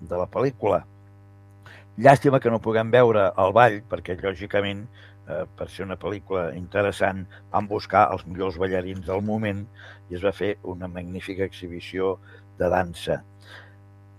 de 0.00 0.20
la 0.22 0.28
pel·lícula. 0.30 0.82
Llàstima 1.96 2.40
que 2.42 2.52
no 2.52 2.62
puguem 2.62 2.90
veure 2.92 3.28
el 3.40 3.54
ball, 3.56 3.78
perquè 3.90 4.18
lògicament, 4.20 4.82
eh, 5.28 5.44
per 5.58 5.68
ser 5.72 5.86
una 5.86 5.98
pel·lícula 6.00 6.48
interessant, 6.58 7.24
van 7.52 7.68
buscar 7.70 8.08
els 8.12 8.26
millors 8.26 8.58
ballarins 8.60 9.06
del 9.06 9.22
moment 9.24 9.62
i 10.10 10.18
es 10.18 10.24
va 10.26 10.34
fer 10.34 10.56
una 10.74 10.90
magnífica 10.92 11.46
exhibició 11.46 12.16
de 12.58 12.68
dansa. 12.72 13.22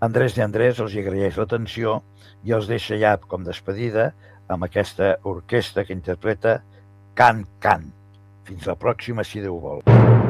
Andrés 0.00 0.36
de 0.36 0.44
Andrés 0.44 0.78
els 0.78 0.94
agraeix 0.94 1.38
l'atenció 1.38 2.00
i 2.46 2.54
els 2.54 2.68
deixa 2.70 2.98
ja 3.00 3.16
com 3.18 3.46
despedida 3.46 4.12
amb 4.48 4.64
aquesta 4.64 5.16
orquestra 5.26 5.84
que 5.84 5.96
interpreta 5.96 6.60
Can 7.18 7.46
Can. 7.58 7.97
Fins 8.48 8.64
la 8.64 8.78
pròxima, 8.80 9.26
si 9.28 9.44
Déu 9.44 9.60
vol. 9.60 10.27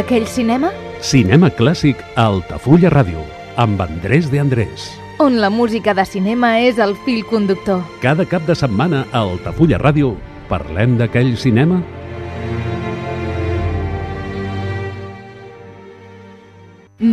d'aquell 0.00 0.24
cinema 0.24 0.70
Cinema 1.04 1.50
clàssic 1.52 2.00
a 2.16 2.24
Altafulla 2.30 2.88
Ràdio, 2.92 3.20
amb 3.60 3.80
Andrés 3.84 4.30
de 4.32 4.40
Andrés. 4.40 4.88
on 5.20 5.36
la 5.40 5.50
música 5.50 5.92
de 5.92 6.06
cinema 6.08 6.58
és 6.64 6.78
el 6.78 6.94
fil 7.04 7.26
conductor. 7.28 7.82
Cada 8.00 8.24
cap 8.24 8.46
de 8.48 8.54
setmana 8.56 9.04
a 9.12 9.20
Altafulla 9.20 9.76
Ràdio 9.76 10.14
parlem 10.48 10.96
d'aquell 10.96 11.36
cinema 11.36 11.82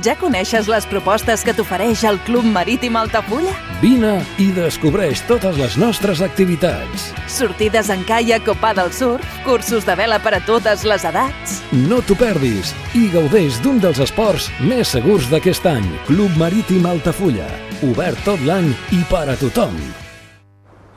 Ja 0.03 0.17
coneixes 0.19 0.67
les 0.67 0.85
propostes 0.85 1.43
que 1.43 1.53
t'ofereix 1.55 2.01
el 2.07 2.17
Club 2.27 2.43
Marítim 2.43 2.95
Altafulla? 2.99 3.53
Vine 3.81 4.17
i 4.39 4.49
descobreix 4.55 5.21
totes 5.27 5.55
les 5.59 5.77
nostres 5.79 6.19
activitats. 6.21 7.11
Sortides 7.27 7.91
en 7.91 8.03
caiac 8.07 8.47
o 8.51 8.55
pa 8.59 8.73
del 8.75 8.91
surf, 8.91 9.23
cursos 9.47 9.87
de 9.87 9.95
vela 9.95 10.19
per 10.19 10.35
a 10.35 10.43
totes 10.43 10.83
les 10.83 11.07
edats. 11.07 11.56
No 11.75 11.97
t'ho 11.99 12.15
perdis 12.15 12.69
i 12.95 13.09
gaudeix 13.11 13.57
d'un 13.59 13.81
dels 13.83 13.99
esports 13.99 14.45
més 14.63 14.87
segurs 14.93 15.25
d'aquest 15.27 15.65
any. 15.67 15.83
Club 16.07 16.31
Marítim 16.39 16.87
Altafulla. 16.87 17.47
Obert 17.83 18.21
tot 18.23 18.39
l'any 18.47 18.69
i 18.95 19.01
per 19.09 19.25
a 19.27 19.35
tothom. 19.35 19.75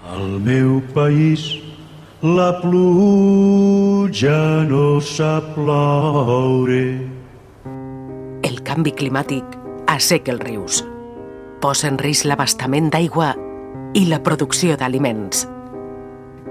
Al 0.07 0.39
meu 0.39 0.79
país 0.95 1.59
la 2.23 2.55
pluja 2.63 4.63
no 4.71 5.03
sap 5.03 5.51
ploure. 5.59 6.87
El 8.47 8.63
canvi 8.63 8.95
climàtic 8.95 9.59
asseca 9.91 10.37
els 10.37 10.47
rius, 10.47 10.85
posa 11.59 11.91
en 11.91 11.99
risc 11.99 12.31
l'abastament 12.31 12.95
d'aigua 12.95 13.35
i 13.99 14.07
la 14.07 14.23
producció 14.23 14.79
d'aliments. 14.79 15.49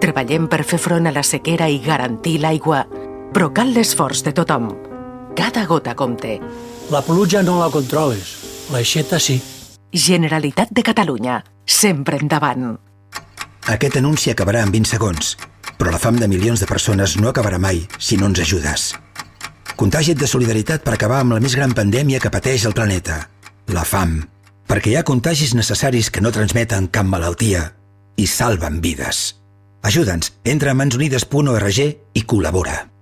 Treballem 0.04 0.52
per 0.52 0.66
fer 0.68 0.80
front 0.80 1.08
a 1.08 1.16
la 1.16 1.24
sequera 1.24 1.72
i 1.72 1.80
garantir 1.84 2.42
l'aigua, 2.44 2.84
però 3.34 3.52
cal 3.54 3.74
l'esforç 3.76 4.24
de 4.26 4.34
tothom. 4.36 4.72
Cada 5.38 5.66
gota 5.70 5.96
compte. 5.96 6.40
La 6.90 7.02
pluja 7.06 7.44
no 7.46 7.60
la 7.60 7.70
controles, 7.74 8.34
l'aixeta 8.74 9.20
sí. 9.22 9.38
Generalitat 9.94 10.70
de 10.72 10.84
Catalunya, 10.86 11.44
sempre 11.66 12.18
endavant. 12.18 12.76
Aquest 13.70 14.00
anunci 14.00 14.32
acabarà 14.34 14.64
en 14.66 14.74
20 14.74 14.90
segons, 14.90 15.36
però 15.78 15.94
la 15.94 16.02
fam 16.02 16.18
de 16.18 16.28
milions 16.28 16.62
de 16.62 16.68
persones 16.70 17.16
no 17.22 17.30
acabarà 17.30 17.60
mai 17.62 17.86
si 17.98 18.18
no 18.18 18.30
ens 18.30 18.42
ajudes. 18.42 18.94
Contàgia't 19.80 20.20
de 20.20 20.28
solidaritat 20.28 20.84
per 20.84 20.96
acabar 20.98 21.22
amb 21.24 21.38
la 21.38 21.40
més 21.40 21.56
gran 21.56 21.74
pandèmia 21.78 22.20
que 22.20 22.34
pateix 22.34 22.66
el 22.68 22.76
planeta, 22.76 23.22
la 23.72 23.86
fam. 23.86 24.20
Perquè 24.70 24.92
hi 24.92 25.00
ha 25.00 25.06
contagis 25.08 25.56
necessaris 25.58 26.12
que 26.14 26.22
no 26.22 26.34
transmeten 26.36 26.90
cap 26.94 27.08
malaltia 27.08 27.70
i 28.20 28.28
salven 28.28 28.82
vides. 28.84 29.40
Ajuda'ns, 29.82 30.34
entra 30.44 30.74
a 30.74 30.78
mansunides.org 30.78 31.80
i 32.14 32.26
col·labora. 32.28 32.99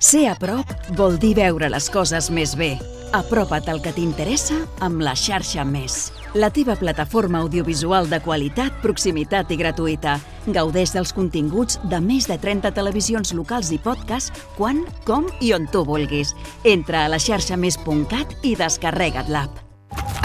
Ser 0.00 0.26
a 0.28 0.34
prop 0.36 0.68
vol 0.96 1.16
dir 1.16 1.32
veure 1.38 1.70
les 1.72 1.88
coses 1.88 2.28
més 2.30 2.52
bé. 2.58 2.76
Apropa't 3.16 3.68
al 3.70 3.80
que 3.80 3.94
t'interessa 3.96 4.58
amb 4.84 5.00
la 5.00 5.14
xarxa 5.16 5.64
Més. 5.64 6.10
La 6.36 6.50
teva 6.52 6.74
plataforma 6.76 7.40
audiovisual 7.40 8.10
de 8.10 8.18
qualitat, 8.20 8.74
proximitat 8.82 9.52
i 9.54 9.56
gratuïta. 9.56 10.18
Gaudeix 10.52 10.92
dels 10.92 11.14
continguts 11.16 11.78
de 11.88 12.00
més 12.02 12.26
de 12.28 12.36
30 12.36 12.74
televisions 12.76 13.32
locals 13.32 13.70
i 13.72 13.78
podcast 13.80 14.36
quan, 14.58 14.84
com 15.06 15.30
i 15.40 15.54
on 15.56 15.64
tu 15.72 15.84
vulguis. 15.86 16.34
Entra 16.64 17.06
a 17.06 17.08
la 17.08 17.22
xarxamés.cat 17.22 18.36
i 18.44 18.52
descarrega't 18.58 19.32
l'app. 19.32 19.62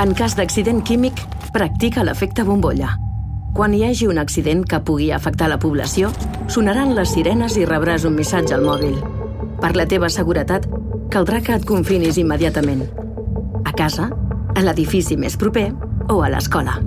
En 0.02 0.12
cas 0.18 0.36
d'accident 0.36 0.84
químic, 0.84 1.16
practica 1.54 2.04
l'efecte 2.04 2.44
bombolla. 2.44 2.98
Quan 3.56 3.74
hi 3.76 3.86
hagi 3.86 4.08
un 4.08 4.20
accident 4.20 4.66
que 4.68 4.84
pugui 4.84 5.12
afectar 5.12 5.48
la 5.52 5.60
població, 5.60 6.12
sonaran 6.50 6.96
les 6.96 7.16
sirenes 7.16 7.60
i 7.60 7.68
rebràs 7.68 8.08
un 8.08 8.18
missatge 8.20 8.58
al 8.58 8.68
mòbil. 8.68 9.21
Per 9.62 9.76
la 9.78 9.86
teva 9.86 10.10
seguretat, 10.10 10.66
caldrà 11.14 11.42
que 11.46 11.54
et 11.54 11.66
confinis 11.70 12.18
immediatament. 12.18 12.82
A 13.62 13.74
casa, 13.78 14.08
a 14.56 14.64
l'edifici 14.66 15.18
més 15.18 15.38
proper 15.38 15.68
o 16.10 16.22
a 16.26 16.32
l'escola. 16.34 16.80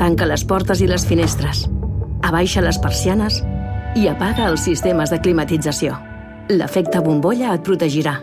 Tanca 0.00 0.26
les 0.26 0.42
portes 0.48 0.82
i 0.82 0.88
les 0.90 1.04
finestres, 1.06 1.66
abaixa 2.26 2.64
les 2.64 2.80
persianes 2.82 3.38
i 3.94 4.08
apaga 4.10 4.48
els 4.50 4.64
sistemes 4.66 5.12
de 5.14 5.20
climatització. 5.22 5.94
L'efecte 6.50 7.02
bombolla 7.04 7.54
et 7.54 7.62
protegirà. 7.66 8.18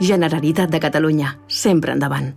Generalitat 0.00 0.70
de 0.72 0.80
Catalunya, 0.80 1.34
sempre 1.46 1.92
endavant. 1.96 2.32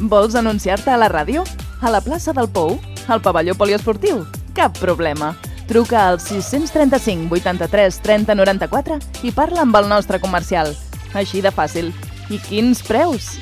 Vols 0.00 0.36
anunciar-te 0.36 0.92
a 0.92 1.00
la 1.00 1.08
ràdio? 1.08 1.44
A 1.80 1.92
la 1.92 2.00
plaça 2.04 2.32
del 2.36 2.48
Pou? 2.52 2.76
Al 3.08 3.22
pavelló 3.24 3.56
poliesportiu? 3.56 4.24
Cap 4.56 4.76
problema. 4.80 5.34
Truca 5.66 6.08
al 6.08 6.20
635 6.20 7.34
83 7.34 8.00
30 8.02 8.34
94 8.38 8.98
i 9.26 9.32
parla 9.34 9.64
amb 9.66 9.76
el 9.76 9.88
nostre 9.90 10.20
comercial. 10.22 10.70
Així 11.14 11.42
de 11.42 11.50
fàcil. 11.50 11.90
I 12.30 12.38
quins 12.42 12.82
preus? 12.86 13.36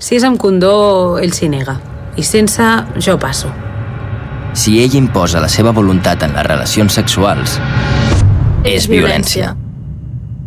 Si 0.00 0.16
és 0.16 0.24
amb 0.24 0.40
condó, 0.40 1.18
ell 1.20 1.32
s'hi 1.36 1.48
nega. 1.52 1.76
I 2.16 2.24
sense, 2.24 2.64
jo 3.00 3.16
passo. 3.20 3.52
Si 4.56 4.80
ell 4.82 4.96
imposa 4.98 5.40
la 5.40 5.48
seva 5.52 5.72
voluntat 5.76 6.24
en 6.26 6.34
les 6.34 6.46
relacions 6.46 6.96
sexuals, 6.96 7.58
és 8.66 8.88
violència. 8.90 9.54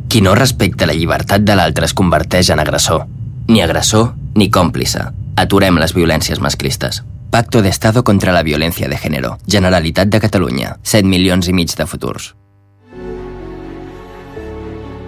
Qui 0.10 0.22
no 0.22 0.36
respecta 0.38 0.86
la 0.90 0.98
llibertat 0.98 1.46
de 1.46 1.56
l'altre 1.58 1.88
es 1.88 1.96
converteix 1.98 2.52
en 2.54 2.62
agressor. 2.62 3.08
Ni 3.48 3.64
agressor 3.64 4.12
ni 4.36 4.50
còmplice. 4.50 5.08
Aturem 5.38 5.80
les 5.82 5.96
violències 5.96 6.42
masclistes. 6.42 7.02
Pacto 7.34 7.64
de 7.64 7.70
Estado 7.70 8.04
contra 8.04 8.32
la 8.32 8.44
Violencia 8.44 8.88
de 8.88 8.96
Género. 8.96 9.40
Generalitat 9.48 10.08
de 10.08 10.20
Catalunya. 10.20 10.76
7 10.84 11.08
milions 11.10 11.48
i 11.50 11.54
mig 11.58 11.72
de 11.74 11.88
futurs. 11.90 12.28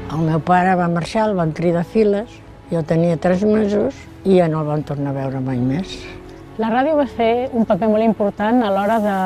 El 0.10 0.24
meu 0.26 0.40
pare 0.42 0.72
va 0.74 0.88
marxar, 0.90 1.28
el 1.30 1.36
van 1.38 1.52
cridar 1.54 1.84
files, 1.86 2.32
jo 2.72 2.80
tenia 2.82 3.20
tres 3.22 3.44
mesos 3.46 4.00
i 4.26 4.40
ja 4.40 4.48
no 4.50 4.64
el 4.64 4.72
van 4.72 4.82
tornar 4.82 5.12
a 5.12 5.20
veure 5.20 5.42
mai 5.46 5.60
més. 5.62 5.92
La 6.58 6.72
ràdio 6.74 6.96
va 6.98 7.06
fer 7.06 7.52
un 7.54 7.68
paper 7.70 7.92
molt 7.92 8.08
important 8.08 8.64
a 8.66 8.72
l'hora 8.74 8.96
de, 9.04 9.18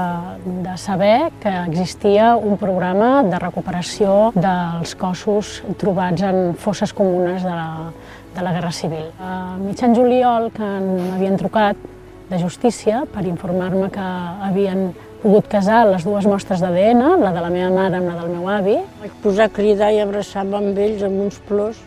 de 0.65 0.73
saber 0.75 1.29
que 1.39 1.53
existia 1.69 2.33
un 2.35 2.57
programa 2.59 3.21
de 3.23 3.39
recuperació 3.39 4.33
dels 4.35 4.97
cossos 4.99 5.61
trobats 5.79 6.27
en 6.33 6.51
fosses 6.59 6.91
comunes 6.91 7.47
de 7.47 7.55
la, 7.55 7.93
de 8.35 8.43
la 8.43 8.51
Guerra 8.57 8.73
Civil. 8.75 9.07
A 9.23 9.55
mitjan 9.63 9.95
juliol 9.95 10.49
que 10.51 10.67
m'havien 10.67 11.39
trucat 11.39 11.87
de 12.29 12.39
justícia 12.39 13.03
per 13.13 13.25
informar-me 13.25 13.89
que 13.93 14.07
havien 14.47 14.89
pogut 15.23 15.49
casar 15.51 15.83
les 15.89 16.05
dues 16.07 16.27
mostres 16.29 16.61
d'ADN, 16.63 17.19
la 17.23 17.33
de 17.35 17.43
la 17.43 17.51
meva 17.51 17.69
mare 17.73 17.99
amb 17.99 18.11
la 18.11 18.17
del 18.21 18.33
meu 18.37 18.49
avi. 18.49 18.77
Vaig 19.01 19.15
posar 19.23 19.49
a 19.49 19.53
cridar 19.53 19.91
i 19.93 19.99
abraçar-me 20.03 20.59
amb 20.61 20.77
ells 20.77 21.03
amb 21.03 21.25
uns 21.25 21.39
plors 21.49 21.79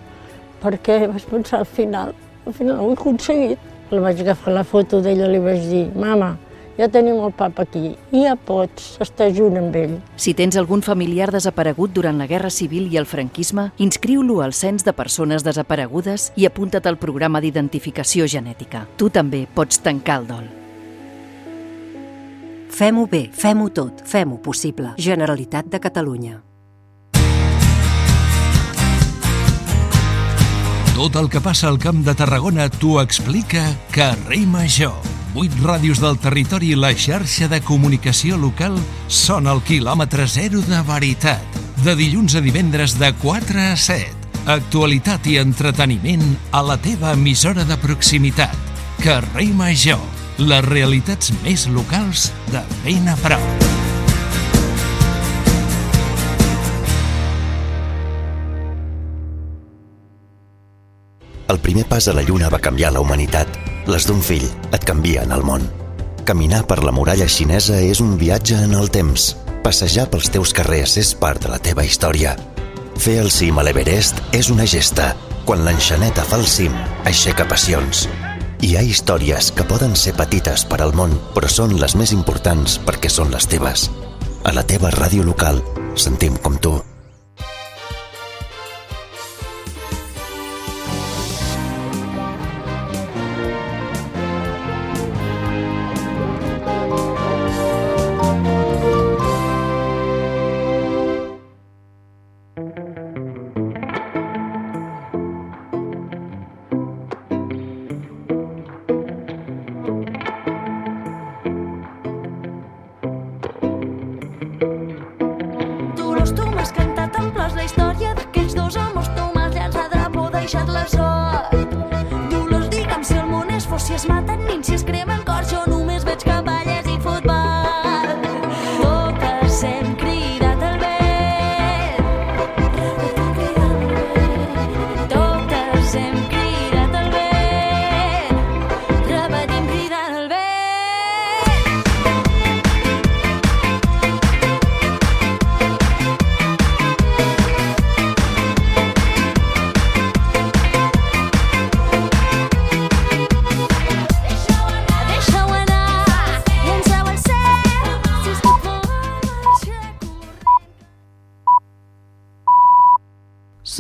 perquè 0.63 1.07
vaig 1.11 1.25
pensar 1.31 1.63
al 1.63 1.69
final, 1.69 2.13
al 2.47 2.55
final 2.55 2.83
ho 2.83 2.91
he 2.91 2.99
aconseguit. 2.99 3.71
El 3.93 4.01
vaig 4.01 4.21
agafar 4.23 4.55
la 4.55 4.65
foto 4.65 5.01
d'ella 5.05 5.27
i 5.29 5.33
li 5.33 5.41
vaig 5.43 5.65
dir, 5.69 5.87
mama, 5.95 6.35
ja 6.79 6.89
tenim 6.89 7.21
el 7.25 7.33
papa 7.37 7.67
aquí, 7.67 7.95
i 8.13 8.25
ja 8.25 8.37
pots 8.37 8.97
estar 9.03 9.31
junt 9.35 9.59
amb 9.61 9.77
ell. 9.77 9.99
Si 10.17 10.35
tens 10.35 10.57
algun 10.57 10.83
familiar 10.83 11.31
desaparegut 11.33 11.93
durant 11.93 12.19
la 12.19 12.29
Guerra 12.31 12.51
Civil 12.51 12.89
i 12.93 12.99
el 13.01 13.07
franquisme, 13.07 13.71
inscriu-lo 13.79 14.41
al 14.43 14.55
Cens 14.57 14.85
de 14.85 14.93
Persones 14.97 15.45
Desaparegudes 15.45 16.31
i 16.37 16.47
apunta't 16.49 16.89
al 16.89 16.99
programa 16.99 17.41
d'identificació 17.41 18.27
genètica. 18.27 18.87
Tu 18.97 19.11
també 19.11 19.47
pots 19.55 19.83
tancar 19.83 20.21
el 20.23 20.29
dol. 20.31 20.51
Fem-ho 22.73 23.05
bé, 23.07 23.27
fem-ho 23.37 23.69
tot, 23.69 24.01
fem-ho 24.09 24.41
possible. 24.41 24.95
Generalitat 24.97 25.69
de 25.69 25.81
Catalunya. 25.81 26.41
Tot 30.97 31.17
el 31.21 31.29
que 31.29 31.41
passa 31.45 31.69
al 31.69 31.81
Camp 31.83 32.05
de 32.07 32.15
Tarragona 32.17 32.69
t'ho 32.73 33.01
explica 33.03 33.65
Carrer 33.93 34.47
Major. 34.47 35.12
Vuit 35.33 35.53
ràdios 35.65 35.97
del 35.97 36.19
territori 36.21 36.75
i 36.75 36.77
la 36.77 36.91
xarxa 36.93 37.47
de 37.49 37.63
comunicació 37.65 38.37
local 38.37 38.75
són 39.09 39.47
el 39.49 39.63
quilòmetre 39.65 40.27
zero 40.29 40.61
de 40.67 40.81
veritat. 40.85 41.57
De 41.81 41.95
dilluns 41.97 42.37
a 42.37 42.43
divendres 42.45 42.99
de 43.01 43.09
4 43.23 43.63
a 43.65 43.73
7. 43.73 44.13
Actualitat 44.53 45.31
i 45.33 45.39
entreteniment 45.41 46.37
a 46.53 46.61
la 46.67 46.77
teva 46.77 47.15
emissora 47.17 47.65
de 47.65 47.81
proximitat. 47.81 48.53
Carrer 49.01 49.49
Major. 49.57 50.05
Les 50.37 50.65
realitats 50.69 51.33
més 51.41 51.65
locals 51.73 52.29
de 52.53 52.61
ben 52.85 53.09
a 53.09 53.17
prop. 53.25 53.67
El 61.49 61.61
primer 61.61 61.89
pas 61.89 62.05
a 62.09 62.17
la 62.17 62.25
Lluna 62.25 62.53
va 62.53 62.61
canviar 62.61 62.93
la 62.93 63.01
humanitat. 63.01 63.72
Les 63.91 64.05
d'un 64.07 64.21
fill 64.23 64.45
et 64.71 64.85
canvien 64.87 65.33
el 65.35 65.43
món. 65.43 65.65
Caminar 66.27 66.63
per 66.71 66.79
la 66.87 66.93
muralla 66.95 67.27
xinesa 67.27 67.81
és 67.83 68.01
un 68.05 68.15
viatge 68.19 68.61
en 68.63 68.77
el 68.79 68.93
temps. 68.95 69.33
Passejar 69.65 70.07
pels 70.11 70.31
teus 70.31 70.53
carrers 70.55 70.95
és 71.03 71.11
part 71.19 71.43
de 71.43 71.51
la 71.51 71.59
teva 71.59 71.83
història. 71.87 72.37
Fer 73.03 73.17
el 73.23 73.33
cim 73.35 73.59
a 73.59 73.65
l'Everest 73.67 74.23
és 74.37 74.53
una 74.55 74.67
gesta. 74.71 75.13
Quan 75.47 75.65
l'enxaneta 75.67 76.23
fa 76.23 76.39
el 76.39 76.47
cim, 76.47 76.77
aixeca 77.09 77.49
passions. 77.51 78.07
Hi 78.63 78.77
ha 78.79 78.85
històries 78.87 79.51
que 79.51 79.67
poden 79.67 79.97
ser 79.99 80.15
petites 80.15 80.63
per 80.71 80.79
al 80.85 80.95
món, 80.95 81.19
però 81.35 81.51
són 81.51 81.75
les 81.83 81.99
més 81.99 82.15
importants 82.15 82.79
perquè 82.87 83.11
són 83.11 83.35
les 83.35 83.51
teves. 83.51 83.89
A 84.47 84.55
la 84.55 84.63
teva 84.63 84.95
ràdio 84.95 85.27
local, 85.27 85.59
sentim 85.99 86.39
com 86.39 86.63
tu. 86.63 86.79